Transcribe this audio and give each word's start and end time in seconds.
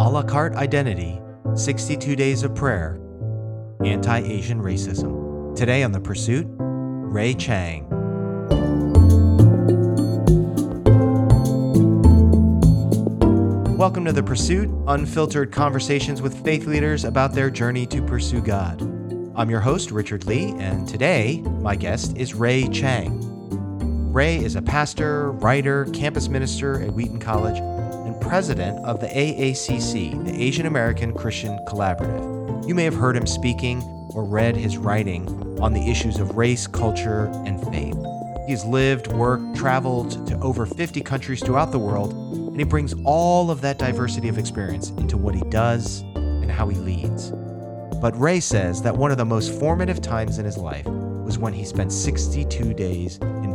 A 0.00 0.08
la 0.08 0.22
carte 0.22 0.54
identity, 0.54 1.20
62 1.54 2.16
days 2.16 2.42
of 2.42 2.54
prayer, 2.54 2.98
anti 3.84 4.20
Asian 4.20 4.62
racism. 4.62 5.54
Today 5.54 5.82
on 5.82 5.92
The 5.92 6.00
Pursuit, 6.00 6.46
Ray 6.48 7.34
Chang. 7.34 7.86
Welcome 13.76 14.06
to 14.06 14.12
The 14.12 14.22
Pursuit, 14.22 14.70
unfiltered 14.86 15.52
conversations 15.52 16.22
with 16.22 16.42
faith 16.42 16.64
leaders 16.66 17.04
about 17.04 17.34
their 17.34 17.50
journey 17.50 17.84
to 17.88 18.00
pursue 18.00 18.40
God. 18.40 18.80
I'm 19.36 19.50
your 19.50 19.60
host, 19.60 19.90
Richard 19.90 20.24
Lee, 20.24 20.54
and 20.56 20.88
today 20.88 21.42
my 21.42 21.76
guest 21.76 22.16
is 22.16 22.32
Ray 22.32 22.68
Chang. 22.68 23.20
Ray 24.10 24.42
is 24.42 24.56
a 24.56 24.62
pastor, 24.62 25.32
writer, 25.32 25.84
campus 25.92 26.28
minister 26.28 26.80
at 26.80 26.90
Wheaton 26.90 27.18
College, 27.18 27.58
president 28.30 28.78
of 28.84 29.00
the 29.00 29.08
AACC, 29.08 30.24
the 30.24 30.40
Asian 30.40 30.66
American 30.66 31.12
Christian 31.12 31.58
Collaborative. 31.66 32.64
You 32.68 32.76
may 32.76 32.84
have 32.84 32.94
heard 32.94 33.16
him 33.16 33.26
speaking 33.26 33.82
or 34.14 34.22
read 34.22 34.54
his 34.54 34.78
writing 34.78 35.26
on 35.60 35.72
the 35.72 35.90
issues 35.90 36.20
of 36.20 36.36
race, 36.36 36.68
culture, 36.68 37.24
and 37.44 37.60
faith. 37.72 37.96
He's 38.46 38.64
lived, 38.64 39.08
worked, 39.08 39.56
traveled 39.56 40.28
to 40.28 40.38
over 40.38 40.64
50 40.64 41.00
countries 41.00 41.42
throughout 41.42 41.72
the 41.72 41.80
world, 41.80 42.12
and 42.12 42.56
he 42.56 42.62
brings 42.62 42.94
all 43.04 43.50
of 43.50 43.62
that 43.62 43.80
diversity 43.80 44.28
of 44.28 44.38
experience 44.38 44.90
into 44.90 45.16
what 45.16 45.34
he 45.34 45.42
does 45.50 46.02
and 46.14 46.52
how 46.52 46.68
he 46.68 46.78
leads. 46.78 47.32
But 48.00 48.16
Ray 48.16 48.38
says 48.38 48.80
that 48.82 48.96
one 48.96 49.10
of 49.10 49.18
the 49.18 49.24
most 49.24 49.58
formative 49.58 50.00
times 50.00 50.38
in 50.38 50.44
his 50.44 50.56
life 50.56 50.86
was 50.86 51.36
when 51.36 51.52
he 51.52 51.64
spent 51.64 51.90
62 51.90 52.74
days 52.74 53.16
in 53.16 53.49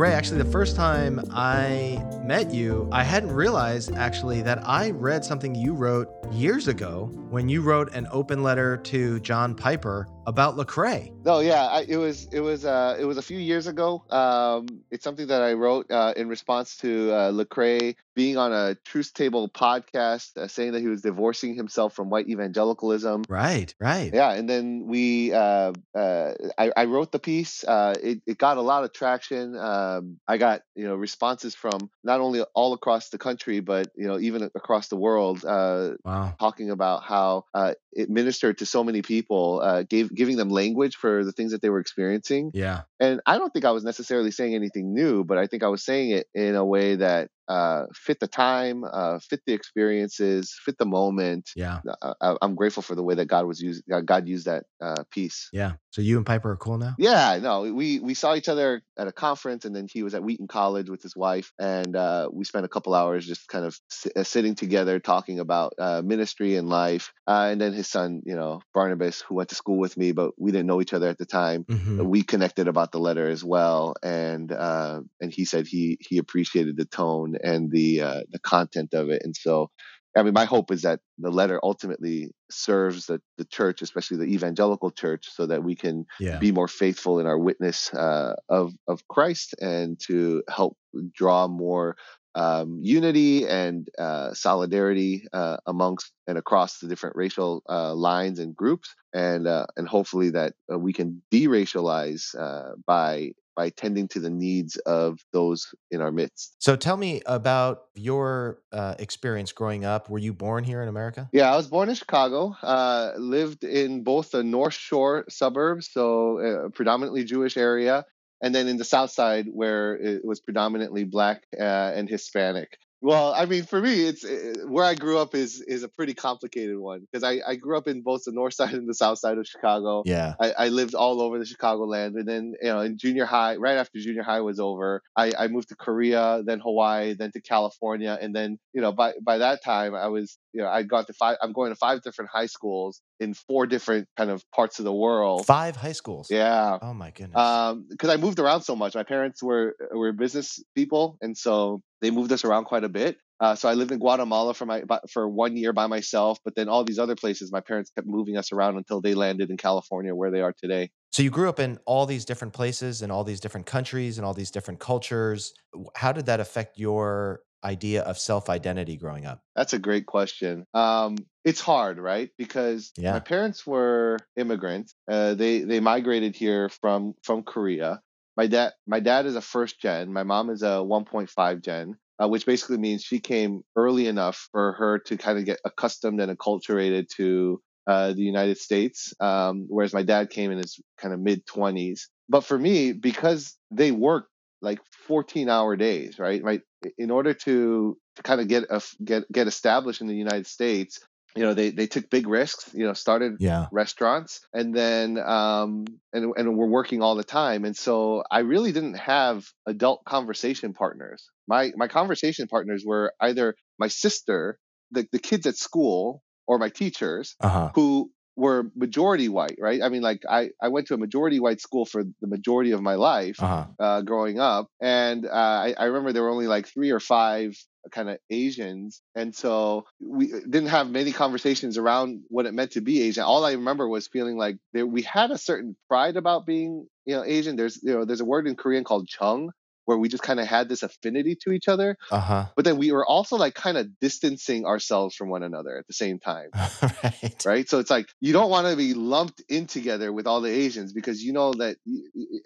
Ray, 0.00 0.14
actually, 0.14 0.38
the 0.38 0.50
first 0.50 0.76
time 0.76 1.20
I 1.30 2.02
met 2.24 2.54
you, 2.54 2.88
I 2.90 3.04
hadn't 3.04 3.32
realized 3.32 3.94
actually 3.96 4.40
that 4.40 4.66
I 4.66 4.92
read 4.92 5.26
something 5.26 5.54
you 5.54 5.74
wrote 5.74 6.19
years 6.32 6.68
ago 6.68 7.10
when 7.30 7.48
you 7.48 7.62
wrote 7.62 7.92
an 7.94 8.06
open 8.10 8.42
letter 8.42 8.76
to 8.76 9.20
John 9.20 9.54
Piper 9.54 10.06
about 10.26 10.56
Lecrae. 10.56 11.12
Oh 11.26 11.40
yeah, 11.40 11.66
I, 11.66 11.84
it 11.88 11.96
was 11.96 12.28
it 12.32 12.40
was 12.40 12.64
uh, 12.64 12.96
it 12.98 13.04
was 13.04 13.18
a 13.18 13.22
few 13.22 13.38
years 13.38 13.66
ago. 13.66 14.04
Um, 14.10 14.66
it's 14.90 15.04
something 15.04 15.26
that 15.26 15.42
I 15.42 15.54
wrote 15.54 15.90
uh, 15.90 16.14
in 16.16 16.28
response 16.28 16.76
to 16.78 17.12
uh, 17.12 17.32
Lecrae 17.32 17.96
being 18.14 18.36
on 18.36 18.52
a 18.52 18.74
Truth 18.84 19.14
Table 19.14 19.48
podcast, 19.48 20.36
uh, 20.36 20.46
saying 20.46 20.72
that 20.72 20.80
he 20.80 20.88
was 20.88 21.02
divorcing 21.02 21.54
himself 21.54 21.94
from 21.94 22.10
white 22.10 22.28
evangelicalism. 22.28 23.24
Right, 23.28 23.74
right. 23.80 24.12
Yeah, 24.12 24.32
and 24.32 24.48
then 24.48 24.86
we, 24.86 25.32
uh, 25.32 25.72
uh, 25.94 26.32
I, 26.58 26.72
I, 26.76 26.84
wrote 26.84 27.12
the 27.12 27.18
piece. 27.18 27.64
Uh, 27.64 27.94
it, 28.02 28.20
it 28.26 28.36
got 28.36 28.56
a 28.56 28.60
lot 28.60 28.84
of 28.84 28.92
traction. 28.92 29.56
Um, 29.56 30.20
I 30.28 30.36
got 30.36 30.62
you 30.74 30.84
know 30.84 30.96
responses 30.96 31.54
from 31.54 31.90
not 32.04 32.20
only 32.20 32.42
all 32.54 32.72
across 32.72 33.08
the 33.08 33.18
country, 33.18 33.60
but 33.60 33.88
you 33.96 34.06
know 34.06 34.18
even 34.18 34.42
across 34.54 34.88
the 34.88 34.96
world. 34.96 35.44
Uh, 35.44 35.92
wow. 36.20 36.34
Talking 36.38 36.70
about 36.70 37.02
how 37.02 37.44
uh, 37.54 37.74
it 37.92 38.10
ministered 38.10 38.58
to 38.58 38.66
so 38.66 38.84
many 38.84 39.02
people, 39.02 39.60
uh, 39.62 39.82
gave 39.82 40.14
giving 40.14 40.36
them 40.36 40.48
language 40.48 40.96
for 40.96 41.24
the 41.24 41.32
things 41.32 41.52
that 41.52 41.62
they 41.62 41.70
were 41.70 41.80
experiencing. 41.80 42.50
Yeah. 42.54 42.82
And 42.98 43.20
I 43.26 43.38
don't 43.38 43.52
think 43.52 43.64
I 43.64 43.70
was 43.70 43.84
necessarily 43.84 44.30
saying 44.30 44.54
anything 44.54 44.94
new, 44.94 45.24
but 45.24 45.38
I 45.38 45.46
think 45.46 45.62
I 45.62 45.68
was 45.68 45.84
saying 45.84 46.10
it 46.10 46.26
in 46.34 46.54
a 46.54 46.64
way 46.64 46.96
that 46.96 47.30
uh, 47.50 47.86
fit 47.92 48.20
the 48.20 48.28
time, 48.28 48.84
uh, 48.84 49.18
fit 49.18 49.40
the 49.44 49.52
experiences, 49.52 50.56
fit 50.64 50.78
the 50.78 50.86
moment. 50.86 51.50
Yeah, 51.56 51.80
uh, 52.00 52.14
I, 52.20 52.36
am 52.42 52.54
grateful 52.54 52.82
for 52.82 52.94
the 52.94 53.02
way 53.02 53.16
that 53.16 53.26
God 53.26 53.44
was 53.46 53.60
used. 53.60 53.82
God 54.04 54.28
used 54.28 54.46
that 54.46 54.64
uh, 54.80 55.02
piece. 55.10 55.48
Yeah. 55.52 55.72
So 55.90 56.00
you 56.00 56.16
and 56.16 56.24
Piper 56.24 56.52
are 56.52 56.56
cool 56.56 56.78
now. 56.78 56.94
Yeah. 56.96 57.40
No, 57.42 57.62
we 57.62 57.98
we 57.98 58.14
saw 58.14 58.36
each 58.36 58.48
other 58.48 58.82
at 58.96 59.08
a 59.08 59.12
conference, 59.12 59.64
and 59.64 59.74
then 59.74 59.88
he 59.92 60.04
was 60.04 60.14
at 60.14 60.22
Wheaton 60.22 60.46
College 60.46 60.88
with 60.88 61.02
his 61.02 61.16
wife, 61.16 61.52
and 61.58 61.96
uh, 61.96 62.28
we 62.32 62.44
spent 62.44 62.64
a 62.64 62.68
couple 62.68 62.94
hours 62.94 63.26
just 63.26 63.48
kind 63.48 63.64
of 63.64 63.76
uh, 64.14 64.22
sitting 64.22 64.54
together 64.54 65.00
talking 65.00 65.40
about 65.40 65.72
ministry 66.04 66.54
and 66.54 66.68
life. 66.68 67.12
and 67.26 67.60
then 67.60 67.72
his 67.72 67.88
son, 67.88 68.22
you 68.24 68.36
know, 68.36 68.60
Barnabas, 68.72 69.22
who 69.22 69.34
went 69.34 69.48
to 69.48 69.56
school 69.56 69.78
with 69.78 69.96
me, 69.96 70.12
but 70.12 70.30
we 70.38 70.52
didn't 70.52 70.68
know 70.68 70.80
each 70.80 70.94
other 70.94 71.08
at 71.08 71.18
the 71.18 71.26
time. 71.26 71.64
Mm-hmm. 71.64 72.04
We 72.04 72.22
connected 72.22 72.68
about 72.68 72.92
the 72.92 73.00
letter 73.00 73.28
as 73.28 73.42
well, 73.42 73.94
and 74.04 74.52
and 74.52 75.32
he 75.32 75.44
said 75.44 75.66
he 75.66 75.98
he 76.00 76.18
appreciated 76.18 76.76
the 76.76 76.84
tone 76.84 77.39
and 77.42 77.70
the 77.70 78.00
uh, 78.00 78.20
the 78.30 78.38
content 78.38 78.94
of 78.94 79.10
it. 79.10 79.22
And 79.24 79.34
so, 79.36 79.70
I 80.16 80.22
mean, 80.22 80.34
my 80.34 80.44
hope 80.44 80.70
is 80.70 80.82
that 80.82 81.00
the 81.18 81.30
letter 81.30 81.60
ultimately 81.62 82.32
serves 82.50 83.06
the, 83.06 83.20
the 83.38 83.44
church, 83.44 83.82
especially 83.82 84.18
the 84.18 84.32
evangelical 84.34 84.90
church, 84.90 85.28
so 85.32 85.46
that 85.46 85.62
we 85.62 85.76
can 85.76 86.06
yeah. 86.18 86.38
be 86.38 86.52
more 86.52 86.68
faithful 86.68 87.20
in 87.20 87.26
our 87.26 87.38
witness 87.38 87.92
uh, 87.94 88.34
of 88.48 88.72
of 88.86 89.06
Christ 89.08 89.54
and 89.60 89.98
to 90.06 90.42
help 90.48 90.76
draw 91.14 91.46
more 91.48 91.96
um, 92.34 92.78
unity 92.82 93.46
and 93.46 93.88
uh, 93.98 94.32
solidarity 94.34 95.26
uh, 95.32 95.56
amongst 95.66 96.12
and 96.26 96.38
across 96.38 96.78
the 96.78 96.88
different 96.88 97.16
racial 97.16 97.62
uh, 97.68 97.94
lines 97.94 98.38
and 98.38 98.54
groups, 98.54 98.94
and 99.12 99.46
uh, 99.46 99.66
and 99.76 99.88
hopefully 99.88 100.30
that 100.30 100.54
uh, 100.72 100.78
we 100.78 100.92
can 100.92 101.22
de-racialize 101.30 102.34
uh, 102.38 102.72
by 102.86 103.32
by 103.60 103.68
tending 103.68 104.08
to 104.08 104.20
the 104.20 104.30
needs 104.30 104.76
of 104.86 105.18
those 105.34 105.74
in 105.90 106.00
our 106.00 106.10
midst. 106.10 106.56
So 106.60 106.76
tell 106.76 106.96
me 106.96 107.20
about 107.26 107.82
your 107.94 108.62
uh, 108.72 108.94
experience 108.98 109.52
growing 109.52 109.84
up. 109.84 110.08
Were 110.08 110.18
you 110.18 110.32
born 110.32 110.64
here 110.64 110.80
in 110.80 110.88
America? 110.88 111.28
Yeah, 111.30 111.52
I 111.52 111.56
was 111.58 111.66
born 111.66 111.90
in 111.90 111.94
Chicago. 111.94 112.56
Uh, 112.62 113.12
lived 113.18 113.64
in 113.64 114.02
both 114.02 114.30
the 114.30 114.42
North 114.42 114.72
Shore 114.72 115.26
suburbs, 115.28 115.90
so 115.92 116.38
a 116.38 116.66
uh, 116.66 116.68
predominantly 116.70 117.24
Jewish 117.24 117.58
area, 117.58 118.06
and 118.42 118.54
then 118.54 118.66
in 118.66 118.78
the 118.78 118.84
South 118.84 119.10
Side 119.10 119.44
where 119.52 119.94
it 119.94 120.24
was 120.24 120.40
predominantly 120.40 121.04
Black 121.04 121.42
uh, 121.58 121.92
and 121.94 122.08
Hispanic. 122.08 122.78
Well, 123.02 123.32
I 123.32 123.46
mean, 123.46 123.64
for 123.64 123.80
me, 123.80 124.04
it's 124.04 124.24
it, 124.24 124.58
eh, 124.58 124.62
where 124.64 124.84
I 124.84 124.94
grew 124.94 125.18
up 125.18 125.34
is 125.34 125.62
is 125.62 125.82
a 125.82 125.88
pretty 125.88 126.12
complicated 126.12 126.78
one 126.78 127.00
because 127.00 127.24
I, 127.24 127.40
I 127.46 127.56
grew 127.56 127.78
up 127.78 127.88
in 127.88 128.02
both 128.02 128.24
the 128.24 128.32
north 128.32 128.54
side 128.60 128.74
and 128.74 128.88
the 128.88 128.94
south 128.94 129.18
side 129.18 129.38
of 129.38 129.46
Chicago. 129.46 130.02
Yeah, 130.04 130.34
I, 130.38 130.52
I 130.52 130.68
lived 130.68 130.94
all 130.94 131.22
over 131.22 131.38
the 131.38 131.44
Chicagoland, 131.46 132.18
and 132.18 132.28
then 132.28 132.54
you 132.60 132.68
know 132.68 132.80
in 132.80 132.98
junior 132.98 133.24
high, 133.24 133.56
right 133.56 133.76
after 133.76 133.98
junior 133.98 134.22
high 134.22 134.42
was 134.42 134.60
over, 134.60 135.02
I, 135.16 135.32
I 135.38 135.48
moved 135.48 135.68
to 135.70 135.76
Korea, 135.76 136.42
then 136.44 136.60
Hawaii, 136.60 137.14
then 137.14 137.32
to 137.32 137.40
California, 137.40 138.18
and 138.20 138.34
then 138.34 138.58
you 138.74 138.82
know 138.82 138.92
by 138.92 139.14
by 139.22 139.38
that 139.38 139.64
time 139.64 139.94
I 139.94 140.08
was 140.08 140.38
you 140.52 140.60
know 140.60 140.68
I'd 140.68 140.88
gone 140.88 141.06
to 141.06 141.14
five. 141.14 141.38
I'm 141.40 141.52
going 141.52 141.70
to 141.70 141.76
five 141.76 142.02
different 142.02 142.30
high 142.32 142.46
schools 142.46 143.00
in 143.20 143.34
four 143.34 143.66
different 143.66 144.08
kind 144.16 144.30
of 144.30 144.42
parts 144.50 144.78
of 144.78 144.84
the 144.84 144.92
world. 144.92 145.46
Five 145.46 145.76
high 145.76 145.92
schools. 145.92 146.28
Yeah. 146.30 146.78
Oh 146.80 146.94
my 146.94 147.10
goodness. 147.10 147.38
Um, 147.38 147.86
because 147.88 148.08
I 148.08 148.16
moved 148.16 148.40
around 148.40 148.62
so 148.62 148.74
much. 148.74 148.94
My 148.94 149.04
parents 149.04 149.42
were 149.42 149.76
were 149.92 150.12
business 150.12 150.62
people, 150.74 151.18
and 151.20 151.36
so 151.36 151.82
they 152.00 152.10
moved 152.10 152.32
us 152.32 152.44
around 152.44 152.64
quite 152.64 152.82
a 152.82 152.88
bit. 152.88 153.18
Uh, 153.40 153.54
so 153.54 153.70
I 153.70 153.74
lived 153.74 153.90
in 153.90 153.98
Guatemala 153.98 154.52
for 154.52 154.66
my 154.66 154.82
for 155.10 155.28
one 155.28 155.56
year 155.56 155.72
by 155.72 155.86
myself, 155.86 156.38
but 156.44 156.54
then 156.56 156.68
all 156.68 156.84
these 156.84 156.98
other 156.98 157.14
places, 157.14 157.50
my 157.50 157.60
parents 157.60 157.90
kept 157.94 158.06
moving 158.06 158.36
us 158.36 158.52
around 158.52 158.76
until 158.76 159.00
they 159.00 159.14
landed 159.14 159.50
in 159.50 159.56
California, 159.56 160.14
where 160.14 160.30
they 160.30 160.40
are 160.40 160.52
today. 160.52 160.90
So 161.12 161.22
you 161.22 161.30
grew 161.30 161.48
up 161.48 161.58
in 161.58 161.78
all 161.86 162.06
these 162.06 162.24
different 162.24 162.52
places 162.52 163.02
and 163.02 163.10
all 163.10 163.24
these 163.24 163.40
different 163.40 163.66
countries 163.66 164.18
and 164.18 164.26
all 164.26 164.34
these 164.34 164.50
different 164.50 164.78
cultures. 164.78 165.54
How 165.96 166.12
did 166.12 166.26
that 166.26 166.38
affect 166.38 166.78
your 166.78 167.40
idea 167.64 168.02
of 168.02 168.18
self 168.18 168.48
identity 168.48 168.96
growing 168.96 169.26
up? 169.26 169.40
That's 169.56 169.72
a 169.72 169.78
great 169.78 170.06
question. 170.06 170.66
Um, 170.74 171.16
it's 171.44 171.60
hard, 171.60 171.98
right? 171.98 172.30
Because 172.38 172.92
yeah. 172.96 173.12
my 173.12 173.20
parents 173.20 173.66
were 173.66 174.18
immigrants. 174.36 174.94
Uh, 175.10 175.34
they 175.34 175.60
they 175.60 175.80
migrated 175.80 176.36
here 176.36 176.68
from 176.68 177.14
from 177.22 177.42
Korea. 177.42 178.00
My 178.36 178.46
dad 178.46 178.72
my 178.86 179.00
dad 179.00 179.26
is 179.26 179.36
a 179.36 179.40
first 179.40 179.80
gen. 179.80 180.12
My 180.12 180.22
mom 180.22 180.50
is 180.50 180.62
a 180.62 180.82
1.5 180.84 181.64
gen 181.64 181.96
uh, 182.22 182.28
which 182.28 182.46
basically 182.46 182.76
means 182.76 183.02
she 183.02 183.18
came 183.18 183.62
early 183.76 184.06
enough 184.06 184.48
for 184.52 184.72
her 184.74 184.98
to 184.98 185.16
kind 185.16 185.38
of 185.38 185.44
get 185.44 185.58
accustomed 185.64 186.20
and 186.20 186.36
acculturated 186.36 187.08
to 187.08 187.60
uh, 187.86 188.12
the 188.12 188.22
United 188.22 188.58
States, 188.58 189.14
um, 189.20 189.66
whereas 189.68 189.94
my 189.94 190.02
dad 190.02 190.30
came 190.30 190.50
in 190.50 190.58
his 190.58 190.78
kind 191.00 191.14
of 191.14 191.20
mid 191.20 191.46
20s. 191.46 192.02
But 192.28 192.44
for 192.44 192.58
me, 192.58 192.92
because 192.92 193.56
they 193.70 193.90
work 193.90 194.28
like 194.62 194.80
14 195.06 195.48
hour 195.48 195.76
days, 195.76 196.18
right? 196.18 196.42
Right. 196.42 196.62
In 196.98 197.10
order 197.10 197.34
to, 197.34 197.96
to 198.16 198.22
kind 198.22 198.40
of 198.40 198.48
get 198.48 198.64
a, 198.70 198.82
get 199.04 199.30
get 199.30 199.46
established 199.46 200.00
in 200.00 200.06
the 200.06 200.14
United 200.14 200.46
States, 200.46 201.00
you 201.36 201.42
know 201.42 201.54
they 201.54 201.70
they 201.70 201.86
took 201.86 202.10
big 202.10 202.26
risks 202.26 202.70
you 202.74 202.84
know 202.84 202.92
started 202.92 203.36
yeah. 203.38 203.66
restaurants 203.70 204.40
and 204.52 204.74
then 204.74 205.18
um 205.18 205.84
and 206.12 206.32
and 206.36 206.56
we're 206.56 206.66
working 206.66 207.02
all 207.02 207.14
the 207.14 207.24
time 207.24 207.64
and 207.64 207.76
so 207.76 208.24
i 208.30 208.40
really 208.40 208.72
didn't 208.72 208.98
have 208.98 209.46
adult 209.66 210.04
conversation 210.04 210.72
partners 210.72 211.28
my 211.46 211.70
my 211.76 211.88
conversation 211.88 212.48
partners 212.48 212.82
were 212.84 213.12
either 213.20 213.54
my 213.78 213.88
sister 213.88 214.58
the, 214.90 215.06
the 215.12 215.18
kids 215.18 215.46
at 215.46 215.56
school 215.56 216.22
or 216.46 216.58
my 216.58 216.68
teachers 216.68 217.36
uh-huh. 217.40 217.70
who 217.74 218.10
were 218.40 218.70
majority 218.74 219.28
white, 219.28 219.58
right? 219.58 219.82
I 219.82 219.90
mean, 219.90 220.00
like 220.00 220.22
I, 220.28 220.50
I 220.60 220.68
went 220.68 220.86
to 220.86 220.94
a 220.94 220.98
majority 220.98 221.38
white 221.40 221.60
school 221.60 221.84
for 221.84 222.02
the 222.02 222.26
majority 222.26 222.72
of 222.72 222.80
my 222.80 222.94
life 222.94 223.36
uh-huh. 223.40 223.66
uh, 223.78 224.00
growing 224.00 224.40
up, 224.40 224.68
and 224.80 225.26
uh, 225.26 225.28
I, 225.30 225.74
I 225.78 225.84
remember 225.84 226.12
there 226.12 226.22
were 226.22 226.30
only 226.30 226.46
like 226.46 226.66
three 226.66 226.90
or 226.90 227.00
five 227.00 227.54
kind 227.92 228.08
of 228.08 228.18
Asians, 228.30 229.02
and 229.14 229.34
so 229.34 229.84
we 230.00 230.28
didn't 230.28 230.68
have 230.68 230.90
many 230.90 231.12
conversations 231.12 231.76
around 231.76 232.22
what 232.28 232.46
it 232.46 232.54
meant 232.54 232.72
to 232.72 232.80
be 232.80 233.02
Asian. 233.02 233.24
All 233.24 233.44
I 233.44 233.52
remember 233.52 233.86
was 233.86 234.08
feeling 234.08 234.38
like 234.38 234.56
there, 234.72 234.86
we 234.86 235.02
had 235.02 235.30
a 235.30 235.38
certain 235.38 235.76
pride 235.88 236.16
about 236.16 236.46
being 236.46 236.86
you 237.04 237.16
know 237.16 237.24
Asian, 237.24 237.56
there's 237.56 237.78
you 237.82 237.92
know 237.92 238.04
there's 238.06 238.20
a 238.22 238.24
word 238.24 238.46
in 238.46 238.56
Korean 238.56 238.84
called 238.84 239.06
chung, 239.06 239.50
where 239.84 239.98
we 239.98 240.08
just 240.08 240.22
kind 240.22 240.40
of 240.40 240.46
had 240.46 240.68
this 240.68 240.82
affinity 240.82 241.36
to 241.42 241.52
each 241.52 241.68
other. 241.68 241.96
Uh 242.10 242.20
huh. 242.20 242.46
But 242.56 242.64
then 242.64 242.78
we 242.78 242.92
were 242.92 243.06
also 243.06 243.36
like 243.36 243.54
kind 243.54 243.76
of 243.76 243.88
distancing 244.00 244.64
ourselves 244.64 245.14
from 245.14 245.28
one 245.28 245.42
another 245.42 245.76
at 245.78 245.86
the 245.86 245.92
same 245.92 246.18
time. 246.18 246.50
right. 246.82 247.44
Right. 247.44 247.68
So 247.68 247.78
it's 247.78 247.90
like 247.90 248.06
you 248.20 248.32
don't 248.32 248.50
want 248.50 248.66
to 248.66 248.76
be 248.76 248.94
lumped 248.94 249.42
in 249.48 249.66
together 249.66 250.12
with 250.12 250.26
all 250.26 250.40
the 250.40 250.50
Asians 250.50 250.92
because 250.92 251.22
you 251.22 251.32
know 251.32 251.52
that, 251.54 251.76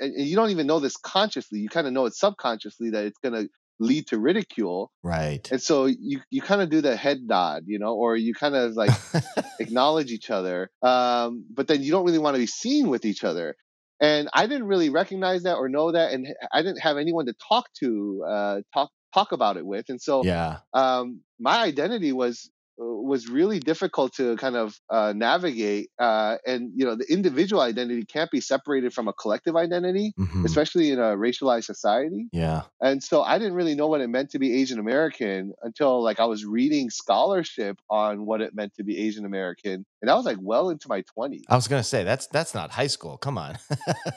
and 0.00 0.26
you 0.26 0.36
don't 0.36 0.50
even 0.50 0.66
know 0.66 0.80
this 0.80 0.96
consciously. 0.96 1.58
You 1.58 1.68
kind 1.68 1.86
of 1.86 1.92
know 1.92 2.06
it 2.06 2.14
subconsciously 2.14 2.90
that 2.90 3.04
it's 3.04 3.18
going 3.18 3.34
to 3.34 3.48
lead 3.80 4.06
to 4.08 4.18
ridicule. 4.18 4.90
Right. 5.02 5.46
And 5.50 5.60
so 5.60 5.86
you, 5.86 6.20
you 6.30 6.42
kind 6.42 6.60
of 6.60 6.70
do 6.70 6.80
the 6.80 6.96
head 6.96 7.18
nod, 7.22 7.64
you 7.66 7.78
know, 7.78 7.94
or 7.94 8.16
you 8.16 8.34
kind 8.34 8.54
of 8.54 8.74
like 8.74 8.90
acknowledge 9.60 10.10
each 10.10 10.30
other. 10.30 10.70
Um, 10.82 11.44
but 11.50 11.66
then 11.66 11.82
you 11.82 11.90
don't 11.90 12.04
really 12.04 12.18
want 12.18 12.34
to 12.34 12.40
be 12.40 12.46
seen 12.46 12.88
with 12.88 13.04
each 13.04 13.24
other 13.24 13.56
and 14.00 14.28
I 14.34 14.46
didn't 14.46 14.66
really 14.66 14.90
recognize 14.90 15.44
that 15.44 15.56
or 15.56 15.68
know 15.68 15.92
that, 15.92 16.12
and 16.12 16.26
I 16.52 16.62
didn't 16.62 16.80
have 16.80 16.96
anyone 16.96 17.26
to 17.26 17.34
talk 17.48 17.66
to, 17.80 18.24
uh, 18.28 18.60
talk 18.72 18.90
talk 19.12 19.32
about 19.32 19.56
it 19.56 19.64
with, 19.64 19.86
and 19.88 20.00
so 20.00 20.24
yeah. 20.24 20.58
um, 20.72 21.20
my 21.38 21.62
identity 21.62 22.12
was 22.12 22.50
was 22.76 23.28
really 23.28 23.60
difficult 23.60 24.12
to 24.14 24.36
kind 24.36 24.56
of 24.56 24.76
uh, 24.90 25.12
navigate. 25.14 25.90
Uh, 25.98 26.36
and 26.46 26.70
you 26.74 26.84
know, 26.84 26.96
the 26.96 27.04
individual 27.12 27.62
identity 27.62 28.04
can't 28.04 28.30
be 28.30 28.40
separated 28.40 28.92
from 28.92 29.08
a 29.08 29.12
collective 29.12 29.56
identity, 29.56 30.12
Mhm. 30.18 30.44
especially 30.44 30.90
in 30.90 30.98
a 30.98 31.16
racialized 31.16 31.64
society. 31.64 32.28
Yeah. 32.32 32.62
And 32.80 33.02
so 33.02 33.22
I 33.22 33.38
didn't 33.38 33.54
really 33.54 33.74
know 33.74 33.86
what 33.86 34.00
it 34.00 34.08
meant 34.08 34.30
to 34.30 34.38
be 34.38 34.60
Asian 34.60 34.78
American 34.78 35.52
until 35.62 36.02
like 36.02 36.18
I 36.20 36.24
was 36.24 36.44
reading 36.44 36.90
scholarship 36.90 37.78
on 37.90 38.26
what 38.26 38.40
it 38.40 38.54
meant 38.54 38.74
to 38.76 38.84
be 38.84 38.98
Asian 38.98 39.24
American, 39.24 39.84
and 40.02 40.10
I 40.10 40.14
was 40.14 40.24
like 40.24 40.38
well 40.40 40.70
into 40.70 40.88
my 40.88 41.02
twenties. 41.02 41.44
I 41.48 41.54
was 41.56 41.68
gonna 41.68 41.84
say 41.84 42.04
that's 42.04 42.26
that's 42.28 42.54
not 42.54 42.70
high 42.72 42.88
school. 42.88 43.16
Come 43.18 43.38
on. 43.38 43.58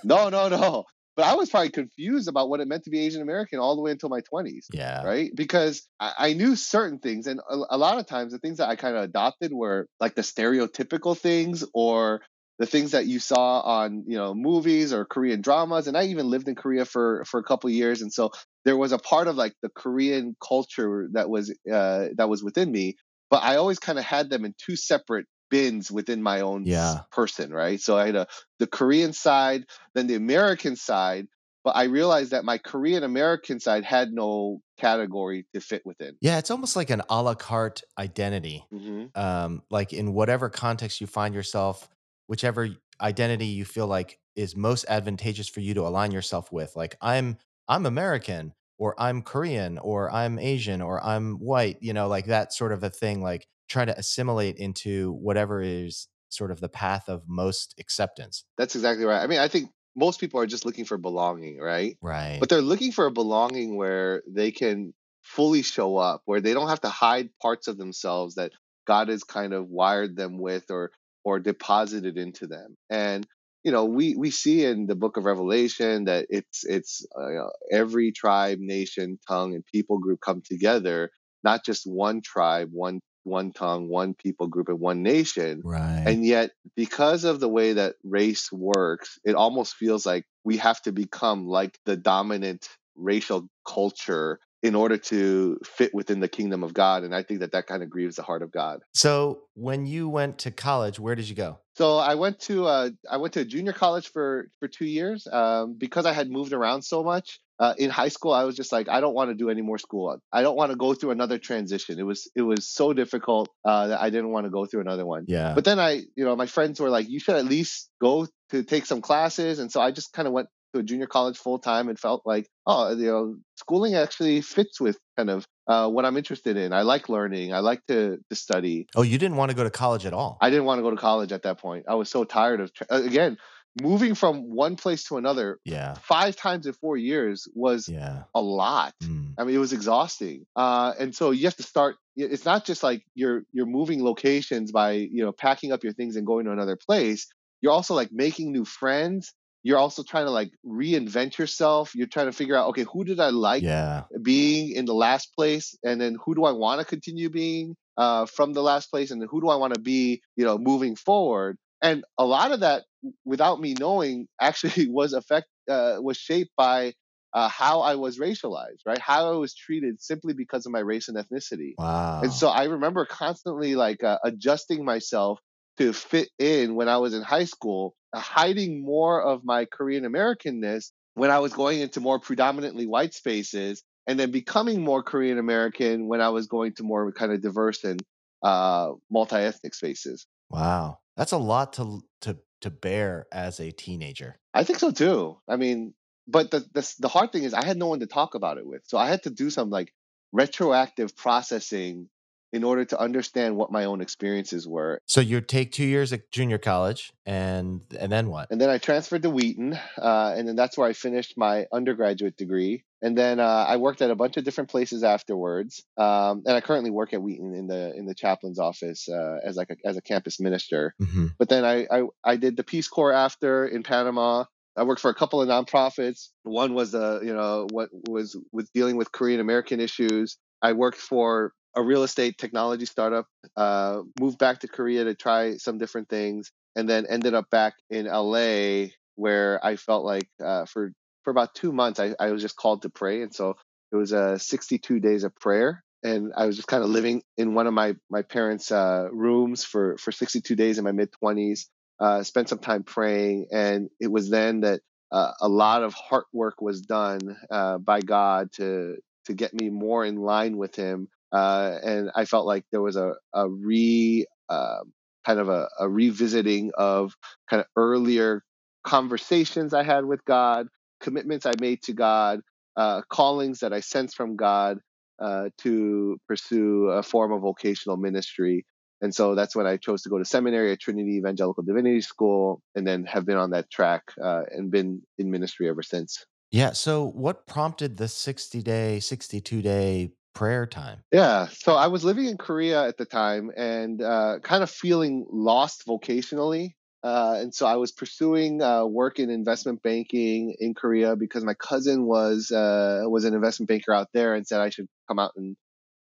No, 0.04 0.30
no, 0.30 0.48
no. 0.50 0.86
But 1.18 1.26
I 1.26 1.34
was 1.34 1.50
probably 1.50 1.72
confused 1.72 2.28
about 2.28 2.48
what 2.48 2.60
it 2.60 2.68
meant 2.68 2.84
to 2.84 2.92
be 2.92 3.00
Asian 3.00 3.24
American 3.24 3.58
all 3.58 3.76
the 3.76 3.82
way 3.82 3.90
until 3.90 4.10
my 4.10 4.22
20s, 4.22 4.68
yeah. 4.72 5.04
right? 5.04 5.32
Because 5.36 5.86
I, 6.00 6.14
I 6.18 6.34
knew 6.34 6.56
certain 6.56 7.00
things. 7.00 7.26
And 7.26 7.40
a, 7.50 7.58
a 7.72 7.78
lot 7.78 7.98
of 7.98 8.06
times, 8.06 8.34
the 8.34 8.40
things 8.40 8.60
that 8.60 8.70
I 8.70 8.76
kind 8.76 8.96
of 8.96 9.04
adopted 9.04 9.52
were 9.52 9.88
like 10.00 10.14
the 10.14 10.22
stereotypical 10.22 11.18
things 11.18 11.66
or 11.74 12.22
the 12.60 12.68
things 12.68 12.92
that 12.92 13.08
you 13.08 13.20
saw 13.20 13.62
on 13.62 14.04
you 14.08 14.18
know 14.18 14.34
movies 14.34 14.92
or 14.92 15.06
korean 15.06 15.42
dramas 15.42 15.88
and 15.88 15.96
i 15.96 16.06
even 16.06 16.28
lived 16.28 16.48
in 16.48 16.56
korea 16.56 16.86
for 16.86 17.24
for 17.26 17.40
a 17.40 17.44
couple 17.44 17.68
of 17.68 17.74
years 17.76 18.02
and 18.02 18.12
so 18.12 18.32
there 18.66 18.76
was 18.76 18.92
a 18.92 18.98
part 18.98 19.28
of 19.28 19.36
like 19.36 19.54
the 19.62 19.70
korean 19.70 20.36
culture 20.46 21.08
that 21.14 21.30
was 21.30 21.52
uh 21.72 22.08
that 22.16 22.30
was 22.30 22.44
within 22.44 22.72
me 22.72 22.96
but 23.30 23.44
i 23.44 23.58
always 23.58 23.80
kind 23.80 24.00
of 24.00 24.06
had 24.06 24.30
them 24.30 24.44
in 24.44 24.56
two 24.58 24.76
separate 24.76 25.28
bins 25.50 25.92
within 25.92 26.22
my 26.22 26.42
own 26.42 26.68
Yeah. 26.68 27.04
person 27.12 27.52
right 27.52 27.80
so 27.82 27.98
i 27.98 28.06
had 28.06 28.16
a 28.16 28.28
the 28.60 28.68
korean 28.68 29.14
side 29.14 29.66
then 29.96 30.08
the 30.08 30.16
american 30.16 30.76
side 30.76 31.28
but 31.64 31.76
i 31.76 31.84
realized 31.84 32.32
that 32.32 32.46
my 32.46 32.58
korean 32.58 33.04
american 33.04 33.60
side 33.60 33.84
had 33.84 34.12
no 34.12 34.62
category 34.78 35.48
to 35.54 35.62
fit 35.62 35.84
within 35.86 36.18
Yeah. 36.22 36.38
It's 36.38 36.52
almost 36.52 36.76
like 36.76 36.90
an 36.90 37.02
a 37.10 37.22
la 37.22 37.36
carte 37.36 37.82
identity. 37.98 38.64
hmm 38.72 39.08
um, 39.16 39.64
like 39.72 39.94
in 39.94 40.14
whatever 40.14 40.48
context 40.50 41.02
you 41.02 41.08
find 41.08 41.34
yourself, 41.34 41.90
whichever 42.28 42.70
identity 43.02 43.48
you 43.48 43.66
feel 43.66 43.88
like 43.88 44.20
is 44.36 44.56
most 44.56 44.86
advantageous 44.90 45.48
for 45.50 45.60
you 45.60 45.74
to 45.74 45.88
align 45.88 46.12
yourself 46.12 46.52
with. 46.52 46.76
Like 46.76 46.96
I'm 47.02 47.38
I'm 47.68 47.86
American 47.86 48.54
or 48.78 48.94
I'm 49.00 49.24
Korean 49.24 49.80
or 49.80 50.12
I'm 50.12 50.38
Asian 50.38 50.82
or 50.82 51.04
I'm 51.04 51.40
white, 51.40 51.78
you 51.82 51.94
know, 51.94 52.08
like 52.08 52.26
that 52.28 52.54
sort 52.54 52.72
of 52.74 52.84
a 52.84 52.90
thing, 52.92 53.22
like 53.22 53.48
trying 53.68 53.88
to 53.88 53.98
assimilate 53.98 54.58
into 54.58 55.12
whatever 55.14 55.62
is 55.62 56.08
sort 56.30 56.52
of 56.52 56.60
the 56.60 56.70
path 56.70 57.08
of 57.08 57.24
most 57.28 57.74
acceptance. 57.80 58.44
that's 58.58 58.76
exactly 58.76 59.06
right 59.06 59.24
i 59.24 59.28
mean 59.28 59.40
i 59.40 59.48
think 59.48 59.70
most 59.96 60.20
people 60.20 60.40
are 60.40 60.46
just 60.46 60.66
looking 60.66 60.86
for 60.86 60.98
belonging 60.98 61.58
right 61.60 61.98
Right. 62.02 62.38
but 62.40 62.50
they're 62.50 62.62
looking 62.62 62.92
for 62.92 63.06
a 63.06 63.12
belonging 63.12 63.76
where 63.78 64.22
they 64.28 64.52
can 64.52 64.94
fully 65.24 65.62
show 65.62 65.98
up 65.98 66.22
where 66.26 66.42
they 66.42 66.54
don't 66.54 66.70
have 66.70 66.82
to 66.82 66.90
hide 66.90 67.30
parts 67.42 67.68
of 67.68 67.78
themselves 67.78 68.36
that 68.36 68.52
god 68.86 69.08
has 69.10 69.24
kind 69.24 69.54
of 69.54 69.68
wired 69.70 70.16
them 70.16 70.40
with 70.40 70.66
or 70.70 70.92
or 71.26 71.40
deposited 71.40 72.18
into 72.18 72.48
them 72.48 72.76
and 72.90 73.26
you 73.64 73.72
know 73.72 73.86
we 73.86 74.16
we 74.16 74.32
see 74.32 74.64
in 74.64 74.86
the 74.86 74.96
book 74.96 75.18
of 75.18 75.26
revelation 75.26 76.06
that 76.06 76.28
it's 76.30 76.64
it's 76.66 77.06
uh, 77.20 77.28
you 77.30 77.36
know, 77.36 77.50
every 77.72 78.12
tribe 78.12 78.60
nation 78.62 79.18
tongue 79.28 79.56
and 79.56 79.66
people 79.66 79.98
group 80.00 80.20
come 80.22 80.42
together 80.46 81.10
not 81.44 81.66
just 81.66 81.84
one 81.86 82.22
tribe 82.22 82.70
one 82.72 83.00
one 83.28 83.52
tongue 83.52 83.88
one 83.90 84.14
people 84.14 84.48
group 84.48 84.70
and 84.70 84.80
one 84.80 85.04
nation 85.04 85.62
right. 85.64 86.04
and 86.08 86.26
yet, 86.26 86.52
because 86.76 87.24
of 87.24 87.40
the 87.40 87.50
way 87.50 87.74
that 87.74 87.96
race 88.04 88.52
works, 88.52 89.20
it 89.24 89.36
almost 89.36 89.76
feels 89.76 90.06
like 90.06 90.26
we 90.44 90.58
have 90.58 90.82
to 90.84 90.92
become 90.92 91.48
like 91.48 91.78
the 91.86 91.98
dominant 91.98 92.68
racial 92.96 93.48
culture 93.68 94.40
in 94.64 94.74
order 94.74 94.98
to 94.98 95.60
fit 95.64 95.94
within 95.94 96.20
the 96.20 96.28
kingdom 96.28 96.64
of 96.64 96.74
God. 96.74 97.04
And 97.04 97.14
I 97.14 97.22
think 97.22 97.42
that 97.42 97.52
that 97.52 97.68
kind 97.68 97.84
of 97.84 97.90
grieves 97.90 98.16
the 98.16 98.24
heart 98.24 98.42
of 98.42 98.52
God. 98.52 98.82
so 98.94 99.42
when 99.54 99.86
you 99.86 100.10
went 100.10 100.40
to 100.40 100.52
college, 100.52 101.00
where 101.00 101.16
did 101.16 101.30
you 101.30 101.36
go? 101.36 101.60
So 101.76 101.98
I 101.98 102.16
went 102.16 102.40
to 102.42 102.66
uh, 102.66 102.90
I 103.10 103.18
went 103.18 103.36
to 103.36 103.42
a 103.42 103.46
junior 103.46 103.74
college 103.74 104.08
for 104.08 104.50
for 104.60 104.68
two 104.68 104.86
years 104.86 105.28
um, 105.32 105.76
because 105.78 106.06
I 106.06 106.14
had 106.14 106.30
moved 106.30 106.54
around 106.54 106.82
so 106.82 107.04
much. 107.04 107.40
Uh, 107.60 107.74
in 107.78 107.90
high 107.90 108.10
school, 108.10 108.34
I 108.34 108.44
was 108.44 108.56
just 108.56 108.72
like, 108.72 108.88
I 108.88 109.02
don't 109.02 109.16
want 109.16 109.32
to 109.32 109.36
do 109.36 109.50
any 109.50 109.62
more 109.62 109.78
school. 109.80 110.20
I 110.32 110.42
don't 110.42 110.56
want 110.56 110.72
to 110.72 110.78
go 110.78 110.94
through 110.94 111.12
another 111.12 111.40
transition. 111.40 112.00
It 112.00 112.04
was 112.04 112.30
it 112.36 112.44
was 112.44 112.68
so 112.68 112.94
difficult 112.94 113.50
uh, 113.66 113.88
that 113.88 114.00
I 114.00 114.10
didn't 114.10 114.32
want 114.32 114.46
to 114.46 114.52
go 114.52 114.66
through 114.66 114.82
another 114.82 115.06
one. 115.06 115.26
Yeah. 115.28 115.54
But 115.56 115.66
then 115.66 115.80
I, 115.80 116.04
you 116.16 116.26
know, 116.26 116.36
my 116.36 116.46
friends 116.46 116.80
were 116.80 116.90
like, 116.90 117.10
you 117.10 117.20
should 117.20 117.36
at 117.36 117.46
least 117.46 117.90
go 118.00 118.28
to 118.52 118.64
take 118.64 118.86
some 118.86 119.02
classes. 119.02 119.60
And 119.60 119.72
so 119.72 119.82
I 119.82 119.92
just 119.92 120.14
kind 120.14 120.28
of 120.28 120.34
went 120.34 120.50
to 120.74 120.82
a 120.82 120.84
junior 120.84 121.08
college 121.08 121.38
full 121.38 121.60
time 121.60 121.90
and 121.90 121.98
felt 122.00 122.22
like, 122.26 122.48
oh, 122.66 122.96
you 122.96 123.08
know, 123.08 123.36
schooling 123.56 123.96
actually 123.96 124.42
fits 124.42 124.80
with 124.80 124.98
kind 125.16 125.30
of 125.30 125.46
uh, 125.68 125.90
what 125.90 126.06
I'm 126.06 126.18
interested 126.18 126.58
in. 126.58 126.74
I 126.74 126.82
like 126.84 127.10
learning. 127.10 127.54
I 127.54 127.60
like 127.60 127.86
to 127.88 128.18
to 128.30 128.36
study. 128.36 128.88
oh, 128.96 129.02
you 129.02 129.18
didn't 129.18 129.38
want 129.38 129.50
to 129.52 129.58
go 129.58 129.64
to 129.64 129.70
college 129.70 130.06
at 130.06 130.14
all. 130.14 130.38
I 130.42 130.50
didn't 130.50 130.66
want 130.66 130.80
to 130.80 130.84
go 130.84 130.92
to 130.92 130.98
college 130.98 131.32
at 131.32 131.44
that 131.44 131.60
point. 131.60 131.86
I 131.88 131.96
was 131.96 132.10
so 132.10 132.24
tired 132.24 132.62
of, 132.62 132.74
tra- 132.74 132.88
uh, 132.90 133.02
again, 133.04 133.38
moving 133.82 134.16
from 134.16 134.54
one 134.54 134.76
place 134.76 135.04
to 135.06 135.18
another 135.18 135.60
yeah. 135.66 135.96
five 135.96 136.36
times 136.36 136.66
in 136.68 136.74
four 136.74 136.98
years 136.98 137.48
was 137.54 137.88
Yeah. 137.90 138.24
a 138.34 138.42
lot. 138.42 138.94
Mm. 139.04 139.34
I 139.38 139.44
mean, 139.44 139.56
it 139.56 139.60
was 139.60 139.74
exhausting. 139.74 140.46
Uh, 140.56 140.94
and 141.00 141.14
so 141.16 141.32
you 141.32 141.46
have 141.46 141.56
to 141.58 141.64
start. 141.64 141.96
It's 142.16 142.46
not 142.46 142.66
just 142.66 142.82
like 142.84 143.04
you're 143.14 143.44
you're 143.52 143.66
moving 143.68 144.04
locations 144.04 144.72
by 144.72 144.92
you 144.94 145.24
know 145.24 145.32
packing 145.32 145.72
up 145.72 145.84
your 145.84 145.94
things 145.94 146.16
and 146.16 146.26
going 146.26 146.46
to 146.46 146.52
another 146.52 146.76
place. 146.78 147.28
You're 147.62 147.74
also 147.74 147.94
like 147.94 148.12
making 148.12 148.52
new 148.52 148.66
friends. 148.66 149.34
You're 149.64 149.78
also 149.80 150.02
trying 150.04 150.26
to 150.26 150.32
like 150.32 150.52
reinvent 150.66 151.38
yourself. 151.38 151.94
You're 151.94 152.08
trying 152.08 152.28
to 152.28 152.32
figure 152.32 152.56
out, 152.56 152.70
okay, 152.70 152.86
who 152.92 153.04
did 153.04 153.20
I 153.20 153.30
like 153.30 153.64
Yeah. 153.64 154.04
being 154.22 154.72
in 154.72 154.86
the 154.86 154.94
last 154.94 155.34
place, 155.36 155.78
and 155.84 156.00
then 156.00 156.16
who 156.24 156.36
do 156.36 156.46
I 156.46 156.52
want 156.52 156.80
to 156.80 156.86
continue 156.86 157.30
being 157.30 157.76
uh, 157.98 158.26
from 158.28 158.54
the 158.54 158.62
last 158.62 158.90
place, 158.92 159.12
and 159.12 159.20
then 159.22 159.28
who 159.30 159.42
do 159.42 159.50
I 159.50 159.56
want 159.56 159.74
to 159.74 159.80
be, 159.80 160.22
you 160.36 160.46
know, 160.46 160.58
moving 160.58 160.96
forward. 160.96 161.58
And 161.82 162.04
a 162.18 162.26
lot 162.26 162.52
of 162.52 162.62
that, 162.62 162.84
without 163.26 163.60
me 163.60 163.76
knowing, 163.80 164.28
actually 164.42 164.88
was 164.90 165.14
affect 165.14 165.48
uh, 165.70 165.98
was 166.00 166.18
shaped 166.18 166.52
by 166.58 166.94
uh, 167.34 167.50
how 167.50 167.82
I 167.82 167.96
was 167.96 168.18
racialized, 168.18 168.86
right? 168.86 169.00
How 169.00 169.34
I 169.34 169.38
was 169.38 169.54
treated 169.54 170.02
simply 170.02 170.34
because 170.34 170.66
of 170.66 170.72
my 170.72 170.80
race 170.80 171.08
and 171.08 171.18
ethnicity. 171.18 171.74
Wow. 171.78 172.22
And 172.24 172.34
so 172.34 172.48
I 172.48 172.66
remember 172.66 173.06
constantly 173.06 173.76
like 173.76 174.04
uh, 174.04 174.18
adjusting 174.24 174.86
myself 174.86 175.40
to 175.78 175.94
fit 175.94 176.30
in 176.40 176.76
when 176.76 176.90
I 176.90 176.98
was 176.98 177.14
in 177.14 177.22
high 177.22 177.46
school, 177.46 177.96
uh, 178.14 178.20
hiding 178.20 178.84
more 178.84 179.22
of 179.22 179.44
my 179.44 179.66
Korean 179.66 180.04
Americanness 180.04 180.92
when 181.14 181.32
I 181.32 181.40
was 181.40 181.54
going 181.54 181.82
into 181.82 182.00
more 182.00 182.20
predominantly 182.20 182.88
white 182.88 183.14
spaces, 183.14 183.84
and 184.08 184.20
then 184.20 184.32
becoming 184.32 184.82
more 184.82 185.04
Korean 185.04 185.38
American 185.38 186.08
when 186.08 186.22
I 186.22 186.30
was 186.30 186.48
going 186.48 186.74
to 186.76 186.84
more 186.84 187.12
kind 187.12 187.32
of 187.32 187.42
diverse 187.42 187.84
and 187.84 188.02
uh, 188.44 188.92
multi 189.12 189.36
ethnic 189.36 189.74
spaces. 189.74 190.26
Wow, 190.50 191.00
that's 191.18 191.34
a 191.34 191.38
lot 191.38 191.74
to 191.74 192.02
to 192.22 192.38
to 192.62 192.70
bear 192.70 193.28
as 193.32 193.60
a 193.60 193.72
teenager. 193.72 194.40
I 194.54 194.64
think 194.64 194.80
so 194.80 194.92
too. 194.92 195.38
I 195.48 195.58
mean, 195.58 195.94
but 196.28 196.52
the, 196.52 196.60
the 196.74 196.96
the 197.00 197.08
hard 197.08 197.32
thing 197.32 197.44
is 197.44 197.54
I 197.54 197.66
had 197.66 197.78
no 197.78 197.88
one 197.88 198.00
to 198.00 198.08
talk 198.08 198.36
about 198.36 198.58
it 198.58 198.66
with, 198.66 198.84
so 198.86 198.98
I 198.98 199.08
had 199.08 199.24
to 199.24 199.30
do 199.30 199.50
some 199.50 199.70
like 199.70 199.94
retroactive 200.32 201.16
processing 201.16 202.10
in 202.54 202.64
order 202.64 202.86
to 202.86 203.00
understand 203.00 203.58
what 203.58 203.72
my 203.72 203.86
own 203.86 204.02
experiences 204.02 204.68
were. 204.68 205.02
So 205.06 205.22
you 205.22 205.42
take 205.42 205.72
two 205.72 205.86
years 205.86 206.14
at 206.14 206.32
junior 206.32 206.58
college, 206.58 207.12
and 207.26 207.82
and 208.00 208.12
then 208.12 208.30
what? 208.30 208.50
And 208.52 208.60
then 208.60 208.70
I 208.70 208.78
transferred 208.78 209.24
to 209.24 209.30
Wheaton, 209.30 209.78
uh, 209.98 210.34
and 210.38 210.48
then 210.48 210.56
that's 210.56 210.78
where 210.78 210.88
I 210.88 210.94
finished 210.94 211.38
my 211.38 211.66
undergraduate 211.72 212.38
degree. 212.38 212.84
And 213.02 213.16
then 213.18 213.40
uh, 213.40 213.66
I 213.68 213.78
worked 213.78 214.02
at 214.02 214.10
a 214.10 214.16
bunch 214.16 214.38
of 214.38 214.44
different 214.44 214.72
places 214.72 215.04
afterwards. 215.04 215.84
Um, 215.98 216.44
and 216.48 216.56
I 216.56 216.62
currently 216.62 216.90
work 216.90 217.14
at 217.14 217.22
Wheaton 217.22 217.54
in 217.54 217.68
the 217.68 217.94
in 217.96 218.06
the 218.06 218.16
chaplain's 218.16 218.60
office 218.60 219.08
uh, 219.08 219.38
as 219.44 219.56
like 219.56 219.70
a, 219.70 219.76
as 219.86 219.98
a 219.98 220.02
campus 220.02 220.40
minister. 220.40 220.96
hmm 221.00 221.28
But 221.38 221.50
then 221.50 221.66
I, 221.66 221.86
I 221.92 222.04
I 222.24 222.38
did 222.38 222.58
the 222.58 222.64
Peace 222.64 222.88
Corps 222.88 223.14
after 223.14 223.68
in 223.68 223.84
Panama. 223.84 224.46
I 224.76 224.84
worked 224.84 225.02
for 225.02 225.10
a 225.10 225.16
couple 225.16 225.42
of 225.42 225.50
nonprofits. 225.50 226.30
One 226.44 226.74
was 226.74 226.92
the 226.92 227.20
you 227.24 227.34
know 227.34 227.68
what 227.72 227.90
was 228.08 228.38
with 228.52 228.72
dealing 228.74 228.96
with 228.96 229.12
Korean 229.12 229.40
American 229.40 229.80
issues. 229.80 230.38
I 230.62 230.74
worked 230.74 230.98
for 230.98 231.54
a 231.78 231.84
real 231.84 232.04
estate 232.04 232.38
technology 232.38 232.86
startup. 232.86 233.28
Uh, 233.56 234.02
moved 234.20 234.40
back 234.40 234.60
to 234.62 234.68
Korea 234.68 235.04
to 235.06 235.14
try 235.14 235.58
some 235.58 235.78
different 235.78 236.10
things, 236.10 236.52
and 236.76 236.90
then 236.90 237.06
ended 237.08 237.34
up 237.34 237.50
back 237.50 237.76
in 237.90 238.08
LA 238.08 238.88
where 239.16 239.64
I 239.64 239.76
felt 239.76 240.04
like 240.04 240.28
uh, 240.44 240.66
for 240.66 240.92
for 241.24 241.32
about 241.32 241.54
two 241.54 241.72
months 241.72 242.00
I, 242.00 242.16
I 242.20 242.32
was 242.32 242.42
just 242.42 242.56
called 242.56 242.82
to 242.82 242.90
pray, 242.90 243.22
and 243.22 243.34
so 243.34 243.56
it 243.92 243.96
was 243.96 244.12
a 244.12 244.34
uh, 244.34 244.38
62 244.38 245.00
days 245.00 245.24
of 245.24 245.36
prayer, 245.36 245.84
and 246.04 246.34
I 246.36 246.46
was 246.46 246.56
just 246.56 246.68
kind 246.68 246.84
of 246.84 246.90
living 246.90 247.22
in 247.38 247.54
one 247.54 247.68
of 247.68 247.74
my 247.74 247.96
my 248.10 248.24
parents' 248.24 248.72
uh, 248.72 249.08
rooms 249.12 249.64
for 249.64 249.98
for 249.98 250.12
62 250.12 250.56
days 250.56 250.78
in 250.78 250.84
my 250.84 250.92
mid 250.92 251.10
20s. 251.24 251.66
Uh, 252.00 252.22
spent 252.22 252.50
some 252.50 252.60
time 252.60 252.84
praying, 252.84 253.48
and 253.52 253.90
it 254.00 254.12
was 254.12 254.30
then 254.30 254.62
that 254.62 254.82
uh, 255.12 255.32
a 255.42 255.48
lot 255.48 255.84
of 255.84 255.94
heart 255.94 256.26
work 256.34 256.62
was 256.62 256.82
done 256.82 257.38
uh, 257.50 257.78
by 257.78 258.02
God 258.02 258.52
to 258.54 258.98
to 259.26 259.34
get 259.34 259.54
me 259.54 259.70
more 259.70 260.06
in 260.06 260.16
line 260.16 260.58
with 260.58 260.76
Him, 260.76 261.08
uh, 261.32 261.76
and 261.84 262.12
I 262.16 262.26
felt 262.26 262.46
like 262.46 262.66
there 262.72 262.82
was 262.82 262.96
a 262.96 263.14
a 263.34 263.50
re 263.50 264.26
uh, 264.50 264.80
kind 265.26 265.40
of 265.40 265.50
a, 265.50 265.68
a 265.80 265.90
revisiting 265.90 266.72
of 266.78 267.14
kind 267.50 267.60
of 267.60 267.68
earlier 267.76 268.44
conversations 268.86 269.74
I 269.74 269.84
had 269.84 270.06
with 270.06 270.24
God, 270.24 270.68
commitments 271.02 271.46
I 271.46 271.52
made 271.60 271.84
to 271.84 271.94
God, 271.94 272.40
uh, 272.78 273.02
callings 273.10 273.60
that 273.60 273.74
I 273.74 273.82
sensed 273.82 274.16
from 274.16 274.38
God 274.38 274.80
uh, 275.20 275.50
to 275.60 276.18
pursue 276.28 276.86
a 276.88 277.04
form 277.04 277.34
of 277.34 277.42
vocational 277.42 277.98
ministry. 277.98 278.66
And 279.02 279.14
so 279.14 279.36
that's 279.36 279.56
when 279.56 279.68
I 279.68 279.78
chose 279.78 280.04
to 280.04 280.10
go 280.10 280.18
to 280.18 280.26
seminary 280.26 280.72
at 280.72 280.80
Trinity 280.80 281.18
Evangelical 281.18 281.64
Divinity 281.64 282.02
School 282.02 282.62
and 282.74 282.88
then 282.88 283.04
have 283.06 283.26
been 283.26 283.38
on 283.38 283.52
that 283.52 283.70
track 283.70 284.04
uh, 284.24 284.44
and 284.50 284.72
been 284.72 285.02
in 285.18 285.30
ministry 285.30 285.68
ever 285.70 285.84
since. 285.84 286.26
Yeah. 286.52 286.72
So, 286.72 287.10
what 287.10 287.46
prompted 287.46 287.98
the 287.98 288.08
60 288.08 288.62
day, 288.64 289.00
62 289.02 289.62
day 289.62 290.12
prayer 290.38 290.66
time? 290.66 291.00
Yeah. 291.12 291.48
So, 291.52 291.76
I 291.76 291.88
was 291.88 292.04
living 292.04 292.26
in 292.26 292.38
Korea 292.38 292.88
at 292.88 292.98
the 292.98 293.06
time 293.06 293.52
and 293.56 294.02
uh, 294.02 294.40
kind 294.42 294.64
of 294.64 294.70
feeling 294.70 295.26
lost 295.30 295.86
vocationally. 295.88 296.74
Uh, 297.04 297.38
and 297.40 297.54
so 297.54 297.66
I 297.66 297.76
was 297.76 297.92
pursuing 297.92 298.62
uh, 298.62 298.84
work 298.86 299.20
in 299.20 299.30
investment 299.30 299.84
banking 299.84 300.56
in 300.60 300.74
Korea 300.74 301.16
because 301.16 301.44
my 301.44 301.54
cousin 301.54 302.06
was 302.06 302.52
uh, 302.52 303.04
was 303.06 303.24
an 303.24 303.34
investment 303.34 303.70
banker 303.70 303.94
out 303.94 304.08
there 304.14 304.34
and 304.34 304.46
said 304.48 304.62
I 304.62 304.70
should 304.70 304.88
come 305.08 305.20
out 305.20 305.32
and 305.38 305.56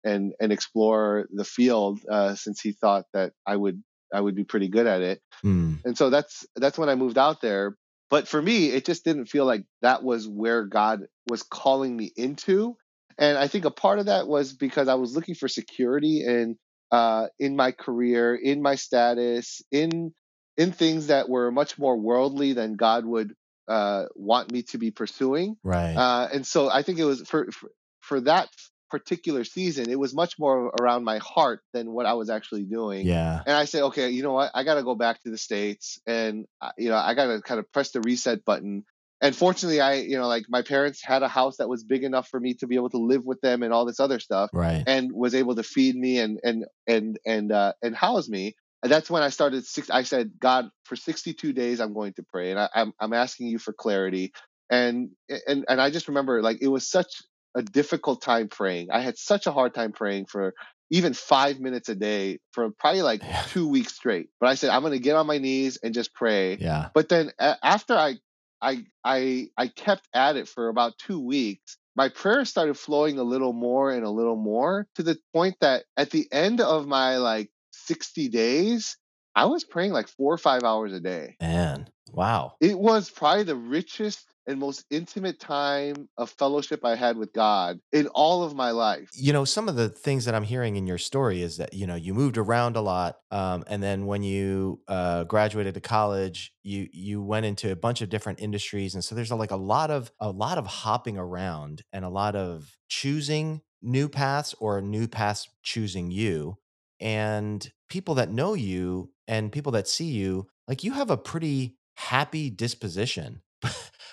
and 0.04 0.34
and 0.40 0.52
explore 0.52 1.28
the 1.32 1.46
field 1.46 2.00
uh, 2.10 2.36
since 2.36 2.60
he 2.60 2.72
thought 2.72 3.06
that 3.14 3.34
I 3.46 3.56
would 3.56 3.82
I 4.14 4.20
would 4.20 4.36
be 4.36 4.44
pretty 4.44 4.68
good 4.68 4.88
at 4.88 5.02
it. 5.02 5.22
Mm. 5.44 5.86
And 5.86 5.98
so 5.98 6.10
that's 6.10 6.46
that's 6.56 6.78
when 6.78 6.90
I 6.90 6.96
moved 6.96 7.18
out 7.18 7.42
there. 7.42 7.76
But 8.10 8.28
for 8.28 8.42
me, 8.42 8.70
it 8.70 8.86
just 8.86 9.06
didn't 9.06 9.28
feel 9.28 9.46
like 9.46 9.64
that 9.84 10.04
was 10.04 10.28
where 10.28 10.66
God 10.66 11.02
was 11.30 11.44
calling 11.44 11.96
me 11.96 12.12
into. 12.16 12.76
And 13.20 13.38
I 13.38 13.48
think 13.48 13.66
a 13.66 13.72
part 13.72 14.00
of 14.00 14.06
that 14.06 14.28
was 14.28 14.54
because 14.54 14.88
I 14.88 14.96
was 14.96 15.14
looking 15.16 15.36
for 15.36 15.48
security 15.48 16.24
in 16.26 16.58
uh, 16.92 17.28
in 17.38 17.56
my 17.56 17.72
career, 17.72 18.34
in 18.36 18.62
my 18.62 18.76
status, 18.76 19.62
in 19.72 20.14
in 20.58 20.72
things 20.72 21.08
that 21.08 21.30
were 21.30 21.52
much 21.52 21.78
more 21.78 21.98
worldly 21.98 22.54
than 22.54 22.76
God 22.76 23.06
would 23.06 23.34
uh, 23.68 24.06
want 24.16 24.52
me 24.52 24.64
to 24.64 24.78
be 24.78 24.90
pursuing. 24.92 25.58
Right. 25.64 25.96
Uh, 25.96 26.30
and 26.34 26.48
so 26.48 26.70
I 26.70 26.82
think 26.82 26.98
it 26.98 27.06
was 27.06 27.22
for, 27.28 27.52
for 27.52 27.70
for 28.02 28.22
that 28.22 28.50
particular 28.90 29.44
season, 29.44 29.90
it 29.90 30.00
was 30.00 30.16
much 30.16 30.40
more 30.40 30.72
around 30.82 31.04
my 31.04 31.20
heart 31.20 31.62
than 31.74 31.92
what 31.92 32.06
I 32.06 32.14
was 32.14 32.30
actually 32.30 32.64
doing. 32.64 33.06
Yeah. 33.06 33.42
And 33.46 33.56
I 33.56 33.66
said, 33.66 33.84
okay, 33.84 34.10
you 34.10 34.24
know 34.24 34.34
what? 34.34 34.52
I 34.56 34.64
got 34.64 34.76
to 34.76 34.84
go 34.84 34.96
back 34.96 35.22
to 35.24 35.30
the 35.30 35.38
States 35.38 36.00
and, 36.08 36.46
uh, 36.62 36.72
you 36.78 36.90
know, 36.90 36.96
I 36.96 37.14
got 37.14 37.28
to 37.28 37.42
kind 37.42 37.60
of 37.60 37.72
press 37.72 37.92
the 37.92 38.02
reset 38.02 38.44
button. 38.44 38.86
And 39.22 39.36
fortunately, 39.36 39.82
I, 39.82 39.96
you 39.96 40.18
know, 40.18 40.28
like 40.28 40.46
my 40.50 40.62
parents 40.62 41.02
had 41.04 41.24
a 41.24 41.28
house 41.28 41.58
that 41.58 41.68
was 41.68 41.84
big 41.84 42.04
enough 42.04 42.30
for 42.30 42.40
me 42.40 42.54
to 42.56 42.68
be 42.68 42.76
able 42.76 42.90
to 42.92 42.98
live 42.98 43.26
with 43.26 43.42
them 43.42 43.64
and 43.64 43.74
all 43.74 43.86
this 43.86 44.00
other 44.00 44.20
stuff. 44.20 44.50
Right. 44.54 44.84
And 44.88 45.12
was 45.12 45.36
able 45.36 45.56
to 45.56 45.64
feed 45.64 45.96
me 45.96 46.20
and, 46.20 46.40
and, 46.44 46.66
and, 46.88 47.20
and, 47.26 47.52
uh, 47.52 47.74
and 47.82 47.96
house 47.96 48.30
me. 48.30 48.56
And 48.82 48.92
that's 48.92 49.10
when 49.10 49.24
I 49.24 49.30
started. 49.30 49.66
Six, 49.66 49.90
I 49.90 50.04
said, 50.04 50.32
God, 50.40 50.70
for 50.86 50.96
62 50.96 51.54
days, 51.54 51.82
I'm 51.82 51.94
going 51.94 52.14
to 52.14 52.24
pray, 52.24 52.52
and 52.52 52.60
I, 52.60 52.70
I'm 52.74 52.94
I'm 53.00 53.14
asking 53.14 53.48
you 53.48 53.60
for 53.60 53.74
clarity. 53.74 54.32
And 54.70 55.10
and 55.48 55.66
and 55.68 55.82
I 55.82 55.90
just 55.90 56.08
remember, 56.08 56.42
like, 56.42 56.60
it 56.62 56.70
was 56.70 56.90
such 56.90 57.22
a 57.56 57.62
difficult 57.62 58.22
time 58.22 58.48
praying. 58.48 58.90
I 58.92 59.02
had 59.02 59.18
such 59.18 59.48
a 59.48 59.52
hard 59.52 59.74
time 59.74 59.92
praying 59.92 60.28
for 60.28 60.54
even 60.92 61.14
five 61.14 61.60
minutes 61.60 61.90
a 61.90 61.96
day 61.96 62.40
for 62.52 62.70
probably 62.72 63.02
like 63.02 63.22
yeah. 63.22 63.44
two 63.50 63.68
weeks 63.68 63.96
straight. 63.96 64.30
But 64.40 64.50
I 64.50 64.56
said, 64.56 64.70
I'm 64.70 64.82
going 64.82 64.94
to 64.94 65.00
get 65.00 65.16
on 65.16 65.28
my 65.28 65.38
knees 65.38 65.78
and 65.84 65.94
just 65.94 66.14
pray. 66.14 66.58
Yeah. 66.58 66.90
But 66.94 67.10
then 67.10 67.32
after 67.40 67.96
I, 67.96 68.16
I, 68.62 68.86
I, 69.04 69.50
I 69.58 69.68
kept 69.68 70.08
at 70.14 70.36
it 70.36 70.48
for 70.48 70.70
about 70.70 70.98
two 70.98 71.20
weeks, 71.20 71.78
my 71.96 72.08
prayers 72.08 72.50
started 72.50 72.78
flowing 72.78 73.20
a 73.20 73.24
little 73.24 73.52
more 73.52 73.92
and 73.92 74.06
a 74.06 74.10
little 74.10 74.38
more 74.38 74.88
to 74.96 75.04
the 75.04 75.18
point 75.34 75.58
that 75.60 75.84
at 75.98 76.12
the 76.12 76.28
end 76.32 76.62
of 76.62 76.88
my 76.88 77.18
like 77.18 77.50
60 77.72 78.30
days, 78.30 78.98
I 79.36 79.46
was 79.46 79.66
praying 79.66 79.92
like 79.92 80.08
four 80.08 80.34
or 80.34 80.38
five 80.38 80.64
hours 80.64 80.94
a 80.94 81.02
day. 81.02 81.36
Man, 81.42 81.90
wow. 82.14 82.54
It 82.62 82.80
was 82.80 83.10
probably 83.10 83.44
the 83.44 83.58
richest 83.58 84.26
and 84.50 84.60
most 84.60 84.86
intimate 84.90 85.40
time 85.40 86.10
of 86.18 86.32
fellowship 86.32 86.84
I 86.84 86.96
had 86.96 87.18
with 87.18 87.32
God 87.32 87.80
in 87.94 88.08
all 88.08 88.44
of 88.44 88.56
my 88.56 88.72
life. 88.72 89.10
You 89.14 89.32
know, 89.32 89.46
some 89.46 89.70
of 89.70 89.76
the 89.76 89.88
things 89.88 90.26
that 90.26 90.34
I'm 90.34 90.44
hearing 90.44 90.76
in 90.76 90.88
your 90.88 90.98
story 90.98 91.42
is 91.42 91.58
that 91.58 91.74
you 91.74 91.86
know 91.88 91.96
you 91.96 92.14
moved 92.14 92.38
around 92.38 92.76
a 92.76 92.82
lot, 92.82 93.18
um, 93.32 93.64
and 93.68 93.82
then 93.82 94.08
when 94.08 94.24
you 94.24 94.82
uh, 94.88 95.24
graduated 95.26 95.76
to 95.76 95.82
college, 95.82 96.52
you 96.64 96.88
you 96.92 97.22
went 97.22 97.46
into 97.46 97.72
a 97.72 97.76
bunch 97.76 98.02
of 98.02 98.10
different 98.10 98.42
industries, 98.42 98.96
and 98.96 99.04
so 99.04 99.16
there's 99.16 99.32
a, 99.32 99.36
like 99.36 99.52
a 99.52 99.56
lot 99.56 99.92
of 99.92 100.12
a 100.20 100.32
lot 100.32 100.58
of 100.58 100.66
hopping 100.66 101.18
around 101.18 101.84
and 101.94 102.04
a 102.04 102.10
lot 102.10 102.36
of 102.36 102.78
choosing 102.90 103.62
new 103.82 104.10
paths 104.10 104.54
or 104.60 104.82
new 104.82 105.08
paths 105.08 105.48
choosing 105.64 106.12
you 106.12 106.58
and 107.00 107.72
people 107.90 108.16
that 108.16 108.32
know 108.32 108.54
you 108.54 109.10
and 109.28 109.52
people 109.52 109.72
that 109.72 109.88
see 109.88 110.10
you 110.10 110.48
like 110.68 110.84
you 110.84 110.92
have 110.92 111.10
a 111.10 111.18
pretty 111.18 111.78
happy 111.96 112.50
disposition 112.50 113.42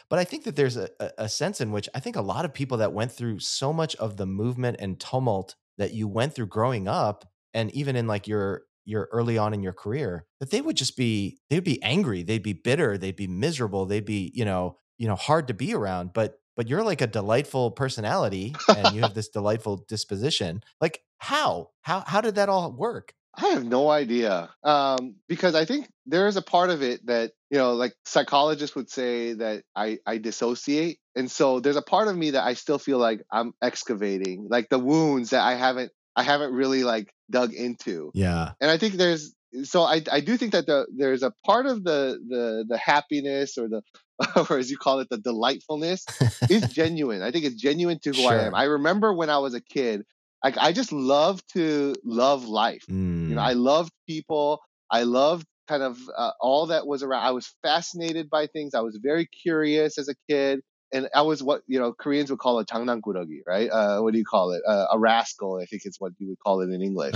but 0.08 0.18
I 0.18 0.24
think 0.24 0.44
that 0.44 0.56
there's 0.56 0.76
a, 0.76 0.88
a 1.18 1.28
sense 1.28 1.60
in 1.60 1.72
which 1.72 1.88
I 1.94 2.00
think 2.00 2.16
a 2.16 2.22
lot 2.22 2.44
of 2.44 2.54
people 2.54 2.78
that 2.78 2.92
went 2.92 3.12
through 3.12 3.40
so 3.40 3.72
much 3.72 3.96
of 3.96 4.16
the 4.16 4.26
movement 4.26 4.76
and 4.80 4.98
tumult 5.00 5.56
that 5.78 5.92
you 5.92 6.08
went 6.08 6.34
through 6.34 6.46
growing 6.46 6.88
up, 6.88 7.28
and 7.54 7.70
even 7.72 7.96
in 7.96 8.06
like 8.06 8.26
your 8.26 8.62
your 8.84 9.08
early 9.12 9.36
on 9.36 9.52
in 9.52 9.62
your 9.62 9.72
career, 9.72 10.26
that 10.38 10.50
they 10.50 10.60
would 10.60 10.76
just 10.76 10.96
be 10.96 11.38
they'd 11.50 11.64
be 11.64 11.82
angry, 11.82 12.22
they'd 12.22 12.42
be 12.42 12.52
bitter, 12.52 12.96
they'd 12.96 13.16
be 13.16 13.26
miserable, 13.26 13.86
they'd 13.86 14.04
be 14.04 14.30
you 14.34 14.44
know 14.44 14.78
you 14.98 15.08
know 15.08 15.16
hard 15.16 15.48
to 15.48 15.54
be 15.54 15.74
around. 15.74 16.12
But 16.12 16.38
but 16.56 16.68
you're 16.68 16.84
like 16.84 17.00
a 17.02 17.06
delightful 17.06 17.72
personality, 17.72 18.54
and 18.68 18.94
you 18.94 19.02
have 19.02 19.14
this 19.14 19.28
delightful 19.28 19.84
disposition. 19.88 20.62
Like 20.80 21.02
how 21.18 21.70
how 21.82 22.00
how 22.06 22.20
did 22.20 22.36
that 22.36 22.48
all 22.48 22.72
work? 22.72 23.12
I 23.36 23.48
have 23.48 23.64
no 23.64 23.90
idea. 23.90 24.50
Um, 24.62 25.16
because 25.28 25.54
I 25.54 25.64
think 25.64 25.88
there 26.06 26.26
is 26.26 26.36
a 26.36 26.42
part 26.42 26.70
of 26.70 26.82
it 26.82 27.04
that, 27.06 27.32
you 27.50 27.58
know, 27.58 27.74
like 27.74 27.94
psychologists 28.04 28.74
would 28.76 28.90
say 28.90 29.34
that 29.34 29.62
I, 29.74 29.98
I 30.06 30.18
dissociate. 30.18 30.98
And 31.14 31.30
so 31.30 31.60
there's 31.60 31.76
a 31.76 31.82
part 31.82 32.08
of 32.08 32.16
me 32.16 32.30
that 32.30 32.44
I 32.44 32.54
still 32.54 32.78
feel 32.78 32.98
like 32.98 33.22
I'm 33.30 33.52
excavating, 33.62 34.48
like 34.50 34.68
the 34.68 34.78
wounds 34.78 35.30
that 35.30 35.42
I 35.42 35.54
haven't 35.54 35.92
I 36.16 36.22
haven't 36.22 36.54
really 36.54 36.82
like 36.82 37.12
dug 37.30 37.52
into. 37.52 38.10
Yeah. 38.14 38.52
And 38.60 38.70
I 38.70 38.78
think 38.78 38.94
there's 38.94 39.34
so 39.64 39.82
I 39.82 40.02
I 40.10 40.20
do 40.20 40.36
think 40.36 40.52
that 40.52 40.66
the 40.66 40.86
there's 40.96 41.22
a 41.22 41.32
part 41.44 41.66
of 41.66 41.84
the 41.84 42.18
the 42.26 42.64
the 42.68 42.78
happiness 42.78 43.58
or 43.58 43.68
the 43.68 43.82
or 44.50 44.58
as 44.58 44.70
you 44.70 44.78
call 44.78 45.00
it 45.00 45.08
the 45.10 45.18
delightfulness 45.18 46.06
is 46.48 46.68
genuine. 46.72 47.22
I 47.22 47.30
think 47.30 47.44
it's 47.44 47.60
genuine 47.60 47.98
to 48.00 48.10
who 48.10 48.22
sure. 48.22 48.30
I 48.30 48.44
am. 48.44 48.54
I 48.54 48.64
remember 48.64 49.12
when 49.12 49.28
I 49.28 49.38
was 49.38 49.54
a 49.54 49.60
kid, 49.60 50.04
like 50.42 50.56
I 50.58 50.72
just 50.72 50.92
love 50.92 51.46
to 51.48 51.94
love 52.04 52.46
life. 52.46 52.84
Mm 52.90 53.15
You 53.35 53.35
know, 53.35 53.41
I 53.41 53.53
mm. 53.53 53.61
loved 53.61 53.91
people. 54.07 54.61
I 54.89 55.03
loved 55.03 55.45
kind 55.67 55.83
of 55.83 55.97
uh, 56.15 56.31
all 56.39 56.67
that 56.67 56.85
was 56.85 57.03
around. 57.03 57.23
I 57.23 57.31
was 57.31 57.53
fascinated 57.63 58.29
by 58.29 58.47
things. 58.47 58.73
I 58.75 58.81
was 58.81 58.99
very 59.01 59.25
curious 59.25 59.97
as 59.97 60.09
a 60.09 60.15
kid, 60.29 60.61
and 60.93 61.07
I 61.15 61.21
was 61.21 61.41
what 61.41 61.61
you 61.67 61.79
know 61.79 61.93
Koreans 61.93 62.29
would 62.29 62.39
call 62.39 62.59
a 62.59 62.65
장난꾸러기, 62.65 63.41
right? 63.47 63.69
Uh, 63.69 64.01
what 64.01 64.11
do 64.11 64.19
you 64.19 64.25
call 64.25 64.51
it? 64.51 64.61
Uh, 64.67 64.87
a 64.91 64.99
rascal, 64.99 65.59
I 65.61 65.65
think 65.65 65.83
is 65.85 65.95
what 65.99 66.13
you 66.19 66.27
would 66.29 66.39
call 66.39 66.61
it 66.61 66.69
in 66.69 66.81
English. 66.81 67.15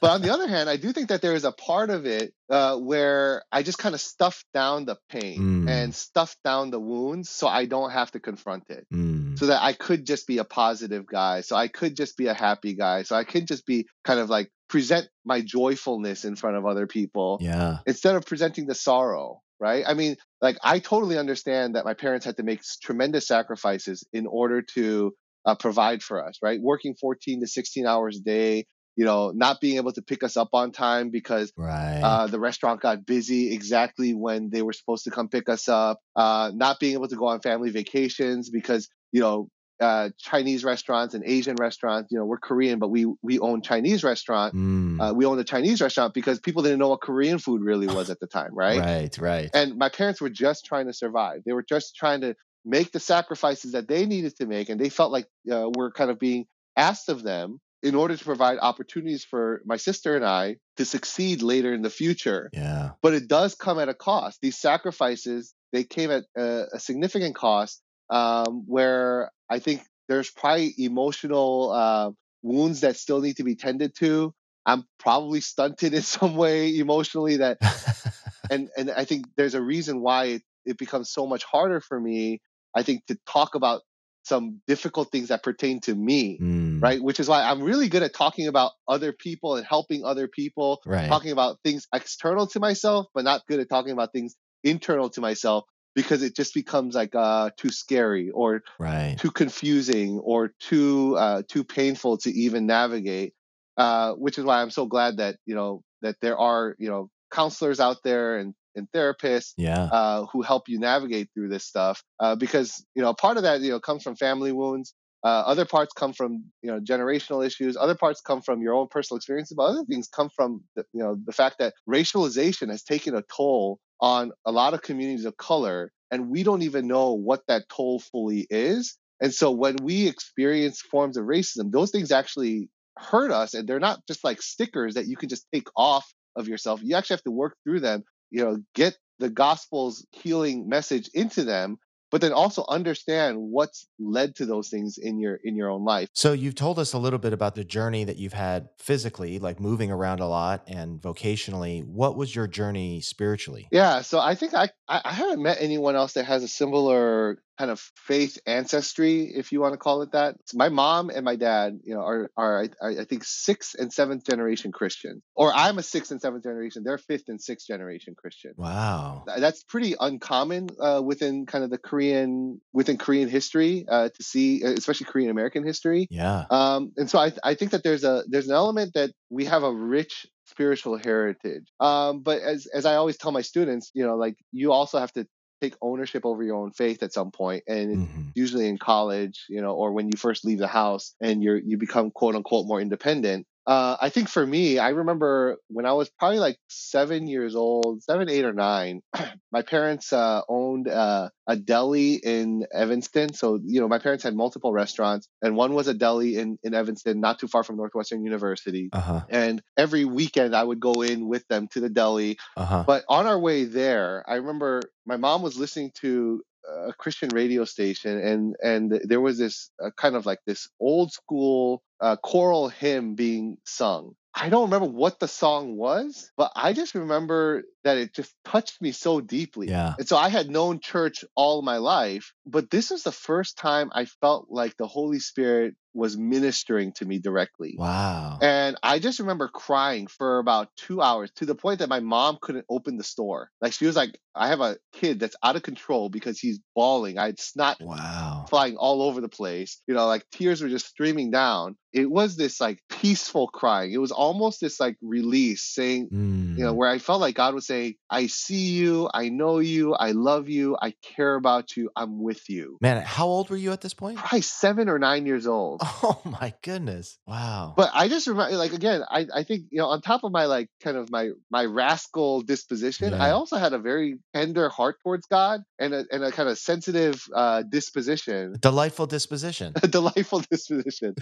but 0.00 0.10
on 0.10 0.22
the 0.22 0.32
other 0.32 0.48
hand, 0.48 0.70
I 0.70 0.76
do 0.76 0.92
think 0.92 1.08
that 1.08 1.20
there 1.20 1.34
is 1.34 1.44
a 1.44 1.52
part 1.52 1.90
of 1.90 2.06
it 2.06 2.32
uh, 2.48 2.76
where 2.78 3.42
I 3.52 3.62
just 3.62 3.78
kind 3.78 3.94
of 3.94 4.00
stuffed 4.00 4.46
down 4.54 4.86
the 4.86 4.96
pain 5.10 5.66
mm. 5.66 5.68
and 5.68 5.94
stuffed 5.94 6.38
down 6.44 6.70
the 6.70 6.80
wounds, 6.80 7.28
so 7.30 7.46
I 7.46 7.66
don't 7.66 7.90
have 7.90 8.10
to 8.12 8.20
confront 8.20 8.70
it. 8.70 8.86
Mm. 8.92 9.38
So 9.38 9.46
that 9.46 9.62
I 9.62 9.72
could 9.72 10.06
just 10.06 10.26
be 10.26 10.38
a 10.38 10.44
positive 10.44 11.06
guy, 11.06 11.42
so 11.42 11.56
I 11.56 11.68
could 11.68 11.96
just 11.96 12.16
be 12.16 12.28
a 12.28 12.34
happy 12.34 12.74
guy, 12.74 13.02
so 13.02 13.16
I 13.16 13.24
could 13.24 13.46
just 13.46 13.66
be 13.66 13.86
kind 14.04 14.20
of 14.20 14.30
like 14.30 14.50
present 14.69 15.07
my 15.25 15.41
joyfulness 15.41 16.23
in 16.23 16.35
front 16.35 16.55
of 16.55 16.65
other 16.65 16.87
people, 16.87 17.39
yeah, 17.41 17.79
instead 17.85 18.15
of 18.15 18.25
presenting 18.25 18.67
the 18.67 18.75
sorrow 18.75 19.41
right? 19.59 19.83
I 19.85 19.93
mean, 19.93 20.15
like 20.41 20.57
I 20.63 20.79
totally 20.79 21.17
understand 21.17 21.75
that 21.75 21.85
my 21.85 21.93
parents 21.93 22.25
had 22.25 22.37
to 22.37 22.43
make 22.43 22.61
tremendous 22.81 23.27
sacrifices 23.27 24.07
in 24.13 24.25
order 24.25 24.61
to 24.75 25.13
uh, 25.45 25.55
provide 25.55 26.01
for 26.01 26.25
us, 26.25 26.39
right? 26.41 26.59
Working 26.61 26.95
14 26.95 27.41
to 27.41 27.47
16 27.47 27.85
hours 27.85 28.17
a 28.17 28.21
day, 28.21 28.65
you 28.95 29.05
know, 29.05 29.31
not 29.33 29.61
being 29.61 29.77
able 29.77 29.93
to 29.93 30.01
pick 30.01 30.23
us 30.23 30.37
up 30.37 30.49
on 30.53 30.71
time 30.71 31.09
because 31.09 31.51
right. 31.57 32.01
uh, 32.03 32.27
the 32.27 32.39
restaurant 32.39 32.81
got 32.81 33.05
busy 33.05 33.53
exactly 33.53 34.13
when 34.13 34.49
they 34.49 34.61
were 34.61 34.73
supposed 34.73 35.05
to 35.05 35.11
come 35.11 35.29
pick 35.29 35.49
us 35.49 35.69
up, 35.69 35.99
uh, 36.15 36.51
not 36.53 36.79
being 36.79 36.93
able 36.93 37.07
to 37.07 37.15
go 37.15 37.27
on 37.27 37.39
family 37.41 37.69
vacations 37.69 38.49
because, 38.49 38.89
you 39.11 39.21
know, 39.21 39.49
uh, 39.79 40.09
Chinese 40.17 40.63
restaurants 40.63 41.13
and 41.13 41.23
Asian 41.25 41.55
restaurants. 41.55 42.11
You 42.11 42.19
know, 42.19 42.25
we're 42.25 42.39
Korean, 42.39 42.79
but 42.79 42.89
we 42.89 43.05
we 43.21 43.39
own 43.39 43.61
Chinese 43.61 44.03
restaurant. 44.03 44.55
Mm. 44.55 44.99
Uh, 44.99 45.13
we 45.13 45.25
own 45.25 45.39
a 45.39 45.43
Chinese 45.43 45.81
restaurant 45.81 46.13
because 46.13 46.39
people 46.39 46.63
didn't 46.63 46.79
know 46.79 46.89
what 46.89 47.01
Korean 47.01 47.39
food 47.39 47.61
really 47.61 47.87
was 47.95 48.09
at 48.09 48.19
the 48.19 48.27
time, 48.27 48.53
right? 48.53 48.79
right, 48.79 49.17
right. 49.17 49.49
And 49.53 49.77
my 49.77 49.89
parents 49.89 50.21
were 50.21 50.29
just 50.29 50.65
trying 50.65 50.87
to 50.87 50.93
survive. 50.93 51.41
They 51.45 51.53
were 51.53 51.65
just 51.67 51.95
trying 51.95 52.21
to 52.21 52.35
make 52.65 52.91
the 52.91 52.99
sacrifices 52.99 53.71
that 53.71 53.87
they 53.87 54.05
needed 54.05 54.35
to 54.37 54.45
make, 54.45 54.69
and 54.69 54.79
they 54.79 54.89
felt 54.89 55.11
like 55.11 55.27
uh, 55.51 55.69
we're 55.75 55.91
kind 55.91 56.11
of 56.11 56.19
being 56.19 56.45
asked 56.75 57.09
of 57.09 57.23
them 57.23 57.59
in 57.81 57.95
order 57.95 58.15
to 58.15 58.25
provide 58.25 58.57
opportunities 58.61 59.23
for 59.23 59.61
my 59.65 59.77
sister 59.77 60.15
and 60.15 60.25
I 60.25 60.57
to 60.75 60.83
succeed 60.83 61.41
later 61.41 61.73
in 61.73 61.81
the 61.81 61.89
future. 61.89 62.49
yeah. 62.51 62.91
But 63.01 63.13
it 63.13 63.29
does 63.29 63.55
come 63.55 63.79
at 63.79 63.87
a 63.87 63.93
cost. 63.93 64.39
These 64.41 64.57
sacrifices 64.57 65.53
they 65.71 65.83
came 65.83 66.11
at 66.11 66.23
a, 66.35 66.65
a 66.73 66.79
significant 66.79 67.35
cost, 67.35 67.81
um, 68.09 68.63
where 68.67 69.31
I 69.49 69.59
think 69.59 69.83
there's 70.07 70.29
probably 70.31 70.73
emotional 70.77 71.71
uh, 71.71 72.11
wounds 72.41 72.81
that 72.81 72.97
still 72.97 73.21
need 73.21 73.37
to 73.37 73.43
be 73.43 73.55
tended 73.55 73.95
to. 73.97 74.33
I'm 74.65 74.85
probably 74.99 75.41
stunted 75.41 75.93
in 75.99 76.01
some 76.01 76.35
way 76.35 76.77
emotionally 76.77 77.37
that 77.37 77.59
and 78.49 78.69
and 78.77 78.91
I 78.91 79.05
think 79.05 79.27
there's 79.37 79.55
a 79.55 79.61
reason 79.61 80.01
why 80.01 80.25
it, 80.25 80.41
it 80.65 80.77
becomes 80.77 81.11
so 81.11 81.25
much 81.25 81.43
harder 81.43 81.81
for 81.81 81.99
me. 81.99 82.41
I 82.75 82.83
think 82.83 83.05
to 83.07 83.17
talk 83.27 83.55
about 83.55 83.81
some 84.23 84.61
difficult 84.67 85.11
things 85.11 85.29
that 85.29 85.41
pertain 85.43 85.79
to 85.81 85.95
me, 85.95 86.37
Mm, 86.39 86.81
right? 86.81 87.01
Which 87.01 87.19
is 87.19 87.27
why 87.27 87.41
I'm 87.43 87.61
really 87.63 87.89
good 87.89 88.03
at 88.03 88.13
talking 88.13 88.47
about 88.47 88.73
other 88.87 89.11
people 89.11 89.55
and 89.55 89.65
helping 89.65 90.03
other 90.05 90.27
people, 90.27 90.81
Right. 90.85 91.09
talking 91.09 91.31
about 91.31 91.57
things 91.63 91.87
external 91.93 92.45
to 92.47 92.59
myself, 92.59 93.07
but 93.13 93.23
not 93.23 93.45
good 93.47 93.59
at 93.59 93.69
talking 93.69 93.91
about 93.91 94.11
things 94.13 94.35
internal 94.63 95.09
to 95.11 95.21
myself 95.21 95.65
because 96.01 96.23
it 96.23 96.35
just 96.35 96.53
becomes 96.53 96.95
like 96.95 97.13
uh, 97.15 97.49
too 97.57 97.69
scary 97.69 98.29
or 98.31 98.63
Right. 98.79 99.19
too 99.19 99.31
confusing 99.31 100.19
or 100.19 100.53
too 100.59 101.15
uh, 101.17 101.43
too 101.47 101.63
painful 101.63 102.17
to 102.19 102.31
even 102.31 102.65
navigate. 102.65 103.33
Uh, 103.77 104.13
which 104.13 104.37
is 104.37 104.43
why 104.43 104.61
I'm 104.61 104.71
so 104.71 104.85
glad 104.85 105.17
that 105.17 105.37
you 105.45 105.55
know 105.55 105.83
that 106.01 106.17
there 106.21 106.37
are 106.37 106.75
you 106.79 106.89
know 106.89 107.09
counselors 107.31 107.79
out 107.79 107.97
there 108.03 108.37
and 108.37 108.53
and 108.75 108.87
therapists 108.91 109.55
Yeah. 109.57 109.91
uh, 109.91 110.25
who 110.31 110.41
help 110.41 110.69
you 110.69 110.79
navigate 110.79 111.29
through 111.33 111.49
this 111.49 111.65
stuff. 111.65 112.03
Uh, 112.19 112.35
because 112.35 112.85
you 112.95 113.01
know 113.01 113.13
part 113.13 113.37
of 113.37 113.43
that 113.43 113.61
you 113.61 113.71
know 113.71 113.79
comes 113.79 114.03
from 114.03 114.15
family 114.15 114.51
wounds. 114.51 114.93
Uh, 115.23 115.43
other 115.45 115.65
parts 115.65 115.91
come 115.93 116.13
from 116.13 116.45
you 116.61 116.71
know 116.71 116.79
generational 116.79 117.45
issues. 117.45 117.75
Other 117.75 117.95
parts 117.95 118.21
come 118.21 118.41
from 118.41 118.61
your 118.61 118.73
own 118.73 118.87
personal 118.89 119.17
experiences. 119.17 119.55
But 119.55 119.63
other 119.63 119.83
things 119.83 120.07
come 120.07 120.29
from 120.35 120.63
the, 120.75 120.85
you 120.93 121.03
know 121.03 121.17
the 121.25 121.33
fact 121.33 121.57
that 121.59 121.73
racialization 121.89 122.69
has 122.69 122.83
taken 122.83 123.15
a 123.15 123.23
toll 123.23 123.79
on 124.01 124.31
a 124.45 124.51
lot 124.51 124.73
of 124.73 124.81
communities 124.81 125.25
of 125.25 125.35
color, 125.35 125.91
and 126.09 126.29
we 126.29 126.43
don't 126.43 126.61
even 126.61 126.87
know 126.87 127.13
what 127.13 127.41
that 127.47 127.67
toll 127.69 127.99
fully 127.99 128.47
is. 128.49 128.97
And 129.21 129.33
so 129.33 129.51
when 129.51 129.75
we 129.83 130.07
experience 130.07 130.81
forms 130.81 131.17
of 131.17 131.25
racism, 131.25 131.71
those 131.71 131.91
things 131.91 132.11
actually 132.11 132.69
hurt 132.97 133.31
us, 133.31 133.53
and 133.53 133.67
they're 133.67 133.79
not 133.79 133.99
just 134.07 134.23
like 134.23 134.41
stickers 134.41 134.93
that 134.93 135.07
you 135.07 135.17
can 135.17 135.27
just 135.27 135.45
take 135.53 135.67
off 135.75 136.05
of 136.37 136.47
yourself. 136.47 136.79
You 136.81 136.95
actually 136.95 137.15
have 137.15 137.23
to 137.23 137.31
work 137.31 137.57
through 137.65 137.81
them. 137.81 138.03
You 138.31 138.45
know, 138.45 138.57
get 138.73 138.97
the 139.19 139.29
gospel's 139.29 140.05
healing 140.11 140.69
message 140.69 141.09
into 141.13 141.43
them 141.43 141.77
but 142.11 142.21
then 142.21 142.31
also 142.33 142.65
understand 142.67 143.37
what's 143.39 143.87
led 143.99 144.35
to 144.35 144.45
those 144.45 144.69
things 144.69 144.97
in 144.97 145.19
your 145.19 145.39
in 145.43 145.55
your 145.55 145.69
own 145.69 145.83
life 145.85 146.09
So 146.13 146.33
you've 146.33 146.55
told 146.55 146.79
us 146.79 146.93
a 146.93 146.97
little 146.97 147.19
bit 147.19 147.33
about 147.33 147.55
the 147.55 147.63
journey 147.63 148.03
that 148.05 148.17
you've 148.17 148.33
had 148.33 148.69
physically, 148.77 149.39
like 149.39 149.59
moving 149.59 149.91
around 149.91 150.19
a 150.19 150.27
lot 150.27 150.63
and 150.67 151.01
vocationally. 151.01 151.85
What 151.85 152.15
was 152.15 152.35
your 152.35 152.47
journey 152.47 153.01
spiritually? 153.01 153.67
yeah 153.71 154.01
so 154.01 154.19
i 154.19 154.35
think 154.35 154.53
i 154.53 154.69
i 154.87 155.13
haven't 155.13 155.41
met 155.41 155.57
anyone 155.59 155.95
else 155.95 156.13
that 156.13 156.25
has 156.25 156.43
a 156.43 156.47
similar 156.47 157.41
kind 157.59 157.71
of 157.71 157.79
faith 157.97 158.39
ancestry 158.47 159.23
if 159.35 159.51
you 159.51 159.59
want 159.59 159.73
to 159.73 159.77
call 159.77 160.01
it 160.01 160.13
that. 160.13 160.35
So 160.45 160.57
my 160.57 160.69
mom 160.69 161.09
and 161.09 161.25
my 161.25 161.35
dad 161.35 161.79
you 161.83 161.93
know 161.93 162.01
are 162.01 162.31
are 162.37 162.63
i, 162.81 163.01
I 163.01 163.03
think 163.03 163.25
sixth 163.25 163.75
and 163.77 163.91
seventh 163.91 164.25
generation 164.25 164.71
christians 164.71 165.21
or 165.35 165.51
i'm 165.53 165.77
a 165.77 165.83
sixth 165.83 166.11
and 166.11 166.21
seventh 166.21 166.43
generation. 166.43 166.83
They're 166.85 166.97
fifth 166.97 167.27
and 167.27 167.41
sixth 167.41 167.67
generation 167.67 168.15
christian. 168.17 168.53
Wow. 168.55 169.25
That's 169.37 169.63
pretty 169.63 169.95
uncommon 169.99 170.69
uh, 170.79 171.01
within 171.03 171.45
kind 171.45 171.63
of 171.65 171.69
the 171.69 171.77
korean 171.77 172.61
within 172.71 172.97
korean 172.97 173.27
history 173.27 173.85
uh, 173.89 174.07
to 174.07 174.23
see 174.23 174.63
uh, 174.63 174.69
especially 174.69 175.07
korean 175.07 175.29
american 175.29 175.65
history. 175.65 176.07
Yeah. 176.09 176.45
um, 176.49 176.93
and 176.95 177.09
so 177.09 177.19
I, 177.19 177.33
I 177.43 177.55
think 177.55 177.71
that 177.71 177.83
there's 177.83 178.05
a 178.05 178.23
there's 178.27 178.47
an 178.47 178.55
element 178.55 178.93
that 178.93 179.11
we 179.29 179.45
have 179.45 179.63
a 179.63 179.73
rich 179.73 180.25
spiritual 180.45 180.97
heritage. 180.97 181.67
Um, 181.79 182.21
but 182.21 182.41
as 182.41 182.67
as 182.73 182.85
i 182.85 182.95
always 182.95 183.17
tell 183.17 183.31
my 183.31 183.41
students 183.41 183.91
you 183.93 184.05
know 184.05 184.15
like 184.15 184.35
you 184.51 184.71
also 184.71 184.99
have 184.99 185.11
to 185.13 185.27
take 185.61 185.75
ownership 185.81 186.25
over 186.25 186.43
your 186.43 186.55
own 186.57 186.71
faith 186.71 187.03
at 187.03 187.13
some 187.13 187.31
point 187.31 187.63
and 187.67 187.91
it's 187.91 188.03
Mhm. 188.03 188.31
usually 188.35 188.67
in 188.67 188.77
college 188.77 189.45
you 189.49 189.61
know 189.61 189.73
or 189.73 189.91
when 189.93 190.07
you 190.07 190.13
first 190.17 190.45
leave 190.45 190.59
the 190.59 190.67
house 190.67 191.15
and 191.21 191.43
you're 191.43 191.57
you 191.57 191.77
become 191.77 192.11
quote 192.11 192.35
unquote 192.35 192.67
more 192.67 192.81
independent 192.81 193.45
uh, 193.69 193.95
I 194.01 194.09
think 194.09 194.29
for 194.29 194.43
me, 194.43 194.79
I 194.79 194.89
remember 194.89 195.57
when 195.67 195.85
I 195.85 195.93
was 195.93 196.09
probably 196.09 196.39
like 196.39 196.57
seven 196.69 197.27
years 197.27 197.55
old, 197.55 198.01
seven, 198.01 198.27
eight, 198.27 198.43
or 198.43 198.51
nine. 198.51 199.01
my 199.51 199.61
parents 199.61 200.11
uh, 200.11 200.41
owned 200.49 200.87
uh, 200.87 201.29
a 201.45 201.55
deli 201.55 202.15
in 202.15 202.65
Evanston. 202.73 203.31
So 203.31 203.59
you 203.63 203.79
know, 203.79 203.87
my 203.87 203.99
parents 203.99 204.23
had 204.23 204.33
multiple 204.33 204.73
restaurants, 204.73 205.27
and 205.43 205.55
one 205.55 205.75
was 205.75 205.87
a 205.87 205.93
deli 205.93 206.37
in 206.37 206.57
in 206.63 206.73
Evanston, 206.73 207.19
not 207.19 207.37
too 207.37 207.47
far 207.47 207.63
from 207.63 207.77
Northwestern 207.77 208.23
University. 208.23 208.89
Uh 208.91 209.01
huh. 209.01 209.21
And 209.29 209.61
every 209.77 210.03
weekend, 210.03 210.55
I 210.55 210.63
would 210.63 210.79
go 210.79 211.03
in 211.03 211.27
with 211.27 211.47
them 211.47 211.67
to 211.73 211.79
the 211.79 211.89
deli. 211.89 212.39
Uh 212.57 212.65
huh. 212.65 212.83
But 212.87 213.05
on 213.07 213.27
our 213.27 213.39
way 213.39 213.65
there, 213.65 214.23
I 214.27 214.37
remember 214.37 214.81
my 215.05 215.17
mom 215.17 215.43
was 215.43 215.59
listening 215.59 215.91
to 216.01 216.41
a 216.87 216.93
Christian 216.93 217.29
radio 217.29 217.65
station, 217.65 218.17
and 218.17 218.55
and 218.63 218.99
there 219.03 219.21
was 219.21 219.37
this 219.37 219.69
uh, 219.79 219.91
kind 219.95 220.15
of 220.15 220.25
like 220.25 220.39
this 220.47 220.67
old 220.79 221.11
school 221.11 221.83
uh, 222.01 222.15
choral 222.17 222.69
hymn 222.69 223.15
being 223.15 223.57
sung. 223.65 224.15
I 224.33 224.49
don't 224.49 224.69
remember 224.71 224.87
what 224.87 225.19
the 225.19 225.27
song 225.27 225.75
was, 225.75 226.31
but 226.37 226.51
I 226.55 226.73
just 226.73 226.95
remember 226.95 227.63
that 227.83 227.97
it 227.97 228.13
just 228.13 228.33
touched 228.45 228.81
me 228.81 228.91
so 228.91 229.21
deeply. 229.21 229.67
Yeah. 229.67 229.95
And 229.97 230.07
so 230.07 230.17
I 230.17 230.29
had 230.29 230.49
known 230.49 230.79
church 230.79 231.25
all 231.35 231.61
my 231.61 231.77
life, 231.77 232.33
but 232.45 232.69
this 232.69 232.91
was 232.91 233.03
the 233.03 233.11
first 233.11 233.57
time 233.57 233.89
I 233.91 234.05
felt 234.05 234.47
like 234.49 234.77
the 234.77 234.87
Holy 234.87 235.19
Spirit 235.19 235.75
was 235.93 236.17
ministering 236.17 236.91
to 236.93 237.05
me 237.05 237.19
directly. 237.19 237.75
Wow. 237.77 238.37
And 238.41 238.77
I 238.83 238.99
just 238.99 239.19
remember 239.19 239.47
crying 239.47 240.07
for 240.07 240.39
about 240.39 240.69
two 240.77 241.01
hours 241.01 241.31
to 241.37 241.45
the 241.45 241.55
point 241.55 241.79
that 241.79 241.89
my 241.89 241.99
mom 241.99 242.37
couldn't 242.41 242.65
open 242.69 242.97
the 242.97 243.03
store. 243.03 243.49
Like 243.61 243.73
she 243.73 243.85
was 243.85 243.95
like, 243.95 244.17
I 244.35 244.49
have 244.49 244.61
a 244.61 244.77
kid 244.93 245.19
that's 245.19 245.35
out 245.43 245.55
of 245.55 245.63
control 245.63 246.09
because 246.09 246.39
he's 246.39 246.59
bawling. 246.75 247.17
I 247.17 247.25
had 247.27 247.39
snot 247.39 247.77
Wow. 247.81 248.45
flying 248.49 248.77
all 248.77 249.01
over 249.01 249.19
the 249.19 249.27
place. 249.29 249.81
You 249.87 249.95
know, 249.95 250.05
like 250.05 250.23
tears 250.31 250.61
were 250.61 250.69
just 250.69 250.87
streaming 250.87 251.31
down. 251.31 251.75
It 251.91 252.09
was 252.09 252.35
this 252.37 252.61
like 252.61 252.79
peaceful 252.89 253.47
crying. 253.47 253.91
It 253.91 253.97
was 253.97 254.11
almost 254.11 254.61
this 254.61 254.79
like 254.79 254.95
release 255.01 255.63
saying, 255.63 256.09
you 256.11 256.63
know, 256.63 256.73
Mm. 256.73 256.75
where 256.75 256.89
I 256.89 256.99
felt 256.99 257.19
like 257.19 257.35
God 257.35 257.55
was 257.55 257.65
saying, 257.65 257.95
I 258.09 258.27
see 258.27 258.69
you, 258.73 259.09
I 259.11 259.29
know 259.29 259.57
you, 259.59 259.93
I 259.95 260.11
love 260.11 260.49
you, 260.49 260.77
I 260.79 260.93
care 261.15 261.33
about 261.35 261.75
you, 261.75 261.89
I'm 261.95 262.21
with 262.21 262.47
you. 262.49 262.77
Man, 262.81 263.01
how 263.03 263.25
old 263.27 263.49
were 263.49 263.57
you 263.57 263.71
at 263.71 263.81
this 263.81 263.93
point? 263.95 264.17
Probably 264.19 264.41
seven 264.41 264.87
or 264.87 264.99
nine 264.99 265.25
years 265.25 265.47
old. 265.47 265.78
Oh 266.01 266.21
my 266.25 266.53
goodness. 266.63 267.17
Wow. 267.27 267.73
But 267.75 267.91
I 267.93 268.07
just 268.07 268.27
remember, 268.27 268.55
like 268.57 268.73
again, 268.73 269.01
I, 269.09 269.27
I 269.33 269.43
think 269.43 269.65
you 269.71 269.79
know, 269.79 269.87
on 269.87 270.01
top 270.01 270.23
of 270.23 270.31
my 270.31 270.45
like 270.45 270.69
kind 270.81 270.97
of 270.97 271.09
my 271.11 271.31
my 271.51 271.65
rascal 271.65 272.41
disposition, 272.41 273.13
I 273.13 273.31
also 273.31 273.57
had 273.57 273.73
a 273.73 273.79
very 273.79 274.17
tender 274.33 274.69
heart 274.69 274.97
towards 275.03 275.25
God 275.27 275.61
and 275.77 275.93
a 275.93 276.05
and 276.11 276.23
a 276.23 276.31
kind 276.31 276.47
of 276.49 276.57
sensitive 276.57 277.21
uh, 277.35 277.63
disposition, 277.63 278.55
Delightful 278.59 279.07
disposition. 279.07 279.73
a 279.83 279.87
delightful 279.87 280.41
disposition. 280.51 281.15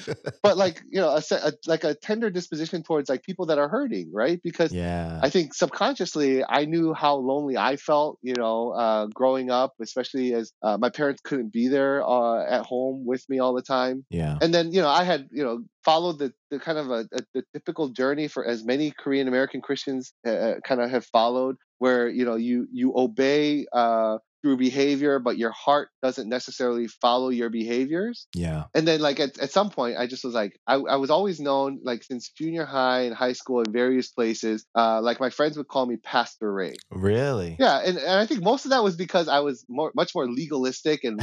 but 0.44 0.58
like 0.58 0.82
you 0.90 1.00
know, 1.02 1.10
a, 1.10 1.22
a 1.32 1.54
like 1.66 1.84
a 1.84 1.96
tender 1.96 2.30
disposition 2.30 2.84
towards 2.84 3.10
like 3.10 3.24
people 3.24 3.48
that 3.48 3.58
are 3.58 3.70
hurting, 3.70 4.12
right? 4.14 4.40
Because 4.44 4.72
Yeah. 4.72 5.20
I 5.24 5.30
think 5.30 5.54
subconsciously 5.54 6.44
I 6.48 6.66
knew 6.66 6.94
how 6.94 7.16
lonely 7.16 7.58
I 7.58 7.76
felt, 7.78 8.20
you 8.22 8.34
know, 8.36 8.72
uh, 8.72 9.08
growing 9.08 9.50
up, 9.52 9.74
especially 9.82 10.34
as 10.34 10.52
uh, 10.62 10.78
my 10.78 10.90
parents 10.90 11.22
couldn't 11.24 11.52
be 11.54 11.68
there 11.68 12.08
uh, 12.08 12.44
at 12.46 12.66
home 12.66 13.06
with 13.06 13.28
me 13.30 13.40
all 13.40 13.54
the 13.54 13.62
time 13.62 14.06
Yeah. 14.10 14.38
and 14.42 14.47
then 14.54 14.72
you 14.72 14.82
know 14.82 14.90
i 14.90 15.04
had 15.04 15.28
you 15.32 15.44
know 15.44 15.64
followed 15.84 16.20
the, 16.20 16.34
the 16.52 16.60
kind 16.60 16.78
of 16.78 16.90
a, 16.92 17.08
a 17.14 17.22
the 17.34 17.44
typical 17.54 17.90
journey 17.90 18.28
for 18.28 18.46
as 18.46 18.64
many 18.64 18.92
korean 18.92 19.28
american 19.28 19.62
christians 19.62 20.14
uh, 20.26 20.56
kind 20.64 20.82
of 20.82 20.90
have 20.90 21.06
followed 21.06 21.58
where 21.80 22.08
you 22.08 22.26
know 22.26 22.36
you 22.36 22.68
you 22.72 22.94
obey 22.96 23.66
uh 23.74 24.18
through 24.48 24.56
behavior 24.56 25.20
but 25.20 25.38
your 25.38 25.52
heart 25.52 25.90
doesn't 26.02 26.30
necessarily 26.30 26.88
follow 26.88 27.28
your 27.28 27.50
behaviors 27.50 28.28
Yeah. 28.34 28.64
and 28.74 28.88
then 28.88 29.02
like 29.02 29.20
at, 29.20 29.38
at 29.40 29.52
some 29.52 29.70
point 29.70 29.98
i 29.98 30.08
just 30.08 30.24
was 30.24 30.34
like 30.34 30.58
I, 30.66 30.76
I 30.76 30.96
was 30.96 31.10
always 31.10 31.42
known 31.42 31.82
like 31.84 32.02
since 32.04 32.30
junior 32.30 32.64
high 32.64 33.02
and 33.02 33.14
high 33.14 33.34
school 33.34 33.60
in 33.60 33.74
various 33.74 34.08
places 34.08 34.66
uh 34.74 35.02
like 35.02 35.20
my 35.20 35.30
friends 35.32 35.58
would 35.58 35.68
call 35.68 35.86
me 35.86 35.98
pastor 35.98 36.54
ray 36.54 36.76
Really? 36.90 37.58
yeah 37.60 37.82
and, 37.84 37.98
and 37.98 38.20
i 38.20 38.26
think 38.26 38.42
most 38.42 38.64
of 38.64 38.72
that 38.72 38.84
was 38.84 38.96
because 38.96 39.28
i 39.28 39.42
was 39.42 39.66
more 39.68 39.92
much 39.96 40.16
more 40.16 40.30
legalistic 40.30 41.04
and 41.04 41.20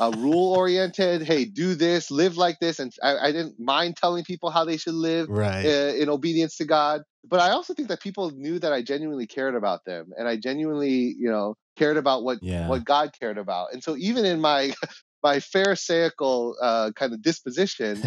uh, 0.00 0.10
rule 0.16 0.52
oriented. 0.54 1.22
Hey, 1.22 1.44
do 1.44 1.74
this, 1.74 2.10
live 2.10 2.36
like 2.36 2.58
this, 2.60 2.78
and 2.78 2.92
I, 3.02 3.16
I 3.28 3.32
didn't 3.32 3.58
mind 3.58 3.96
telling 3.96 4.24
people 4.24 4.50
how 4.50 4.64
they 4.64 4.76
should 4.76 4.94
live 4.94 5.28
right. 5.30 5.64
uh, 5.64 5.94
in 5.94 6.08
obedience 6.08 6.56
to 6.56 6.64
God. 6.64 7.02
But 7.28 7.40
I 7.40 7.50
also 7.50 7.74
think 7.74 7.88
that 7.88 8.00
people 8.00 8.30
knew 8.30 8.58
that 8.58 8.72
I 8.72 8.82
genuinely 8.82 9.26
cared 9.26 9.54
about 9.54 9.84
them, 9.84 10.10
and 10.16 10.28
I 10.28 10.36
genuinely, 10.36 11.14
you 11.18 11.30
know, 11.30 11.54
cared 11.76 11.96
about 11.96 12.24
what 12.24 12.38
Yeah. 12.42 12.68
what 12.68 12.84
God 12.84 13.10
cared 13.18 13.38
about. 13.38 13.72
And 13.72 13.82
so 13.82 13.96
even 13.96 14.24
in 14.24 14.40
my 14.40 14.72
my 15.22 15.40
Pharisaical 15.40 16.56
uh, 16.60 16.92
kind 16.94 17.12
of 17.12 17.22
disposition, 17.22 18.02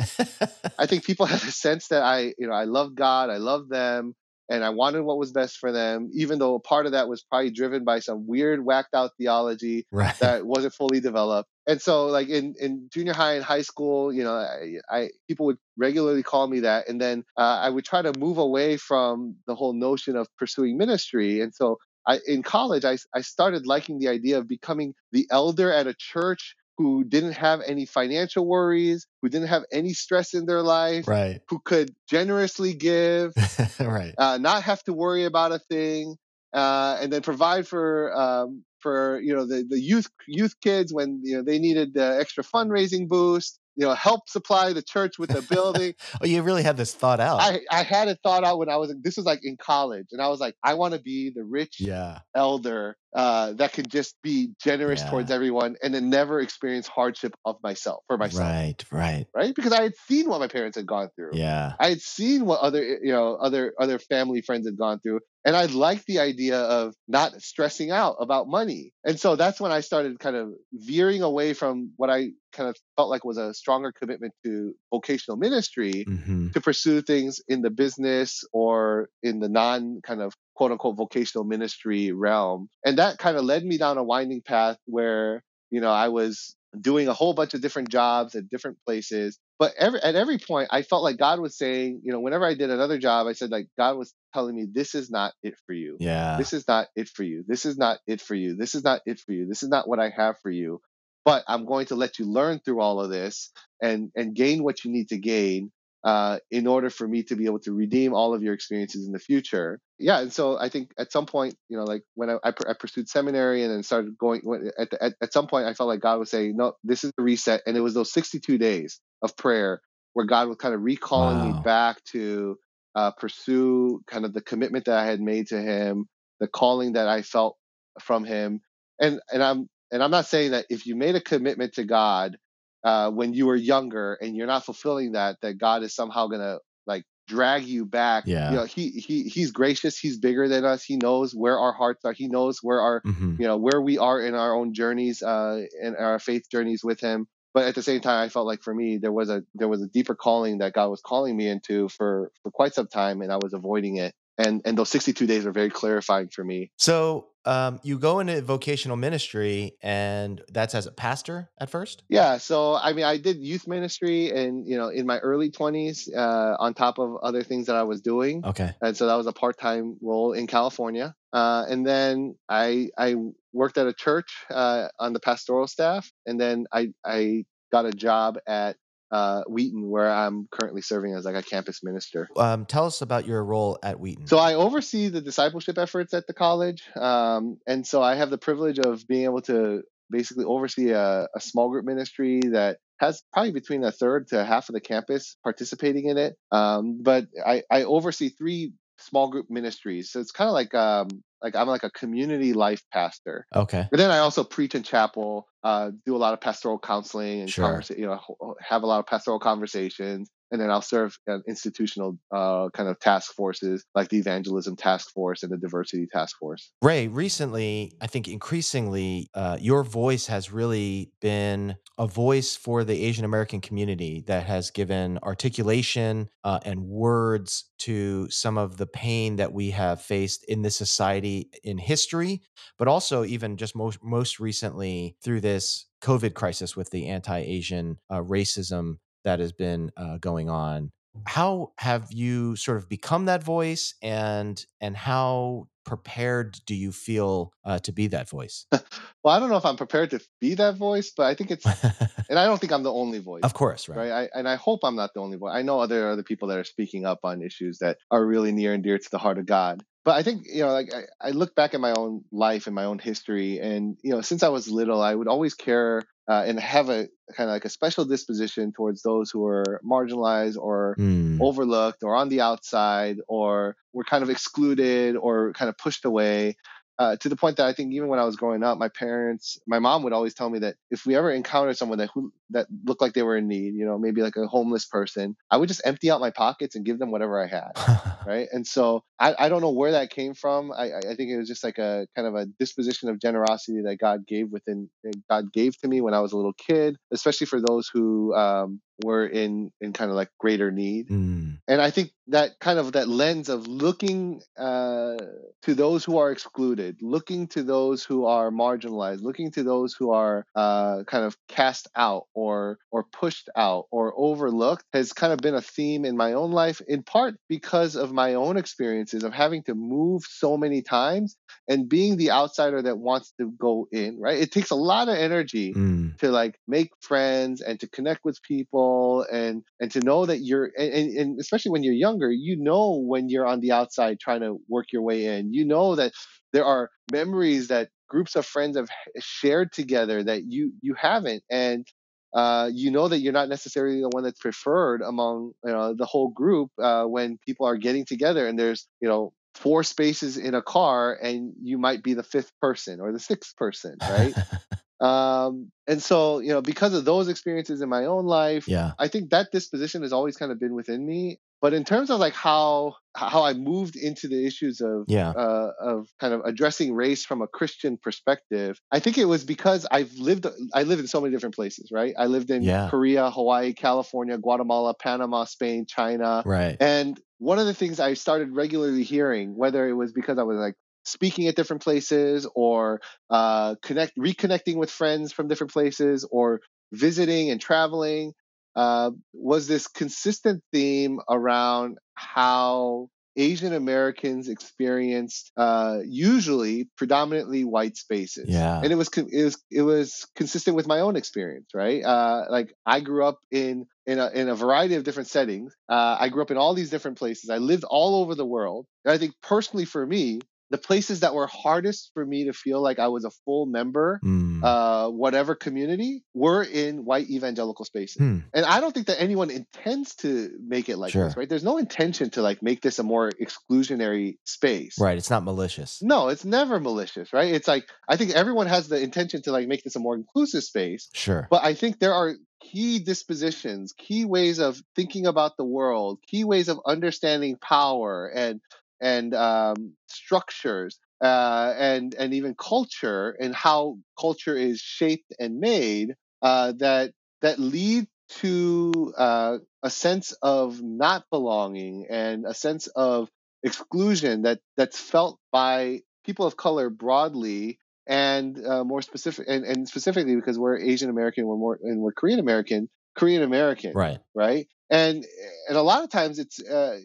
I 0.77 0.86
think 0.86 1.03
people 1.05 1.25
had 1.34 1.43
a 1.43 1.51
sense 1.51 1.88
that 1.89 2.03
I, 2.03 2.34
you 2.38 2.47
know, 2.47 2.53
I 2.53 2.65
love 2.65 2.95
God, 2.95 3.29
I 3.29 3.38
love 3.38 3.69
them, 3.69 4.15
and 4.49 4.63
I 4.63 4.69
wanted 4.69 5.01
what 5.01 5.17
was 5.17 5.32
best 5.32 5.58
for 5.58 5.71
them, 5.71 6.10
even 6.13 6.39
though 6.39 6.58
part 6.60 6.86
of 6.86 6.93
that 6.93 7.08
was 7.08 7.23
probably 7.23 7.51
driven 7.51 7.84
by 7.84 7.99
some 7.99 8.25
weird, 8.27 8.65
whacked 8.65 8.95
out 8.95 9.12
theology 9.17 9.86
right. 9.91 10.15
that 10.19 10.45
wasn't 10.45 10.73
fully 10.73 10.99
developed. 10.99 11.49
And 11.67 11.79
so, 11.79 12.08
like 12.08 12.29
in, 12.29 12.55
in 12.60 12.89
junior 12.91 13.13
high 13.13 13.34
and 13.34 13.43
high 13.43 13.62
school, 13.62 14.12
you 14.12 14.23
know, 14.23 14.34
I, 14.34 14.77
I 14.89 15.10
people 15.27 15.45
would 15.45 15.60
regularly 15.77 16.23
call 16.23 16.47
me 16.47 16.62
that, 16.62 16.89
and 16.89 16.99
then 16.99 17.23
uh, 17.38 17.60
I 17.62 17.69
would 17.69 17.86
try 17.86 18.01
to 18.01 18.17
move 18.17 18.39
away 18.39 18.77
from 18.77 19.36
the 19.45 19.53
whole 19.53 19.73
notion 19.73 20.15
of 20.15 20.27
pursuing 20.38 20.77
ministry. 20.77 21.41
And 21.41 21.53
so, 21.53 21.77
I, 22.10 22.19
in 22.26 22.41
college, 22.41 22.86
I, 22.86 22.98
I 23.13 23.22
started 23.22 23.67
liking 23.67 24.00
the 24.00 24.08
idea 24.08 24.39
of 24.39 24.48
becoming 24.48 24.95
the 25.12 25.28
elder 25.30 25.72
at 25.72 25.86
a 25.86 25.93
church 25.93 26.56
who 26.80 27.04
didn't 27.04 27.34
have 27.34 27.62
any 27.67 27.86
financial 27.86 28.48
worries, 28.48 29.06
who 29.22 29.30
didn't 29.30 29.50
have 29.50 29.63
any 29.72 29.93
stress 29.93 30.34
in 30.34 30.48
their 30.48 30.63
life, 30.63 31.08
right. 31.08 31.41
who 31.50 31.60
could 31.60 31.93
generously 32.10 32.74
give, 32.74 33.34
right. 33.80 34.15
uh, 34.17 34.39
not 34.39 34.63
have 34.63 34.84
to 34.86 34.93
worry 34.93 35.26
about 35.26 35.52
a 35.52 35.60
thing, 35.60 36.15
uh, 36.52 36.98
and 37.00 37.13
then 37.13 37.22
provide 37.22 37.67
for 37.67 38.12
um, 38.19 38.63
for 38.80 39.19
you 39.19 39.36
know 39.36 39.45
the, 39.45 39.63
the 39.69 39.80
youth 39.80 40.10
youth 40.28 40.56
kids 40.62 40.91
when 40.91 41.22
you 41.24 41.38
know 41.38 41.43
they 41.43 41.60
needed 41.60 41.93
the 41.93 42.17
extra 42.19 42.43
fundraising 42.43 43.08
boost 43.08 43.60
you 43.80 43.86
know, 43.86 43.94
help 43.94 44.28
supply 44.28 44.74
the 44.74 44.82
church 44.82 45.18
with 45.18 45.34
a 45.34 45.42
building. 45.42 45.94
oh, 46.22 46.26
you 46.26 46.42
really 46.42 46.63
had 46.63 46.76
this 46.76 46.94
thought 46.94 47.22
out. 47.22 47.39
I, 47.39 47.62
I 47.72 47.84
had 47.84 48.10
it 48.10 48.20
thought 48.22 48.44
out 48.44 48.60
when 48.60 48.68
I 48.68 48.76
was, 48.76 48.94
this 49.02 49.15
was 49.15 49.26
like 49.26 49.39
in 49.42 49.56
college. 49.56 50.08
And 50.12 50.22
I 50.22 50.28
was 50.28 50.42
like, 50.42 50.54
I 50.62 50.74
want 50.74 50.96
to 50.96 51.00
be 51.00 51.32
the 51.34 51.46
rich 51.46 51.78
yeah. 51.80 52.20
elder 52.36 52.98
uh, 53.15 53.54
that 53.54 53.72
can 53.72 53.88
just 53.88 54.22
be 54.22 54.52
generous 54.62 55.00
Yeah. 55.02 55.10
towards 55.10 55.32
everyone 55.32 55.78
and 55.82 55.94
then 55.94 56.10
never 56.10 56.42
experience 56.42 56.88
hardship 56.88 57.34
of 57.46 57.56
myself 57.63 58.04
for 58.08 58.18
myself. 58.18 58.44
Right, 58.44 58.84
right. 58.92 59.26
Right. 59.34 59.56
Because 59.56 59.72
I 59.72 59.82
had 59.84 59.94
seen 60.10 60.30
what 60.30 60.42
my 60.42 60.50
parents 60.50 60.76
had 60.76 60.86
gone 60.86 61.08
through. 61.15 61.32
Yeah. 61.32 61.72
I 61.80 61.88
had 61.88 62.02
seen 62.02 62.46
what 62.46 62.60
other, 62.60 62.84
you 62.84 63.13
know, 63.13 63.36
other, 63.36 63.74
other 63.80 63.98
family 63.98 64.42
friends 64.42 64.68
had 64.68 64.78
gone 64.78 65.00
through. 65.00 65.22
And 65.45 65.56
I 65.56 65.65
liked 65.65 66.06
the 66.06 66.19
idea 66.19 66.60
of 66.60 66.93
not 67.08 67.41
stressing 67.41 67.91
out 67.91 68.17
about 68.19 68.47
money. 68.47 68.91
And 69.06 69.19
so 69.19 69.36
that's 69.36 69.60
when 69.60 69.71
I 69.71 69.80
started 69.80 70.19
kind 70.19 70.36
of 70.36 70.54
veering 70.73 71.21
away 71.21 71.54
from 71.54 71.93
what 71.95 72.10
I 72.10 72.32
kind 72.52 72.69
of 72.69 72.75
felt 72.97 73.10
like 73.10 73.23
was 73.23 73.38
a 73.38 73.54
stronger 73.54 73.91
commitment 73.91 74.34
to 74.43 74.73
vocational 74.91 75.38
ministry 75.38 76.04
hmm 76.08 76.47
to 76.54 76.62
pursue 76.62 77.02
things 77.02 77.39
in 77.47 77.62
the 77.62 77.69
business 77.69 78.43
or 78.52 79.10
in 79.21 79.39
the 79.39 79.49
non 79.49 80.02
kind 80.04 80.19
of 80.19 80.34
quote 80.56 80.71
unquote 80.71 80.97
vocational 80.97 81.43
ministry 81.43 82.12
realm. 82.12 82.69
And 82.84 82.97
that 82.97 83.19
kind 83.19 83.38
of 83.38 83.43
led 83.43 83.63
me 83.63 83.78
down 83.78 83.99
a 83.99 84.04
winding 84.04 84.41
path 84.41 84.78
where, 84.86 85.43
you 85.69 85.80
know, 85.80 85.91
I 85.91 86.08
was 86.08 86.56
doing 86.79 87.08
a 87.08 87.13
whole 87.13 87.34
bunch 87.34 87.53
of 87.53 87.62
different 87.62 87.89
jobs 87.89 88.36
at 88.36 88.49
different 88.49 88.77
places. 88.86 89.39
But 89.58 89.73
every, 89.77 90.01
at 90.01 90.15
every 90.15 90.38
point, 90.38 90.69
I 90.71 90.84
felt 90.84 91.03
like 91.03 91.17
God 91.17 91.39
was 91.39 91.58
saying, 91.58 92.01
you 92.03 92.12
know, 92.12 92.19
whenever 92.19 92.45
I 92.45 92.53
did 92.53 92.69
another 92.69 92.97
job, 92.97 93.27
I 93.27 93.34
said, 93.34 93.51
like, 93.51 93.67
God 93.77 93.97
was 93.97 94.13
telling 94.34 94.55
me, 94.55 94.67
this 94.71 94.95
is 94.95 95.10
not 95.10 95.34
it 95.43 95.55
for 95.65 95.73
you. 95.73 95.97
Yeah. 95.99 96.38
This 96.38 96.53
is 96.53 96.67
not 96.67 96.88
it 96.95 97.10
for 97.10 97.23
you. 97.23 97.43
This 97.47 97.65
is 97.65 97.77
not 97.77 97.99
it 98.08 98.21
for 98.21 98.36
you. 98.36 98.55
This 98.55 98.75
is 98.75 98.84
not 98.84 99.01
it 99.05 99.19
for 99.19 99.34
you. 99.34 99.47
This 99.47 99.63
is 99.63 99.69
not 99.69 99.88
what 99.88 99.99
I 99.99 100.10
have 100.15 100.38
for 100.41 100.51
you. 100.51 100.82
But 101.25 101.43
I'm 101.47 101.65
going 101.65 101.88
to 101.88 101.95
let 101.95 102.17
you 102.19 102.25
learn 102.25 102.60
through 102.60 102.82
all 102.82 103.01
of 103.01 103.10
this 103.10 103.51
and 103.82 104.12
and 104.15 104.34
gain 104.34 104.63
what 104.63 104.84
you 104.84 104.91
need 104.91 105.10
to 105.10 105.17
gain 105.17 105.71
uh, 106.03 106.39
in 106.49 106.67
order 106.67 106.89
for 106.89 107.07
me 107.07 107.23
to 107.23 107.35
be 107.35 107.45
able 107.45 107.59
to 107.59 107.73
redeem 107.73 108.13
all 108.13 108.33
of 108.33 108.41
your 108.41 108.53
experiences 108.53 109.05
in 109.05 109.12
the 109.12 109.19
future. 109.19 109.79
Yeah, 109.97 110.21
and 110.21 110.31
so 110.31 110.57
I 110.57 110.69
think 110.69 110.91
at 110.97 111.12
some 111.12 111.25
point, 111.25 111.55
you 111.67 111.77
know, 111.77 111.83
like 111.83 112.03
when 112.15 112.29
I, 112.29 112.35
I, 112.43 112.53
I 112.69 112.73
pursued 112.79 113.09
seminary 113.09 113.63
and 113.63 113.71
then 113.71 113.83
started 113.83 114.17
going 114.17 114.41
at, 114.77 114.91
the, 114.91 115.03
at 115.03 115.13
at 115.21 115.33
some 115.33 115.47
point, 115.47 115.65
I 115.65 115.73
felt 115.73 115.89
like 115.89 115.99
God 115.99 116.19
was 116.19 116.31
saying, 116.31 116.55
"No, 116.55 116.73
this 116.83 117.03
is 117.03 117.12
the 117.17 117.23
reset," 117.23 117.62
and 117.65 117.75
it 117.75 117.81
was 117.81 117.93
those 117.93 118.13
62 118.13 118.57
days 118.57 119.01
of 119.21 119.35
prayer 119.35 119.81
where 120.13 120.25
God 120.25 120.47
was 120.47 120.57
kind 120.57 120.73
of 120.73 120.81
recalling 120.81 121.38
Wow. 121.38 121.43
me 121.43 121.53
back 121.63 122.03
to 122.12 122.57
uh, 122.95 123.12
pursue 123.12 124.01
kind 124.07 124.25
of 124.25 124.33
the 124.33 124.41
commitment 124.41 124.85
that 124.85 124.97
I 124.97 125.05
had 125.05 125.19
made 125.21 125.47
to 125.47 125.62
Him, 125.62 126.07
the 126.39 126.47
calling 126.47 126.93
that 126.93 127.09
I 127.09 127.21
felt 127.21 127.57
from 128.01 128.23
Him, 128.23 128.62
and 129.01 129.19
and 129.33 129.43
I'm 129.43 129.67
and 129.91 130.01
I'm 130.01 130.12
not 130.12 130.27
saying 130.27 130.51
that 130.51 130.65
if 130.69 130.85
you 130.85 130.95
made 130.95 131.15
a 131.15 131.21
commitment 131.21 131.73
to 131.73 131.83
God 131.83 132.38
uh, 132.84 133.12
when 133.12 133.34
you 133.34 133.46
were 133.46 133.56
younger 133.56 134.13
and 134.22 134.36
you're 134.36 134.48
not 134.48 134.65
fulfilling 134.65 135.13
that, 135.13 135.38
that 135.42 135.58
God 135.58 135.84
is 135.84 135.94
somehow 135.94 136.28
gonna 136.28 136.60
like 136.88 137.04
drag 137.28 137.63
you 137.63 137.86
back. 137.86 138.24
Yeah. 138.26 138.50
You 138.50 138.58
know, 138.58 138.65
he 138.65 138.89
he 138.89 139.24
he's 139.24 139.52
gracious. 139.52 139.98
He's 139.98 140.18
bigger 140.18 140.48
than 140.48 140.65
us. 140.65 140.84
He 140.84 140.98
knows 140.98 141.34
where 141.34 141.58
our 141.58 141.74
hearts 141.74 142.06
are. 142.06 142.13
He 142.13 142.28
knows 142.28 142.60
where 142.62 142.82
our 142.82 143.02
hmm 143.04 143.36
you 143.39 143.48
know 143.48 143.58
where 143.58 143.82
we 143.82 143.98
are 143.98 144.20
in 144.22 144.36
our 144.36 144.54
own 144.54 144.74
journeys, 144.74 145.24
uh, 145.24 145.62
in 145.82 145.96
our 145.96 146.20
faith 146.20 146.44
journeys 146.52 146.84
with 146.84 147.00
Him. 147.00 147.28
But 147.54 147.68
at 147.68 147.76
the 147.76 147.82
same 147.82 148.02
time, 148.02 148.24
I 148.24 148.30
felt 148.30 148.46
like 148.46 148.62
for 148.62 148.74
me 148.74 148.98
there 148.98 149.12
was 149.12 149.30
a 149.30 149.44
there 149.56 149.68
was 149.68 149.82
a 149.82 149.88
deeper 149.88 150.13
calling 150.13 150.60
that 150.60 150.74
God 150.74 150.89
was 150.89 151.02
calling 151.02 151.38
me 151.38 151.48
into 151.48 151.89
for 151.89 152.32
for 152.44 152.52
quite 152.52 152.74
some 152.74 152.88
time, 152.88 153.22
and 153.22 153.32
I 153.32 153.38
was 153.38 153.54
avoiding 153.54 153.98
it. 153.98 154.13
And 154.38 154.62
and 154.65 154.78
those 154.78 154.89
62 154.89 155.26
days 155.26 155.46
were 155.46 155.52
very 155.52 155.70
clarifying 155.70 156.30
for 156.30 156.44
me. 156.44 156.72
So 156.78 157.28
um, 157.45 157.80
you 157.84 157.97
go 157.99 158.19
into 158.19 158.41
vocational 158.41 158.97
ministry, 158.97 159.78
and 159.82 160.41
that's 160.52 160.75
as 160.75 160.86
a 160.88 160.91
pastor 160.91 161.49
at 161.60 161.69
first. 161.69 162.04
Yeah, 162.10 162.38
so 162.38 162.75
I 162.75 162.93
mean, 162.93 163.06
I 163.06 163.17
did 163.17 163.38
youth 163.38 163.67
ministry, 163.67 164.30
and 164.32 164.67
you 164.67 164.78
know, 164.78 164.89
in 164.89 165.06
my 165.06 165.19
early 165.19 165.49
20s, 165.52 166.10
uh, 166.15 166.56
on 166.60 166.73
top 166.73 166.99
of 166.99 167.17
other 167.23 167.43
things 167.43 167.67
that 167.67 167.75
I 167.75 167.84
was 167.84 168.02
doing, 168.02 168.43
Okay. 168.45 168.71
and 168.82 168.95
so 168.95 169.08
that 169.08 169.15
was 169.15 169.28
a 169.28 169.34
part-time 169.34 169.97
role 170.02 170.34
in 170.34 170.47
California. 170.47 171.15
Uh, 171.34 171.65
and 171.69 171.86
then 171.86 172.36
I 172.49 172.89
I 172.97 173.15
worked 173.54 173.78
at 173.78 173.88
a 173.88 173.93
church 173.93 174.34
uh, 174.52 174.89
on 174.99 175.13
the 175.13 175.19
pastoral 175.19 175.67
staff, 175.67 176.12
and 176.25 176.39
then 176.39 176.65
I 176.71 176.93
I 177.06 177.45
got 177.71 177.86
a 177.86 177.91
job 177.91 178.38
at 178.47 178.75
uh, 179.12 179.43
Wheaton, 179.48 179.89
where 179.89 180.10
I'm 180.10 180.48
currently 180.52 180.82
serving 180.82 181.13
as 181.13 181.26
like 181.26 181.36
a 181.36 181.43
campus 181.43 181.84
minister. 181.84 182.30
Um, 182.36 182.65
tell 182.65 182.86
us 182.86 183.02
about 183.02 183.26
your 183.26 183.43
role 183.43 183.80
at 183.84 184.00
Wheaton. 184.00 184.28
So 184.28 184.38
I 184.38 184.56
oversee 184.56 185.10
the 185.10 185.22
discipleship 185.22 185.78
efforts 185.78 186.13
at 186.13 186.28
the 186.28 186.34
college, 186.34 186.84
um, 186.95 187.58
and 187.67 187.86
so 187.86 188.02
I 188.02 188.15
have 188.15 188.30
the 188.30 188.38
privilege 188.38 188.80
of 188.80 189.08
being 189.08 189.24
able 189.24 189.41
to 189.43 189.84
basically 190.10 190.45
oversee 190.45 190.91
a, 190.91 191.28
a 191.36 191.39
small 191.39 191.69
group 191.69 191.86
ministry 191.86 192.41
that 192.52 192.78
has 193.00 193.24
probably 193.32 193.52
between 193.52 193.84
a 193.84 193.91
third 193.91 194.28
to 194.30 194.43
half 194.43 194.69
of 194.69 194.74
the 194.74 194.82
campus 194.82 195.38
participating 195.43 196.06
in 196.06 196.17
it. 196.17 196.36
Um, 196.52 197.02
but 197.02 197.28
I, 197.45 197.63
I 197.72 197.84
oversee 197.84 198.30
three 198.30 198.74
small 198.98 199.30
group 199.30 199.48
ministries, 199.50 200.12
so 200.12 200.19
it's 200.19 200.32
kind 200.32 200.50
of 200.50 200.54
like 200.54 200.74
um, 200.74 201.08
like 201.41 201.56
I'm 201.56 201.67
like 201.67 201.84
a 201.84 201.91
community 201.91 202.54
life 202.54 202.82
pastor. 202.91 203.45
okay. 203.56 203.88
But 203.91 203.97
then 203.97 204.12
I 204.12 204.19
also 204.19 204.43
preach 204.43 204.75
in 204.75 204.84
chapel, 204.84 205.47
uh, 205.63 205.91
do 206.06 206.15
a 206.15 206.17
lot 206.17 206.34
of 206.34 206.41
pastoral 206.41 206.80
counseling 206.80 207.41
and 207.41 207.49
Sure. 207.49 207.82
you 207.95 208.06
know 208.06 208.19
have 208.62 208.84
a 208.84 208.86
lot 208.86 208.99
of 208.99 209.06
pastoral 209.08 209.39
conversations. 209.39 210.30
And 210.51 210.59
then 210.59 210.71
I'll 210.71 210.81
serve 210.81 211.17
uh, 211.29 211.39
institutional 211.47 212.17
uh, 212.31 212.69
kind 212.73 212.89
of 212.89 212.99
task 212.99 213.33
forces 213.33 213.85
like 213.93 214.09
the 214.09 214.17
evangelism 214.17 214.75
task 214.75 215.12
force 215.12 215.43
and 215.43 215.51
the 215.51 215.57
diversity 215.57 216.07
task 216.07 216.38
force. 216.39 216.71
Ray, 216.81 217.07
recently, 217.07 217.93
I 218.01 218.07
think 218.07 218.27
increasingly, 218.27 219.29
uh, 219.33 219.57
your 219.59 219.83
voice 219.83 220.27
has 220.27 220.51
really 220.51 221.12
been 221.21 221.75
a 221.97 222.07
voice 222.07 222.55
for 222.55 222.83
the 222.83 223.03
Asian 223.03 223.25
American 223.25 223.62
community 223.62 224.23
that 224.27 224.45
has 224.45 224.71
given 224.71 225.19
articulation 225.23 226.29
uh, 226.43 226.59
and 226.63 226.81
words 226.81 227.65
to 227.79 228.29
some 228.29 228.57
of 228.57 228.77
the 228.77 228.88
pain 228.88 229.35
that 229.35 229.53
we 229.53 229.71
have 229.71 230.01
faced 230.01 230.43
in 230.45 230.62
this 230.62 230.75
society 230.75 231.49
in 231.63 231.77
history, 231.77 232.41
but 232.77 232.88
also 232.88 233.23
even 233.23 233.57
just 233.57 233.75
most 233.75 233.99
most 234.03 234.39
recently 234.39 235.15
through 235.23 235.41
this 235.41 235.85
COVID 236.01 236.33
crisis 236.33 236.75
with 236.75 236.89
the 236.91 237.07
anti-Asian 237.07 237.97
uh, 238.09 238.21
racism 238.21 238.97
that 239.23 239.39
has 239.39 239.51
been 239.51 239.91
uh, 239.97 240.17
going 240.17 240.49
on 240.49 240.91
how 241.25 241.71
have 241.77 242.12
you 242.12 242.55
sort 242.55 242.77
of 242.77 242.88
become 242.88 243.25
that 243.25 243.43
voice 243.43 243.95
and 244.01 244.65
and 244.79 244.95
how 244.95 245.67
prepared 245.86 246.60
do 246.67 246.75
you 246.75 246.91
feel 246.91 247.51
uh, 247.65 247.79
to 247.79 247.91
be 247.91 248.08
that 248.08 248.29
voice 248.29 248.65
Well, 249.23 249.36
I 249.36 249.39
don't 249.39 249.49
know 249.49 249.58
if 249.58 249.65
I'm 249.65 249.75
prepared 249.75 250.12
to 250.12 250.21
be 250.39 250.53
that 250.55 250.77
voice, 250.77 251.12
but 251.15 251.25
I 251.25 251.36
think 251.36 251.51
it's, 251.51 251.65
and 252.29 252.39
I 252.39 252.45
don't 252.45 252.60
think 252.60 252.71
I'm 252.71 252.84
the 252.84 252.93
only 252.93 253.19
voice. 253.19 253.43
of 253.43 253.53
course 253.53 253.89
right, 253.89 253.97
right? 253.97 254.12
I, 254.12 254.29
and 254.34 254.47
I 254.47 254.55
hope 254.55 254.79
I'm 254.84 254.95
not 254.95 255.13
the 255.13 255.19
only 255.19 255.36
one. 255.36 255.55
I 255.55 255.62
know 255.62 255.79
other 255.79 256.10
other 256.10 256.23
people 256.23 256.47
that 256.49 256.58
are 256.58 256.63
speaking 256.63 257.05
up 257.05 257.19
on 257.23 257.41
issues 257.41 257.79
that 257.79 257.97
are 258.12 258.25
really 258.25 258.51
near 258.51 258.73
and 258.73 258.84
dear 258.84 258.97
to 258.97 259.12
the 259.12 259.17
heart 259.17 259.38
of 259.38 259.45
God. 259.45 259.84
But 260.05 260.15
I 260.15 260.23
think 260.23 260.45
you 260.47 260.62
know, 260.62 260.71
like 260.71 260.89
I, 260.93 261.27
I 261.27 261.32
look 261.32 261.53
back 261.53 261.73
at 261.73 261.82
my 261.82 261.91
own 261.91 262.23
life 262.32 262.67
and 262.67 262.75
my 262.75 262.86
own 262.86 262.97
history, 262.97 263.60
and 263.60 263.97
you 264.01 264.12
know, 264.12 264.21
since 264.21 264.41
I 264.41 264.49
was 264.49 264.69
little, 264.69 265.01
I 265.01 265.13
would 265.13 265.27
always 265.27 265.53
care 265.53 266.03
uh, 266.30 266.44
and 266.46 266.60
have 266.60 266.89
a 266.89 267.08
kind 267.36 267.50
of 267.50 267.54
like 267.54 267.65
a 267.65 267.70
special 267.70 268.06
disposition 268.06 268.72
towards 268.72 269.02
those 269.02 269.32
who 269.32 269.46
are 269.46 269.82
marginalized 269.84 270.58
or 270.58 271.00
Mm, 271.00 271.38
overlooked 271.42 272.04
or 272.04 272.15
on 272.15 272.30
the 272.30 272.42
outside 272.42 273.18
or 273.28 273.76
were 273.94 274.04
kind 274.04 274.24
of 274.24 274.30
excluded 274.30 275.15
or 275.15 275.54
kind 275.54 275.70
of 275.70 275.78
pushed 275.78 276.06
away. 276.06 276.56
Uh, 276.99 277.15
to 277.15 277.29
the 277.29 277.35
point 277.38 277.55
that 277.57 277.65
I 277.65 277.71
think 277.71 277.93
even 277.93 278.09
when 278.09 278.19
I 278.19 278.25
was 278.25 278.35
growing 278.35 278.62
up, 278.62 278.77
my 278.77 278.89
parents, 278.89 279.57
my 279.65 279.79
mom 279.79 280.03
would 280.03 280.12
always 280.12 280.33
tell 280.33 280.49
me 280.49 280.59
that 280.59 280.75
if 280.91 281.05
we 281.05 281.15
ever 281.15 281.31
encountered 281.31 281.77
someone 281.77 281.97
that 281.99 282.09
who 282.13 282.33
that 282.49 282.67
looked 282.83 283.01
like 283.01 283.13
they 283.13 283.23
were 283.23 283.38
in 283.38 283.47
need, 283.47 283.73
you 283.75 283.85
know, 283.85 283.97
maybe 283.97 284.21
like 284.21 284.35
a 284.35 284.47
homeless 284.47 284.85
person, 284.85 285.38
I 285.49 285.55
would 285.55 285.69
just 285.69 285.81
empty 285.85 286.12
out 286.12 286.19
my 286.19 286.31
pockets 286.31 286.75
and 286.75 286.85
give 286.85 286.99
them 286.99 287.12
whatever 287.12 287.41
I 287.41 287.47
had, 287.47 287.71
right? 288.25 288.49
And 288.51 288.67
so 288.67 289.05
I, 289.17 289.33
I 289.39 289.47
don't 289.47 289.62
know 289.62 289.71
where 289.71 289.93
that 289.93 290.09
came 290.09 290.33
from. 290.33 290.73
I, 290.73 290.91
I 290.97 291.15
think 291.15 291.31
it 291.31 291.38
was 291.38 291.47
just 291.47 291.63
like 291.63 291.77
a 291.77 292.05
kind 292.17 292.27
of 292.27 292.35
a 292.35 292.47
disposition 292.59 293.07
of 293.07 293.21
generosity 293.21 293.81
that 293.83 293.95
God 293.95 294.27
gave 294.27 294.51
within 294.51 294.89
God 295.29 295.53
gave 295.53 295.79
to 295.79 295.88
me 295.88 296.01
when 296.01 296.13
I 296.13 296.19
was 296.19 296.33
a 296.33 296.35
little 296.38 296.53
kid, 296.53 296.97
especially 297.13 297.47
for 297.47 297.62
those 297.62 297.89
who 297.93 298.35
um, 298.35 298.81
were 299.03 299.25
in 299.25 299.71
in 299.81 299.93
kind 299.93 300.09
of 300.09 300.15
like 300.15 300.29
greater 300.39 300.71
need 300.71 301.07
mm. 301.09 301.57
and 301.67 301.81
i 301.81 301.89
think 301.89 302.12
that 302.29 302.59
kind 302.59 302.79
of 302.79 302.93
that 302.93 303.07
lens 303.07 303.49
of 303.49 303.67
looking 303.67 304.41
uh, 304.57 305.17
to 305.63 305.73
those 305.73 306.05
who 306.05 306.17
are 306.17 306.31
excluded 306.31 306.97
looking 307.01 307.47
to 307.47 307.63
those 307.63 308.03
who 308.03 308.25
are 308.25 308.51
marginalized 308.51 309.21
looking 309.21 309.51
to 309.51 309.63
those 309.63 309.93
who 309.93 310.12
are 310.12 310.45
uh, 310.55 311.03
kind 311.05 311.25
of 311.25 311.35
cast 311.47 311.88
out 311.95 312.27
or 312.33 312.77
or 312.91 313.03
pushed 313.03 313.49
out 313.55 313.85
or 313.91 314.13
overlooked 314.15 314.85
has 314.93 315.13
kind 315.13 315.33
of 315.33 315.39
been 315.39 315.55
a 315.55 315.62
theme 315.62 316.05
in 316.05 316.15
my 316.15 316.33
own 316.33 316.51
life 316.51 316.81
in 316.88 317.03
part 317.03 317.35
because 317.47 317.95
of 317.95 318.12
my 318.12 318.35
own 318.35 318.57
experiences 318.57 319.23
of 319.23 319.33
having 319.33 319.63
to 319.63 319.73
move 319.73 320.23
so 320.23 320.57
many 320.57 320.81
times 320.81 321.35
and 321.67 321.89
being 321.89 322.17
the 322.17 322.31
outsider 322.31 322.81
that 322.81 322.97
wants 322.97 323.33
to 323.39 323.51
go 323.51 323.88
in 323.91 324.19
right 324.19 324.39
it 324.39 324.51
takes 324.51 324.71
a 324.71 324.75
lot 324.75 325.09
of 325.09 325.15
energy 325.15 325.73
mm. 325.73 326.15
to 326.17 326.29
like 326.29 326.59
make 326.67 326.91
friends 327.01 327.62
and 327.62 327.79
to 327.79 327.88
connect 327.89 328.23
with 328.23 328.41
people 328.43 328.88
and 329.32 329.63
and 329.80 329.91
to 329.91 330.02
know 330.02 330.25
that 330.25 330.39
you're 330.39 330.71
and, 330.78 331.12
and 331.17 331.39
especially 331.39 331.71
when 331.71 331.84
you're 331.84 331.93
younger 331.93 332.32
you 332.32 332.56
know 332.58 333.02
when 333.06 333.30
you're 333.30 333.47
on 333.47 333.60
the 333.60 333.71
outside 333.71 334.19
trying 334.19 334.41
to 334.41 334.60
work 334.67 334.88
your 334.91 335.02
way 335.02 335.25
in. 335.25 335.54
You 335.54 335.65
know 335.65 335.95
that 335.95 336.13
there 336.54 336.65
are 336.65 336.89
memories 337.12 337.67
that 337.67 337.89
groups 338.08 338.36
of 338.36 338.45
friends 338.45 338.78
have 338.78 338.89
shared 339.19 339.71
together 339.71 340.23
that 340.23 340.43
you 340.47 340.73
you 340.82 340.95
haven't. 340.95 341.43
And 341.49 341.86
uh, 342.34 342.69
you 342.71 342.91
know 342.91 343.08
that 343.08 343.19
you're 343.19 343.34
not 343.34 343.49
necessarily 343.49 344.02
the 344.02 344.10
one 344.10 344.23
that's 344.23 344.39
preferred 344.39 345.02
among 345.02 345.52
you 345.65 345.71
know 345.71 345.95
the 345.95 346.06
whole 346.06 346.30
group 346.30 346.69
uh, 346.82 347.04
when 347.06 347.39
people 347.45 347.65
are 347.65 347.78
getting 347.78 348.06
together 348.06 348.47
and 348.47 348.58
there's 348.58 348.88
you 349.02 349.08
know 349.08 349.34
four 349.56 349.84
spaces 349.84 350.38
in 350.38 350.54
a 350.54 350.62
car 350.62 351.17
and 351.21 351.54
you 351.62 351.78
might 351.78 352.04
be 352.04 352.13
the 352.13 352.23
fifth 352.23 352.52
person 352.62 353.02
or 353.02 353.12
the 353.12 353.19
sixth 353.19 353.56
person 353.58 353.97
right 354.02 354.36
um 355.01 355.71
and 355.88 356.03
so 356.03 356.39
you 356.39 356.49
know 356.49 356.62
because 356.62 356.93
of 356.93 357.05
those 357.05 357.27
experiences 357.29 357.81
in 357.81 357.89
my 357.89 358.05
own 358.05 358.25
life 358.25 358.67
yeah. 358.67 358.91
I 358.99 359.07
think 359.07 359.31
that 359.31 359.51
disposition 359.51 360.01
has 360.03 360.13
always 360.13 360.38
kind 360.38 360.51
of 360.51 360.59
been 360.59 360.73
within 360.73 361.05
me. 361.05 361.39
But 361.62 361.73
in 361.73 361.83
terms 361.83 362.09
of 362.09 362.19
like 362.19 362.33
how 362.33 362.95
how 363.15 363.43
i 363.43 363.53
moved 363.53 363.97
into 363.97 364.27
the 364.27 364.45
issues 364.45 364.79
of 364.79 365.05
yeah. 365.07 365.29
uh, 365.29 365.71
of 365.81 366.07
kind 366.19 366.33
of 366.33 366.41
addressing 366.45 366.93
race 366.93 367.25
from 367.25 367.41
a 367.41 367.47
christian 367.47 367.97
perspective 367.97 368.79
i 368.91 368.99
think 368.99 369.17
it 369.17 369.25
was 369.25 369.43
because 369.43 369.85
i've 369.91 370.13
lived 370.13 370.45
i 370.73 370.83
lived 370.83 371.01
in 371.01 371.07
so 371.07 371.19
many 371.19 371.33
different 371.33 371.55
places 371.55 371.89
right? 371.91 372.13
I 372.17 372.27
lived 372.27 372.49
in 372.49 372.62
yeah. 372.62 372.89
korea 372.89 373.29
hawaii 373.29 373.73
california 373.73 374.38
guatemala 374.38 374.93
panama 374.93 375.43
spain 375.45 375.85
china. 375.85 376.43
Right. 376.45 376.77
And 376.79 377.19
one 377.39 377.57
of 377.57 377.65
the 377.65 377.73
things 377.73 377.99
I 377.99 378.13
started 378.13 378.55
regularly 378.55 379.03
hearing, 379.03 379.55
whether 379.55 379.88
it 379.88 379.93
was 379.93 380.12
because 380.12 380.38
I 380.38 380.43
was 380.43 380.57
like 380.57 380.75
speaking 381.10 381.48
at 381.48 381.56
different 381.56 381.82
places 381.82 382.48
or 382.56 383.02
uh, 383.30 383.76
connect 383.82 384.17
reconnecting 384.17 384.76
with 384.76 384.91
friends 384.91 385.32
from 385.34 385.48
different 385.48 385.74
places 385.74 386.28
or 386.32 386.62
visiting 386.91 387.52
and 387.52 387.62
traveling 387.62 388.34
uh, 388.76 389.12
was 389.34 389.67
this 389.67 389.88
consistent 389.88 390.63
theme 390.72 391.19
around 391.30 391.98
how 392.15 393.10
Asian 393.36 393.74
Americans 393.74 394.50
experienced 394.50 395.52
uh, 395.56 396.00
usually 396.06 396.89
predominantly 396.98 397.63
white 397.63 397.95
spaces. 397.95 398.50
Yeah, 398.50 398.82
and 398.82 398.91
it 398.91 398.95
was 398.95 399.10
it 399.15 399.43
was 399.43 399.63
it 399.72 399.82
was 399.82 400.28
consistent 400.36 400.76
with 400.76 400.88
my 400.88 401.00
own 401.00 401.15
experience, 401.15 401.69
right? 401.74 402.04
Uh, 402.04 402.45
like 402.50 402.74
I 402.86 403.00
grew 403.00 403.26
up 403.26 403.39
in 403.52 403.86
in 404.06 404.19
a 404.19 404.30
in 404.30 404.50
a 404.50 404.56
variety 404.56 404.95
of 404.95 405.04
different 405.04 405.30
settings. 405.30 405.74
Uh, 405.88 406.17
I 406.19 406.30
grew 406.30 406.41
up 406.41 406.52
in 406.52 406.58
all 406.58 406.74
these 406.74 406.89
different 406.89 407.17
places. 407.17 407.50
I 407.50 407.58
lived 407.58 407.86
all 407.86 408.22
over 408.22 408.36
the 408.36 408.45
world. 408.45 408.88
And 409.06 409.13
I 409.13 409.17
think 409.17 409.34
personally 409.41 409.86
for 409.86 410.06
me, 410.06 410.41
the 410.69 410.77
places 410.77 411.21
that 411.21 411.34
were 411.34 411.47
hardest 411.47 412.12
for 412.13 412.25
me 412.25 412.45
to 412.45 412.53
feel 412.53 412.82
like 412.82 412.99
I 412.99 413.08
was 413.08 413.25
a 413.25 413.32
full 413.45 413.65
member, 413.65 414.19
mm. 414.23 414.63
uh, 414.63 415.10
whatever 415.10 415.55
community, 415.55 416.23
were 416.34 416.63
in 416.63 417.05
white 417.05 417.29
evangelical 417.29 417.86
spaces. 417.86 418.21
Mm. 418.21 418.43
And 418.53 418.65
I 418.65 418.79
don't 418.79 418.93
think 418.93 419.08
that 419.08 419.19
anyone 419.21 419.49
intends 419.49 420.15
to 420.17 420.51
make 420.60 420.89
it 420.89 420.97
like 420.97 421.12
sure. 421.12 421.25
this, 421.25 421.38
right? 421.38 421.49
There's 421.49 421.63
no 421.63 421.77
intention 421.77 422.29
to 422.32 422.41
like 422.41 422.62
make 422.62 422.82
this 422.82 422.99
a 422.99 423.03
more 423.03 423.32
exclusionary 423.32 424.38
space. 424.43 424.99
Right. 424.99 425.17
It's 425.17 425.29
not 425.29 425.43
malicious. 425.43 425.99
No, 426.01 426.27
it's 426.29 426.45
never 426.45 426.79
malicious, 426.79 427.34
right? 427.34 427.53
It's 427.53 427.67
like 427.67 427.88
I 428.08 428.17
think 428.17 428.32
everyone 428.32 428.67
has 428.67 428.88
the 428.88 429.01
intention 429.01 429.41
to 429.43 429.51
like 429.51 429.67
make 429.67 429.84
this 429.84 429.95
a 429.95 429.99
more 429.99 430.15
inclusive 430.15 430.63
space. 430.63 431.10
Sure. 431.13 431.47
But 431.49 431.63
I 431.63 431.73
think 431.73 431.99
there 431.99 432.13
are 432.13 432.36
key 432.62 432.99
dispositions, 432.99 433.93
key 433.97 434.25
ways 434.25 434.60
of 434.60 434.82
thinking 434.95 435.25
about 435.25 435.58
the 435.58 435.63
world, 435.63 436.19
key 436.27 436.43
ways 436.43 436.69
of 436.69 436.79
understanding 436.86 437.58
power 437.58 438.27
and 438.27 438.60
and 439.01 439.33
um, 439.33 439.93
structures 440.07 440.99
uh, 441.21 441.73
and 441.77 442.13
and 442.15 442.33
even 442.33 442.55
culture 442.55 443.35
and 443.39 443.53
how 443.53 443.97
culture 444.19 444.55
is 444.55 444.79
shaped 444.79 445.33
and 445.39 445.59
made 445.59 446.15
uh, 446.41 446.73
that 446.77 447.12
that 447.41 447.59
lead 447.59 448.07
to 448.29 449.13
uh, 449.17 449.57
a 449.83 449.89
sense 449.89 450.33
of 450.41 450.81
not 450.81 451.25
belonging 451.31 452.05
and 452.09 452.45
a 452.45 452.53
sense 452.53 452.88
of 452.88 453.29
exclusion 453.63 454.43
that 454.43 454.59
that's 454.77 454.99
felt 454.99 455.39
by 455.51 456.01
people 456.25 456.45
of 456.45 456.55
color 456.55 456.89
broadly 456.89 457.79
and 458.07 458.65
uh, 458.65 458.83
more 458.83 459.01
specific 459.01 459.45
and, 459.47 459.65
and 459.65 459.88
specifically 459.88 460.35
because 460.35 460.57
we're 460.57 460.77
Asian 460.79 461.09
American, 461.09 461.45
we're 461.45 461.57
more 461.57 461.79
and 461.81 462.01
we're 462.01 462.12
Korean 462.12 462.39
American, 462.39 462.89
Korean 463.15 463.43
American, 463.43 463.93
right, 463.93 464.19
right, 464.33 464.67
and 464.89 465.25
and 465.67 465.77
a 465.77 465.81
lot 465.81 466.03
of 466.03 466.09
times 466.09 466.39
it's 466.39 466.63
uh, 466.63 466.97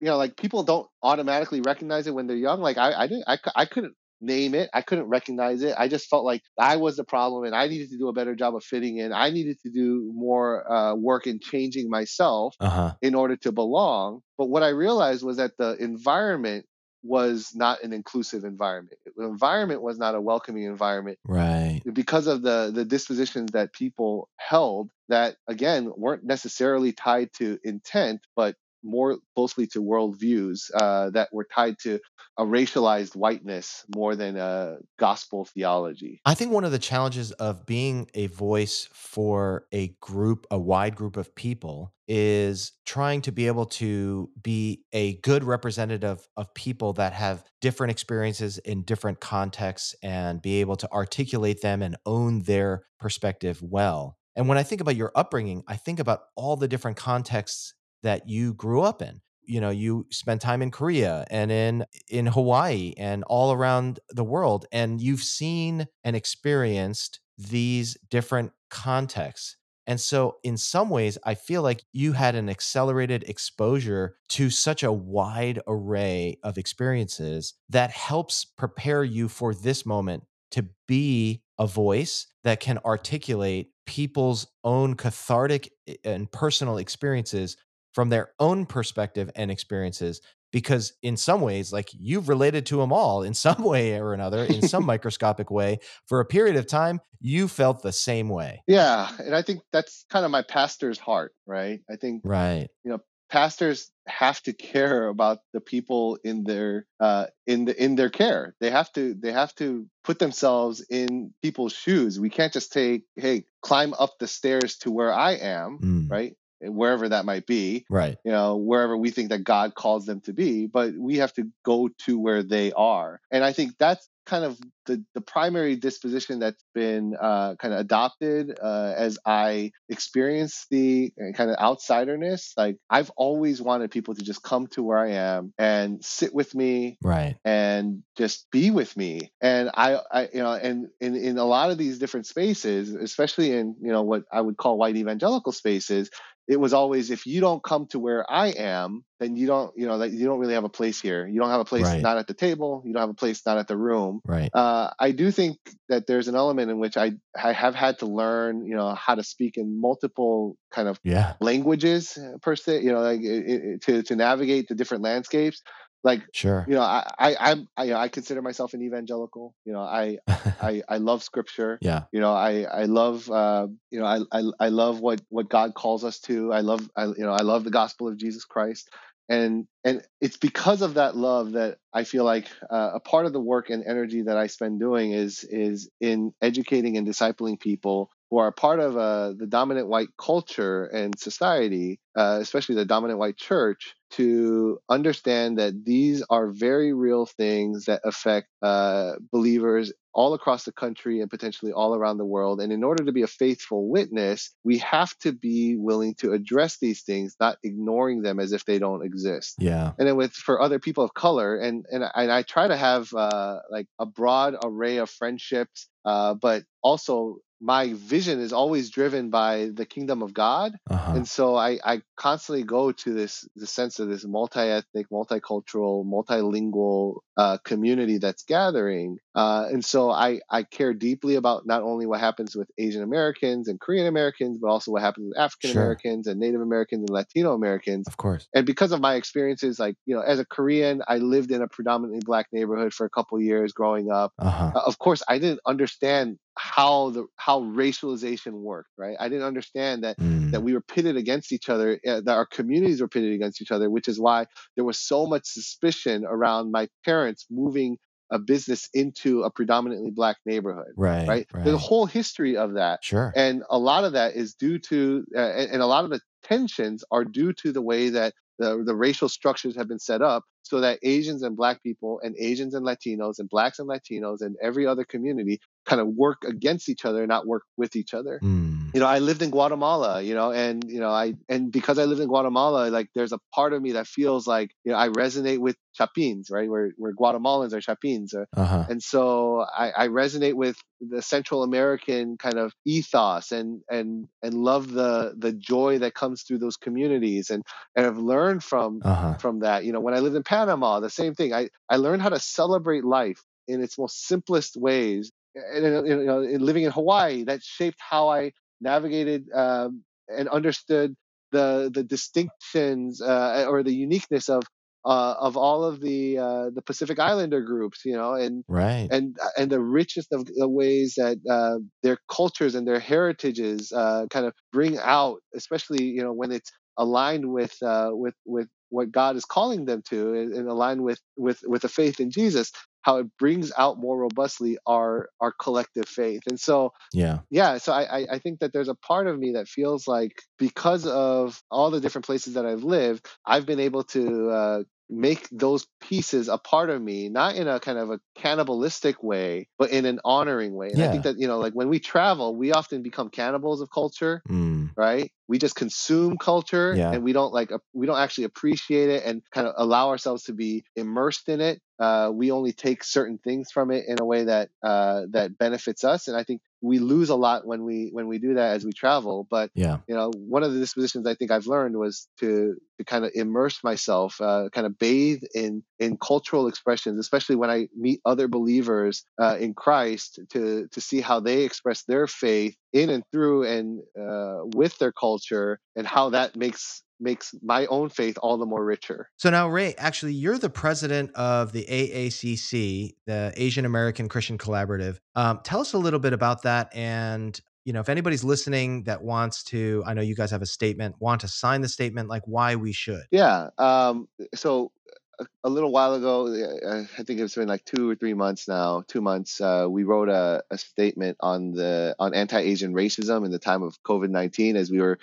you 0.00 0.06
know 0.06 0.16
like 0.16 0.36
people 0.36 0.62
don't 0.62 0.88
automatically 1.02 1.60
recognize 1.60 2.06
it 2.06 2.14
when 2.14 2.26
they're 2.26 2.36
young 2.36 2.60
like 2.60 2.78
i 2.78 2.92
i 2.92 3.06
didn't 3.06 3.24
i, 3.26 3.38
I 3.54 3.64
couldn't 3.64 3.94
name 4.20 4.54
it 4.54 4.68
i 4.74 4.82
couldn't 4.82 5.06
recognize 5.06 5.62
it 5.62 5.74
i 5.78 5.86
just 5.86 6.08
felt 6.08 6.24
like 6.24 6.42
i 6.58 6.76
was 6.76 6.96
the 6.96 7.04
problem 7.04 7.44
and 7.44 7.54
i 7.54 7.68
needed 7.68 7.90
to 7.90 7.98
do 7.98 8.08
a 8.08 8.12
better 8.12 8.34
job 8.34 8.56
of 8.56 8.64
fitting 8.64 8.96
in 8.96 9.12
i 9.12 9.30
needed 9.30 9.58
to 9.62 9.70
do 9.70 10.10
more 10.12 10.70
uh, 10.70 10.94
work 10.94 11.26
in 11.26 11.38
changing 11.38 11.88
myself 11.88 12.54
uh-huh. 12.58 12.94
in 13.00 13.14
order 13.14 13.36
to 13.36 13.52
belong 13.52 14.20
but 14.36 14.46
what 14.46 14.64
i 14.64 14.68
realized 14.68 15.24
was 15.24 15.36
that 15.36 15.52
the 15.56 15.76
environment 15.76 16.66
was 17.02 17.52
not 17.54 17.82
an 17.84 17.92
inclusive 17.92 18.44
environment. 18.44 18.98
The 19.16 19.24
environment 19.24 19.82
was 19.82 19.98
not 19.98 20.14
a 20.14 20.20
welcoming 20.20 20.64
environment. 20.64 21.18
Right. 21.24 21.80
Because 21.92 22.26
of 22.26 22.42
the 22.42 22.72
the 22.74 22.84
dispositions 22.84 23.52
that 23.52 23.72
people 23.72 24.28
held 24.36 24.90
that 25.08 25.36
again 25.46 25.92
weren't 25.96 26.24
necessarily 26.24 26.92
tied 26.92 27.32
to 27.34 27.58
intent, 27.62 28.20
but 28.34 28.56
more 28.82 29.18
closely 29.34 29.66
to 29.68 29.82
worldviews 29.82 30.70
uh, 30.74 31.10
that 31.10 31.28
were 31.32 31.46
tied 31.54 31.78
to 31.80 31.98
a 32.38 32.44
racialized 32.44 33.16
whiteness 33.16 33.84
more 33.94 34.14
than 34.14 34.36
a 34.36 34.76
gospel 34.98 35.44
theology. 35.44 36.20
I 36.24 36.34
think 36.34 36.52
one 36.52 36.64
of 36.64 36.72
the 36.72 36.78
challenges 36.78 37.32
of 37.32 37.66
being 37.66 38.08
a 38.14 38.28
voice 38.28 38.88
for 38.92 39.66
a 39.72 39.88
group, 40.00 40.46
a 40.50 40.58
wide 40.58 40.94
group 40.94 41.16
of 41.16 41.34
people, 41.34 41.92
is 42.06 42.72
trying 42.86 43.20
to 43.22 43.32
be 43.32 43.48
able 43.48 43.66
to 43.66 44.30
be 44.40 44.82
a 44.92 45.16
good 45.18 45.44
representative 45.44 46.26
of 46.36 46.54
people 46.54 46.94
that 46.94 47.12
have 47.12 47.44
different 47.60 47.90
experiences 47.90 48.58
in 48.58 48.82
different 48.82 49.20
contexts 49.20 49.94
and 50.02 50.40
be 50.40 50.60
able 50.60 50.76
to 50.76 50.90
articulate 50.92 51.60
them 51.60 51.82
and 51.82 51.96
own 52.06 52.40
their 52.42 52.84
perspective 52.98 53.60
well. 53.62 54.16
And 54.36 54.48
when 54.48 54.56
I 54.56 54.62
think 54.62 54.80
about 54.80 54.94
your 54.94 55.10
upbringing, 55.16 55.64
I 55.66 55.74
think 55.74 55.98
about 55.98 56.20
all 56.36 56.56
the 56.56 56.68
different 56.68 56.96
contexts 56.96 57.74
that 58.02 58.28
you 58.28 58.54
grew 58.54 58.82
up 58.82 59.02
in. 59.02 59.20
You 59.42 59.62
know 59.62 59.70
you 59.70 60.06
spent 60.10 60.42
time 60.42 60.60
in 60.60 60.70
korea 60.70 61.24
and 61.30 61.50
in 61.50 61.86
in 62.10 62.26
hawaii 62.26 62.92
and 62.98 63.24
all 63.24 63.50
around 63.50 63.98
the 64.10 64.24
world 64.24 64.66
and 64.72 65.00
you've 65.00 65.22
seen 65.22 65.86
and 66.04 66.14
experienced 66.14 67.20
these 67.38 67.96
different 68.10 68.52
contexts. 68.68 69.56
And 69.86 69.98
so 69.98 70.36
in 70.44 70.58
some 70.58 70.90
ways 70.90 71.16
i 71.24 71.34
feel 71.34 71.62
like 71.62 71.82
you 71.94 72.12
had 72.12 72.34
an 72.34 72.50
accelerated 72.50 73.24
exposure 73.26 74.16
to 74.30 74.50
such 74.50 74.82
a 74.82 74.92
wide 74.92 75.60
array 75.66 76.38
of 76.42 76.58
experiences 76.58 77.54
that 77.70 77.90
helps 77.90 78.44
prepare 78.44 79.02
you 79.02 79.28
for 79.28 79.54
this 79.54 79.86
moment 79.86 80.24
to 80.50 80.66
be 80.86 81.42
a 81.58 81.66
voice 81.66 82.26
that 82.44 82.60
can 82.60 82.78
articulate 82.84 83.70
people's 83.86 84.46
own 84.64 84.94
cathartic 84.94 85.72
eh, 85.86 85.94
and 86.04 86.30
personal 86.30 86.78
experiences 86.78 87.56
from 87.98 88.10
their 88.10 88.30
own 88.38 88.64
perspective 88.64 89.28
and 89.34 89.50
experiences 89.50 90.20
because 90.52 90.92
in 91.02 91.16
some 91.16 91.40
ways 91.40 91.72
like 91.72 91.88
you've 91.92 92.28
related 92.28 92.64
to 92.64 92.76
them 92.76 92.92
all 92.92 93.24
in 93.24 93.34
some 93.46 93.64
way 93.64 93.98
or 93.98 94.14
another 94.14 94.44
in 94.44 94.62
some 94.62 94.86
microscopic 94.92 95.50
way 95.50 95.80
for 96.06 96.20
a 96.20 96.24
period 96.24 96.54
of 96.54 96.64
time 96.64 97.00
you 97.20 97.48
felt 97.48 97.82
the 97.82 97.90
same 97.90 98.28
way 98.28 98.62
yeah 98.68 99.10
and 99.18 99.34
i 99.34 99.42
think 99.42 99.62
that's 99.72 100.04
kind 100.12 100.24
of 100.24 100.30
my 100.30 100.42
pastor's 100.42 100.96
heart 100.96 101.32
right 101.44 101.80
i 101.90 101.96
think 101.96 102.22
right 102.24 102.68
you 102.84 102.90
know 102.92 103.00
pastors 103.30 103.90
have 104.06 104.40
to 104.42 104.52
care 104.52 105.08
about 105.08 105.40
the 105.52 105.60
people 105.60 106.18
in 106.22 106.44
their 106.44 106.86
uh, 107.00 107.26
in 107.46 107.66
the 107.66 107.84
in 107.84 107.94
their 107.94 108.08
care. 108.08 108.54
They 108.58 108.70
have 108.70 108.90
to 108.94 109.12
they 109.12 109.32
have 109.32 109.54
to 109.56 109.86
put 110.02 110.18
themselves 110.18 110.80
in 110.88 111.34
people's 111.42 111.74
shoes. 111.74 112.18
We 112.18 112.30
can't 112.30 112.52
just 112.54 112.72
take 112.72 113.02
hey 113.16 113.44
climb 113.60 113.92
up 113.98 114.14
the 114.18 114.26
stairs 114.26 114.78
to 114.78 114.90
where 114.90 115.12
I 115.12 115.32
am, 115.32 115.78
Mm. 115.82 116.10
right? 116.10 116.36
Wherever 116.60 117.08
that 117.08 117.24
might 117.24 117.46
be, 117.46 117.84
Right. 117.88 118.16
you 118.24 118.32
know, 118.32 118.56
wherever 118.56 118.96
we 118.96 119.10
think 119.10 119.30
that 119.30 119.44
God 119.44 119.74
calls 119.74 120.06
them 120.06 120.20
to 120.22 120.32
be, 120.32 120.66
but 120.66 120.94
we 120.94 121.18
have 121.18 121.32
to 121.34 121.48
go 121.64 121.88
to 122.06 122.18
where 122.18 122.42
they 122.42 122.72
are. 122.72 123.20
And 123.30 123.44
I 123.44 123.52
think 123.52 123.78
that's 123.78 124.08
kind 124.26 124.44
of 124.44 124.58
the, 124.84 125.02
the 125.14 125.22
primary 125.22 125.74
disposition 125.76 126.38
that's 126.38 126.62
been 126.74 127.16
uh, 127.18 127.54
kind 127.54 127.72
of 127.72 127.80
adopted 127.80 128.58
uh, 128.62 128.92
as 128.94 129.18
I 129.24 129.72
experience 129.88 130.66
the 130.70 131.12
uh, 131.18 131.32
kind 131.32 131.50
of 131.50 131.56
outsiderness. 131.56 132.52
Like 132.56 132.76
I've 132.90 133.10
always 133.16 133.62
wanted 133.62 133.90
people 133.90 134.14
to 134.14 134.22
just 134.22 134.42
come 134.42 134.66
to 134.68 134.82
where 134.82 134.98
I 134.98 135.12
am 135.12 135.54
and 135.56 136.04
sit 136.04 136.34
with 136.34 136.54
me 136.54 136.98
Right. 137.02 137.36
and 137.42 138.02
just 138.18 138.46
be 138.50 138.70
with 138.70 138.94
me 138.96 139.32
and 139.40 139.70
I, 139.72 140.00
I 140.10 140.28
you 140.34 140.40
know 140.42 140.52
and 140.52 140.88
in, 141.00 141.14
in 141.16 141.38
a 141.38 141.44
lot 141.44 141.70
of 141.70 141.78
these 141.78 141.98
different 141.98 142.26
spaces 142.26 142.92
especially 142.92 143.52
in 143.52 143.76
you 143.80 143.92
know 143.92 144.02
what 144.02 144.24
i 144.32 144.40
would 144.40 144.56
call 144.56 144.76
white 144.76 144.96
evangelical 144.96 145.52
spaces 145.52 146.10
it 146.48 146.58
was 146.58 146.72
always 146.72 147.10
if 147.10 147.26
you 147.26 147.40
don't 147.40 147.62
come 147.62 147.86
to 147.86 147.98
where 147.98 148.24
i 148.30 148.48
am 148.48 149.04
then 149.20 149.36
you 149.36 149.46
don't 149.46 149.72
you 149.76 149.86
know 149.86 149.98
that 149.98 150.10
you 150.12 150.24
don't 150.26 150.38
really 150.38 150.54
have 150.54 150.64
a 150.64 150.68
place 150.68 151.00
here 151.00 151.26
you 151.26 151.38
don't 151.38 151.50
have 151.50 151.60
a 151.60 151.64
place 151.64 151.84
Right. 151.84 152.02
not 152.02 152.16
at 152.18 152.26
the 152.26 152.34
table 152.34 152.82
you 152.84 152.92
don't 152.92 153.00
have 153.00 153.10
a 153.10 153.14
place 153.14 153.44
not 153.46 153.58
at 153.58 153.68
the 153.68 153.76
room 153.76 154.20
Right. 154.24 154.50
uh, 154.54 154.90
I 154.98 155.10
do 155.12 155.30
think 155.30 155.58
that 155.88 156.06
there's 156.06 156.28
an 156.28 156.34
element 156.34 156.70
in 156.70 156.78
which 156.78 156.96
I, 156.96 157.12
I 157.36 157.52
have 157.52 157.74
had 157.74 157.98
to 158.00 158.06
learn, 158.06 158.64
you 158.66 158.74
know, 158.76 158.94
how 158.94 159.14
to 159.14 159.22
speak 159.22 159.56
in 159.56 159.80
multiple 159.80 160.56
kind 160.72 160.88
of 160.88 160.98
Yeah. 161.04 161.34
languages 161.40 162.18
per 162.42 162.56
se, 162.56 162.82
you 162.82 162.92
know, 162.92 163.00
like 163.00 163.20
it, 163.20 163.44
it, 163.46 163.82
to 163.82 164.02
to 164.04 164.16
navigate 164.16 164.68
the 164.68 164.74
different 164.74 165.02
landscapes. 165.02 165.62
Like, 166.04 166.22
Sure. 166.32 166.64
you 166.68 166.74
know, 166.74 166.82
I 166.82 167.10
I 167.18 167.36
I'm, 167.38 167.68
I, 167.76 167.84
you 167.84 167.90
know, 167.92 167.98
I 167.98 168.08
consider 168.08 168.40
myself 168.42 168.74
an 168.74 168.82
evangelical. 168.82 169.54
You 169.64 169.72
know, 169.72 169.80
I 169.80 170.18
I 170.60 170.82
I 170.88 170.98
love 170.98 171.22
scripture. 171.22 171.78
yeah. 171.80 172.04
You 172.12 172.20
know, 172.20 172.32
I 172.32 172.62
I 172.62 172.84
love 172.84 173.30
uh, 173.30 173.66
you 173.90 174.00
know 174.00 174.06
I, 174.06 174.20
I 174.32 174.42
I 174.60 174.68
love 174.68 175.00
what 175.00 175.20
what 175.28 175.48
God 175.48 175.74
calls 175.74 176.04
us 176.04 176.20
to. 176.20 176.52
I 176.52 176.60
love 176.60 176.88
I 176.96 177.06
you 177.06 177.14
know 177.18 177.32
I 177.32 177.42
love 177.42 177.64
the 177.64 177.70
gospel 177.70 178.08
of 178.08 178.16
Jesus 178.16 178.44
Christ. 178.44 178.90
And 179.30 179.66
and 179.84 180.02
it's 180.22 180.38
because 180.38 180.80
of 180.80 180.94
that 180.94 181.14
love 181.14 181.52
that 181.52 181.76
I 181.92 182.04
feel 182.04 182.24
like 182.24 182.48
uh, 182.70 182.92
a 182.94 183.00
part 183.00 183.26
of 183.26 183.34
the 183.34 183.40
work 183.40 183.68
and 183.68 183.84
energy 183.84 184.22
that 184.22 184.38
I 184.38 184.46
spend 184.46 184.80
doing 184.80 185.12
is 185.12 185.44
is 185.44 185.90
in 186.00 186.32
educating 186.40 186.96
and 186.96 187.06
discipling 187.06 187.60
people 187.60 188.10
who 188.30 188.38
are 188.38 188.52
part 188.52 188.80
of 188.80 188.96
uh, 188.96 189.32
the 189.36 189.46
dominant 189.46 189.88
white 189.88 190.08
culture 190.18 190.84
and 190.84 191.18
society, 191.18 191.98
uh, 192.16 192.38
especially 192.40 192.74
the 192.74 192.84
dominant 192.84 193.18
white 193.18 193.36
church, 193.36 193.94
to 194.10 194.78
understand 194.88 195.58
that 195.58 195.84
these 195.84 196.22
are 196.30 196.48
very 196.50 196.92
real 196.92 197.26
things 197.26 197.86
that 197.86 198.00
affect 198.04 198.48
uh, 198.62 199.12
believers 199.32 199.92
all 200.14 200.34
across 200.34 200.64
the 200.64 200.72
country 200.72 201.20
and 201.20 201.30
potentially 201.30 201.72
all 201.72 201.94
around 201.94 202.16
the 202.18 202.24
world. 202.24 202.60
And 202.60 202.72
in 202.72 202.82
order 202.82 203.04
to 203.04 203.12
be 203.12 203.22
a 203.22 203.26
faithful 203.28 203.88
witness, 203.88 204.52
we 204.64 204.78
have 204.78 205.16
to 205.18 205.32
be 205.32 205.76
willing 205.76 206.14
to 206.16 206.32
address 206.32 206.78
these 206.78 207.02
things, 207.02 207.36
not 207.38 207.58
ignoring 207.62 208.22
them 208.22 208.40
as 208.40 208.52
if 208.52 208.64
they 208.64 208.78
don't 208.78 209.04
exist 209.04 209.54
Yeah. 209.58 209.92
and 209.98 210.08
then 210.08 210.16
with 210.16 210.32
for 210.32 210.60
other 210.60 210.78
people 210.78 211.04
of 211.04 211.14
color 211.14 211.56
and 211.56 211.84
and 211.90 212.04
I, 212.04 212.10
and 212.16 212.32
I 212.32 212.42
try 212.42 212.66
to 212.68 212.76
have 212.76 213.12
uh, 213.14 213.58
like 213.70 213.86
a 213.98 214.06
broad 214.06 214.54
array 214.64 214.96
of 214.98 215.08
friendships 215.10 215.88
uh, 216.04 216.34
but 216.34 216.64
also 216.82 217.38
my 217.60 217.92
vision 217.94 218.38
is 218.40 218.52
always 218.52 218.90
driven 218.90 219.30
by 219.30 219.70
the 219.74 219.84
kingdom 219.84 220.22
of 220.22 220.32
God 220.32 220.72
Uh-huh. 220.88 221.14
and 221.16 221.26
so 221.28 221.56
I, 221.56 221.78
I 221.84 222.02
constantly 222.16 222.62
go 222.64 222.92
to 222.92 223.12
this 223.12 223.46
the 223.56 223.66
sense 223.66 223.98
of 223.98 224.08
this 224.08 224.24
multi-ethnic 224.24 225.06
multicultural 225.10 226.04
multilingual 226.06 227.18
uh, 227.36 227.58
community 227.64 228.18
that's 228.18 228.42
gathering 228.44 229.18
uh, 229.34 229.66
and 229.70 229.84
so 229.84 230.10
I, 230.10 230.40
I 230.50 230.64
care 230.64 230.92
deeply 230.94 231.36
about 231.36 231.66
not 231.66 231.82
only 231.82 232.06
what 232.06 232.20
happens 232.20 232.56
with 232.56 232.68
Asian 232.78 233.02
Americans 233.02 233.68
and 233.68 233.80
Korean 233.80 234.06
Americans 234.06 234.58
but 234.60 234.68
also 234.68 234.90
what 234.92 235.02
happens 235.02 235.28
with 235.28 235.38
African 235.38 235.70
Americans 235.70 236.26
and 236.26 236.40
Native 236.40 236.60
Americans 236.60 237.02
and 237.02 237.10
Latino 237.10 237.54
Americans 237.54 238.06
Of 238.08 238.16
course. 238.16 238.48
and 238.54 238.66
because 238.66 238.92
of 238.92 239.00
my 239.00 239.14
experiences 239.14 239.78
like 239.78 239.96
you 240.06 240.14
know 240.14 240.22
as 240.22 240.38
a 240.38 240.44
korean 240.44 241.02
i 241.08 241.16
lived 241.18 241.50
in 241.50 241.62
a 241.62 241.68
predominantly 241.68 242.20
black 242.24 242.46
neighborhood 242.52 242.92
for 242.92 243.04
a 243.06 243.10
couple 243.10 243.40
years 243.40 243.72
growing 243.72 244.10
up 244.10 244.32
Uh-huh. 244.38 244.72
uh, 244.74 244.80
of 244.86 244.98
course 244.98 245.22
i 245.28 245.38
didn't 245.38 245.60
understand 245.66 246.38
how 246.58 247.10
the 247.10 247.26
how 247.36 247.60
racialization 247.62 248.52
worked 248.52 248.90
right 248.98 249.16
i 249.20 249.28
didn't 249.28 249.44
understand 249.44 250.04
that 250.04 250.16
Mm. 250.20 250.50
that 250.50 250.62
we 250.62 250.72
were 250.74 250.80
pitted 250.80 251.16
against 251.16 251.52
each 251.52 251.68
other 251.68 252.00
uh, 252.06 252.20
that 252.22 252.36
our 252.36 252.46
communities 252.46 253.00
were 253.00 253.08
pitted 253.08 253.32
against 253.32 253.62
each 253.62 253.70
other 253.70 253.88
which 253.90 254.08
is 254.08 254.18
why 254.20 254.46
there 254.76 254.84
was 254.84 254.98
so 254.98 255.26
much 255.26 255.42
suspicion 255.46 256.24
around 256.26 256.72
my 256.72 256.88
parents 257.04 257.46
moving 257.50 257.98
a 258.30 258.38
business 258.38 258.88
into 258.92 259.42
a 259.42 259.50
predominantly 259.50 260.10
black 260.10 260.36
neighborhood 260.44 260.92
Right. 260.96 261.28
right, 261.28 261.46
Right. 261.52 261.64
there's 261.64 261.74
a 261.74 261.78
whole 261.78 262.06
history 262.06 262.56
of 262.56 262.74
that 262.74 263.04
Sure. 263.04 263.32
and 263.36 263.62
a 263.70 263.78
lot 263.78 264.04
of 264.04 264.12
that 264.12 264.34
is 264.34 264.54
due 264.54 264.78
to 264.90 265.24
uh, 265.36 265.40
and, 265.40 265.70
and 265.72 265.82
a 265.82 265.86
lot 265.86 266.04
of 266.04 266.10
the 266.10 266.20
tensions 266.42 267.04
are 267.10 267.24
due 267.24 267.52
to 267.52 267.72
the 267.72 267.82
way 267.82 268.08
that 268.10 268.34
the, 268.58 268.82
the 268.84 268.94
racial 268.94 269.28
structures 269.28 269.76
have 269.76 269.86
been 269.88 269.98
set 270.00 270.20
up 270.22 270.44
so 270.62 270.80
that 270.80 270.98
asians 271.02 271.42
and 271.42 271.56
black 271.56 271.82
people 271.82 272.20
and 272.22 272.34
asians 272.38 272.74
and 272.74 272.84
latinos 272.84 273.38
and 273.38 273.48
blacks 273.48 273.78
and 273.78 273.88
latinos 273.88 274.40
and 274.40 274.56
every 274.62 274.86
other 274.86 275.04
community 275.04 275.60
kind 275.88 276.00
of 276.00 276.08
work 276.08 276.38
against 276.46 276.88
each 276.88 277.04
other 277.04 277.26
not 277.26 277.46
work 277.46 277.64
with 277.76 277.96
each 277.96 278.14
other 278.14 278.40
Mm. 278.42 278.90
you 278.94 279.00
know 279.00 279.06
i 279.06 279.18
lived 279.18 279.42
in 279.42 279.50
guatemala 279.50 280.22
you 280.22 280.34
know 280.34 280.52
and 280.52 280.84
you 280.90 281.00
know 281.00 281.10
i 281.10 281.34
and 281.48 281.72
because 281.72 281.98
i 281.98 282.04
lived 282.04 282.20
in 282.20 282.28
guatemala 282.28 282.88
like 282.90 283.08
there's 283.14 283.32
a 283.32 283.40
part 283.54 283.72
of 283.72 283.82
me 283.82 283.92
that 283.92 284.06
feels 284.06 284.46
like 284.46 284.70
you 284.84 284.92
know 284.92 284.98
i 284.98 285.08
resonate 285.08 285.58
with 285.58 285.76
chapins 285.94 286.50
right 286.50 286.68
where 286.70 286.92
where 286.96 287.12
guatemalans 287.14 287.72
are 287.72 287.80
chapins 287.80 288.34
or 288.34 288.46
Uh-huh. 288.56 288.84
and 288.90 289.02
so 289.02 289.64
I, 289.76 289.90
I 290.04 290.08
resonate 290.08 290.54
with 290.54 290.76
the 291.00 291.20
Central 291.22 291.62
American 291.62 292.36
kind 292.38 292.58
of 292.58 292.72
ethos 292.86 293.52
and 293.52 293.82
and 293.90 294.28
and 294.42 294.54
love 294.54 294.90
the 294.90 295.34
the 295.36 295.52
joy 295.52 295.98
that 295.98 296.14
comes 296.14 296.42
through 296.42 296.58
those 296.58 296.76
communities 296.76 297.50
and 297.50 297.62
and 297.96 298.06
I've 298.06 298.18
learned 298.18 298.62
from 298.64 299.02
Uh-huh. 299.04 299.34
from 299.38 299.60
that. 299.60 299.84
You 299.84 299.92
know, 299.92 300.00
when 300.00 300.14
I 300.14 300.20
lived 300.20 300.36
in 300.36 300.42
Panama, 300.42 301.00
the 301.00 301.10
same 301.10 301.34
thing. 301.34 301.52
I 301.52 301.68
I 301.88 301.96
learned 301.96 302.22
how 302.22 302.30
to 302.30 302.40
celebrate 302.40 303.04
life 303.04 303.42
in 303.66 303.82
its 303.82 303.98
most 303.98 304.26
simplest 304.26 304.76
ways. 304.76 305.30
And, 305.74 305.84
and, 305.86 306.06
you 306.06 306.24
know, 306.24 306.42
in 306.42 306.60
living 306.64 306.84
in 306.84 306.90
Hawaii, 306.92 307.44
that 307.44 307.62
shaped 307.62 307.98
how 308.00 308.28
I 308.28 308.52
navigated 308.80 309.46
um, 309.54 310.04
and 310.28 310.48
understood 310.48 311.14
the 311.52 311.90
the 311.92 312.04
distinctions 312.04 313.22
uh, 313.22 313.66
or 313.68 313.82
the 313.82 313.94
uniqueness 313.94 314.48
of 314.48 314.64
uh, 315.04 315.34
of 315.40 315.56
all 315.56 315.84
of 315.84 316.00
the 316.00 316.38
uh, 316.38 316.70
the 316.74 316.82
Pacific 316.82 317.18
Islander 317.18 317.62
groups, 317.62 318.02
you 318.04 318.14
know, 318.16 318.34
and 318.34 318.64
Right. 318.68 319.10
and 319.10 319.36
and 319.56 319.70
the 319.70 319.80
richest 319.80 320.32
of 320.32 320.44
the 320.46 320.68
ways 320.68 321.14
that 321.16 321.38
uh, 321.48 321.78
their 322.02 322.18
cultures 322.30 322.74
and 322.74 322.86
their 322.86 323.00
heritages 323.00 323.92
uh, 323.92 324.26
kind 324.30 324.46
of 324.46 324.52
bring 324.72 324.98
out, 324.98 325.38
especially 325.54 326.04
you 326.04 326.22
know 326.22 326.32
when 326.32 326.52
it's 326.52 326.70
aligned 326.98 327.50
with 327.50 327.74
uh, 327.82 328.10
with 328.12 328.34
with 328.44 328.68
what 328.90 329.12
God 329.12 329.36
is 329.36 329.44
calling 329.44 329.84
them 329.84 330.02
to, 330.10 330.34
and, 330.34 330.52
and 330.54 330.68
aligned 330.68 331.02
with 331.02 331.20
with 331.36 331.60
with 331.66 331.82
the 331.82 331.88
faith 331.88 332.20
in 332.20 332.30
Jesus, 332.30 332.70
how 333.08 333.18
it 333.18 333.26
brings 333.38 333.72
out 333.78 333.98
more 333.98 334.18
robustly 334.18 334.78
our 334.86 335.30
our 335.40 335.52
collective 335.52 336.08
faith. 336.08 336.42
And 336.46 336.60
so 336.60 336.92
yeah. 337.12 337.40
yeah 337.50 337.78
so 337.78 337.92
I, 337.92 338.02
I 338.20 338.26
i 338.32 338.38
think 338.38 338.60
that 338.60 338.72
there's 338.72 338.88
a 338.88 338.94
part 338.94 339.26
of 339.26 339.38
me 339.38 339.52
that 339.52 339.68
feels 339.68 340.06
like 340.06 340.34
because 340.58 341.06
of 341.06 341.62
all 341.70 341.90
the 341.90 342.00
different 342.00 342.26
places 342.26 342.54
that 342.54 342.66
i've 342.66 342.84
lived 342.84 343.26
i've 343.46 343.66
been 343.66 343.80
able 343.80 344.04
to 344.04 344.50
uh, 344.50 344.82
make 345.10 345.48
those 345.50 345.86
pieces 346.00 346.48
a 346.48 346.58
part 346.58 346.90
of 346.90 347.00
me 347.00 347.28
not 347.30 347.56
in 347.56 347.66
a 347.68 347.80
kind 347.80 347.98
of 347.98 348.10
a 348.10 348.20
cannibalistic 348.36 349.22
way 349.22 349.68
but 349.78 349.90
in 349.90 350.04
an 350.04 350.20
honoring 350.24 350.74
way 350.74 350.90
and 350.92 351.02
i 351.02 351.08
think 351.08 351.24
that 351.24 351.38
you 351.38 351.48
know 351.48 351.58
like 351.58 351.72
when 351.72 351.88
we 351.88 351.98
travel 351.98 352.54
we 352.56 352.72
often 352.72 353.02
become 353.02 353.30
cannibals 353.30 353.80
of 353.80 353.88
culture 353.90 354.42
Mm. 354.50 354.90
right 354.96 355.30
we 355.48 355.58
just 355.58 355.76
consume 355.76 356.36
culture 356.38 356.94
Yeah. 356.96 357.10
and 357.12 357.22
we 357.22 357.32
don't 357.32 357.52
like 357.52 357.70
we 357.94 358.06
don't 358.06 358.18
actually 358.18 358.44
appreciate 358.44 359.10
it 359.10 359.24
and 359.24 359.42
kind 359.54 359.66
of 359.66 359.74
allow 359.76 360.08
ourselves 360.08 360.44
to 360.44 360.52
be 360.52 360.84
immersed 360.96 361.48
in 361.48 361.60
it 361.60 361.80
uh, 361.98 362.30
we 362.32 362.50
only 362.50 362.72
take 362.72 363.02
certain 363.04 363.38
things 363.38 363.70
from 363.70 363.90
it 363.90 364.04
in 364.06 364.18
a 364.20 364.24
way 364.24 364.44
that 364.44 364.70
uh, 364.82 365.22
that 365.30 365.58
benefits 365.58 366.04
us 366.04 366.28
and 366.28 366.36
i 366.36 366.42
think 366.44 366.60
we 366.80 366.98
lose 366.98 367.28
a 367.28 367.34
lot 367.36 367.66
when 367.66 367.84
we 367.84 368.08
when 368.12 368.28
we 368.28 368.38
do 368.38 368.54
that 368.54 368.74
as 368.76 368.84
we 368.84 368.92
travel 368.92 369.46
but 369.50 369.70
Yeah. 369.74 369.98
you 370.06 370.14
know 370.14 370.30
one 370.30 370.62
of 370.62 370.72
the 370.72 370.78
dispositions 370.80 371.26
i 371.26 371.34
think 371.34 371.50
i've 371.50 371.66
learned 371.66 371.96
was 371.96 372.28
to 372.38 372.76
to 372.98 373.04
kind 373.04 373.24
of 373.24 373.30
immerse 373.34 373.82
myself 373.84 374.40
uh, 374.40 374.68
kind 374.72 374.86
of 374.86 374.98
bathe 374.98 375.42
in 375.54 375.82
in 375.98 376.16
cultural 376.18 376.66
expressions 376.68 377.18
especially 377.18 377.56
when 377.56 377.70
i 377.70 377.88
meet 377.96 378.20
other 378.24 378.48
believers 378.48 379.24
uh, 379.40 379.56
in 379.58 379.74
christ 379.74 380.40
to 380.50 380.86
to 380.88 381.00
see 381.00 381.20
how 381.20 381.40
they 381.40 381.62
express 381.64 382.04
their 382.04 382.26
faith 382.26 382.76
in 382.92 383.10
and 383.10 383.24
through 383.32 383.64
and 383.64 384.00
uh, 384.18 384.60
with 384.74 384.96
their 384.98 385.12
culture 385.12 385.78
and 385.96 386.06
how 386.06 386.30
that 386.30 386.56
makes 386.56 387.02
makes 387.20 387.54
my 387.62 387.86
own 387.86 388.08
faith 388.08 388.38
all 388.42 388.56
the 388.56 388.66
more 388.66 388.84
richer 388.84 389.30
So 389.36 389.50
now, 389.50 389.68
Ray, 389.68 389.94
actually, 389.98 390.34
you're 390.34 390.58
the 390.58 390.70
president 390.70 391.32
of 391.34 391.72
the 391.72 391.84
AACC, 391.84 393.14
the 393.26 393.52
Asian 393.56 393.84
American 393.84 394.28
Christian 394.28 394.58
Collaborative. 394.58 395.18
Um, 395.34 395.60
tell 395.64 395.80
us 395.80 395.92
a 395.92 395.98
little 395.98 396.20
bit 396.20 396.32
about 396.32 396.62
that, 396.62 396.94
and 396.94 397.60
you 397.84 397.94
know, 397.94 398.00
if 398.00 398.10
anybody's 398.10 398.44
listening 398.44 399.04
that 399.04 399.22
wants 399.22 399.64
to, 399.64 400.02
I 400.06 400.12
know 400.12 400.20
you 400.20 400.34
guys 400.34 400.50
have 400.50 400.60
a 400.60 400.66
statement, 400.66 401.16
want 401.20 401.40
to 401.40 401.48
sign 401.48 401.80
the 401.80 401.88
statement, 401.88 402.28
like 402.28 402.42
why 402.44 402.76
we 402.76 402.92
should. 402.92 403.22
Yeah. 403.30 403.68
Um, 403.78 404.28
so 404.54 404.92
a, 405.40 405.46
a 405.64 405.70
little 405.70 405.90
while 405.90 406.14
ago, 406.14 406.48
uh, 406.48 407.04
I 407.18 407.22
think 407.22 407.40
it's 407.40 407.54
been 407.54 407.68
like 407.68 407.84
two 407.84 408.10
or 408.10 408.14
three 408.14 408.34
months 408.34 408.68
now, 408.68 409.04
two 409.08 409.20
months. 409.20 409.60
Uh, 409.60 409.86
we 409.88 410.04
wrote 410.04 410.28
a, 410.28 410.62
a 410.70 410.78
statement 410.78 411.38
on 411.40 411.72
the 411.72 412.14
on 412.18 412.34
anti-Asian 412.34 412.92
racism 412.92 413.44
in 413.44 413.50
the 413.50 413.58
time 413.58 413.82
of 413.82 414.02
COVID 414.02 414.30
nineteen, 414.30 414.76
as 414.76 414.90
we 414.90 415.00
were 415.00 415.18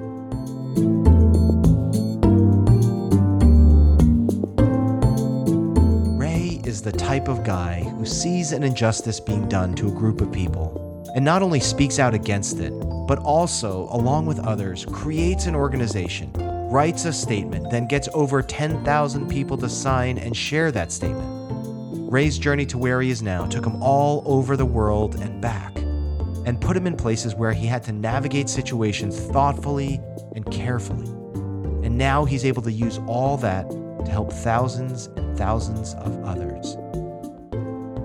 Ray 6.17 6.61
is 6.65 6.81
the 6.81 6.91
type 6.93 7.27
of 7.27 7.43
guy 7.43 7.83
who 7.83 8.05
sees 8.05 8.51
an 8.51 8.63
injustice 8.63 9.19
being 9.19 9.47
done 9.49 9.75
to 9.75 9.89
a 9.89 9.91
group 9.91 10.21
of 10.21 10.31
people 10.31 10.86
and 11.16 11.24
not 11.24 11.41
only 11.41 11.60
speaks 11.60 11.99
out 11.99 12.14
against 12.14 12.60
it, 12.60 12.72
but 13.08 13.20
also, 13.20 13.88
along 13.91 14.26
with 14.26 14.39
others, 14.39 14.86
creates 14.86 15.45
an 15.45 15.55
organization, 15.55 16.32
writes 16.70 17.05
a 17.05 17.14
statement, 17.14 17.70
then 17.72 17.88
gets 17.88 18.10
over 18.14 18.41
10,000 18.41 19.30
people 19.30 19.58
to 19.58 19.70
sign 19.70 20.18
and 20.18 20.36
share 20.36 20.72
that 20.72 20.91
statement. 20.91 22.12
Ray's 22.12 22.38
journey 22.38 22.66
to 22.68 22.78
where 22.78 23.01
he 23.01 23.10
is 23.10 23.22
now 23.22 23.45
took 23.45 23.66
him 23.66 23.82
all 23.82 24.24
over 24.26 24.55
the 24.55 24.66
world 24.66 25.16
and 25.16 25.41
back, 25.41 25.76
and 25.78 26.60
put 26.60 26.78
him 26.78 26.88
in 26.88 26.95
places 26.95 27.36
where 27.36 27.53
he 27.53 27.66
had 27.66 27.84
to 27.84 27.91
navigate 27.91 28.49
situations 28.49 29.20
thoughtfully 29.20 29.99
and 30.36 30.49
carefully. 30.51 31.08
And 31.86 31.97
now 31.97 32.26
he's 32.26 32.45
able 32.45 32.62
to 32.62 32.72
use 32.72 32.99
all 33.08 33.38
that 33.38 33.70
to 33.70 34.12
help 34.12 34.32
thousands 34.32 35.08
and 35.18 35.38
thousands 35.38 35.93
of 35.95 36.24
others. 36.24 36.78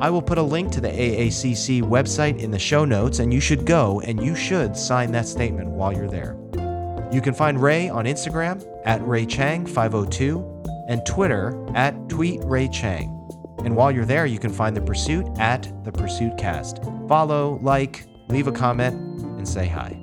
I 0.02 0.10
will 0.10 0.20
put 0.20 0.36
a 0.36 0.42
link 0.42 0.72
to 0.72 0.80
the 0.80 0.88
AACC 0.88 1.80
website 1.82 2.40
in 2.40 2.50
the 2.50 2.58
show 2.58 2.84
notes, 2.84 3.20
and 3.20 3.32
you 3.32 3.38
should 3.38 3.64
go 3.64 4.00
and 4.00 4.20
you 4.20 4.34
should 4.34 4.76
sign 4.76 5.12
that 5.12 5.28
statement 5.28 5.68
while 5.68 5.92
you're 5.92 6.08
there. 6.08 6.36
You 7.12 7.20
can 7.20 7.32
find 7.32 7.62
Ray 7.62 7.88
on 7.88 8.06
Instagram 8.06 8.66
at 8.84 9.00
RayChang502 9.02 10.88
and 10.88 11.06
Twitter 11.06 11.50
at 11.76 11.94
TweetRayChang. 12.08 13.64
And 13.64 13.76
while 13.76 13.92
you're 13.92 14.04
there, 14.04 14.26
you 14.26 14.40
can 14.40 14.52
find 14.52 14.76
The 14.76 14.80
Pursuit 14.80 15.24
at 15.38 15.72
The 15.84 15.92
Pursuit 15.92 16.36
Cast. 16.36 16.82
Follow, 17.06 17.60
like, 17.62 18.04
leave 18.28 18.48
a 18.48 18.52
comment, 18.52 18.96
and 19.38 19.48
say 19.48 19.68
hi. 19.68 19.96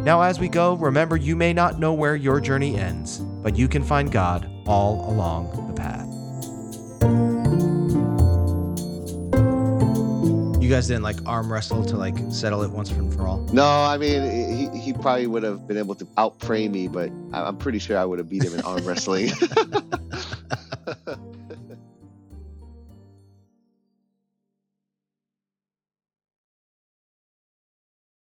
Now, 0.00 0.20
as 0.20 0.40
we 0.40 0.50
go, 0.50 0.74
remember 0.74 1.16
you 1.16 1.36
may 1.36 1.54
not 1.54 1.80
know 1.80 1.94
where 1.94 2.16
your 2.16 2.38
journey 2.38 2.76
ends, 2.76 3.20
but 3.20 3.56
you 3.56 3.66
can 3.66 3.82
find 3.82 4.12
God 4.12 4.50
all 4.66 5.10
along 5.10 5.71
guys 10.72 10.88
didn't 10.88 11.02
like 11.02 11.18
arm 11.26 11.52
wrestle 11.52 11.84
to 11.84 11.96
like 11.98 12.16
settle 12.30 12.62
it 12.62 12.70
once 12.70 12.90
and 12.90 13.12
for 13.12 13.26
all? 13.26 13.40
No, 13.52 13.66
I 13.66 13.98
mean 13.98 14.22
he, 14.72 14.80
he 14.80 14.94
probably 14.94 15.26
would 15.26 15.42
have 15.42 15.68
been 15.68 15.76
able 15.76 15.94
to 15.96 16.06
outpray 16.16 16.70
me, 16.70 16.88
but 16.88 17.10
I'm 17.34 17.58
pretty 17.58 17.78
sure 17.78 17.98
I 17.98 18.06
would 18.06 18.18
have 18.18 18.30
beat 18.30 18.42
him 18.42 18.54
in 18.54 18.62
arm 18.62 18.82
wrestling. 18.86 19.32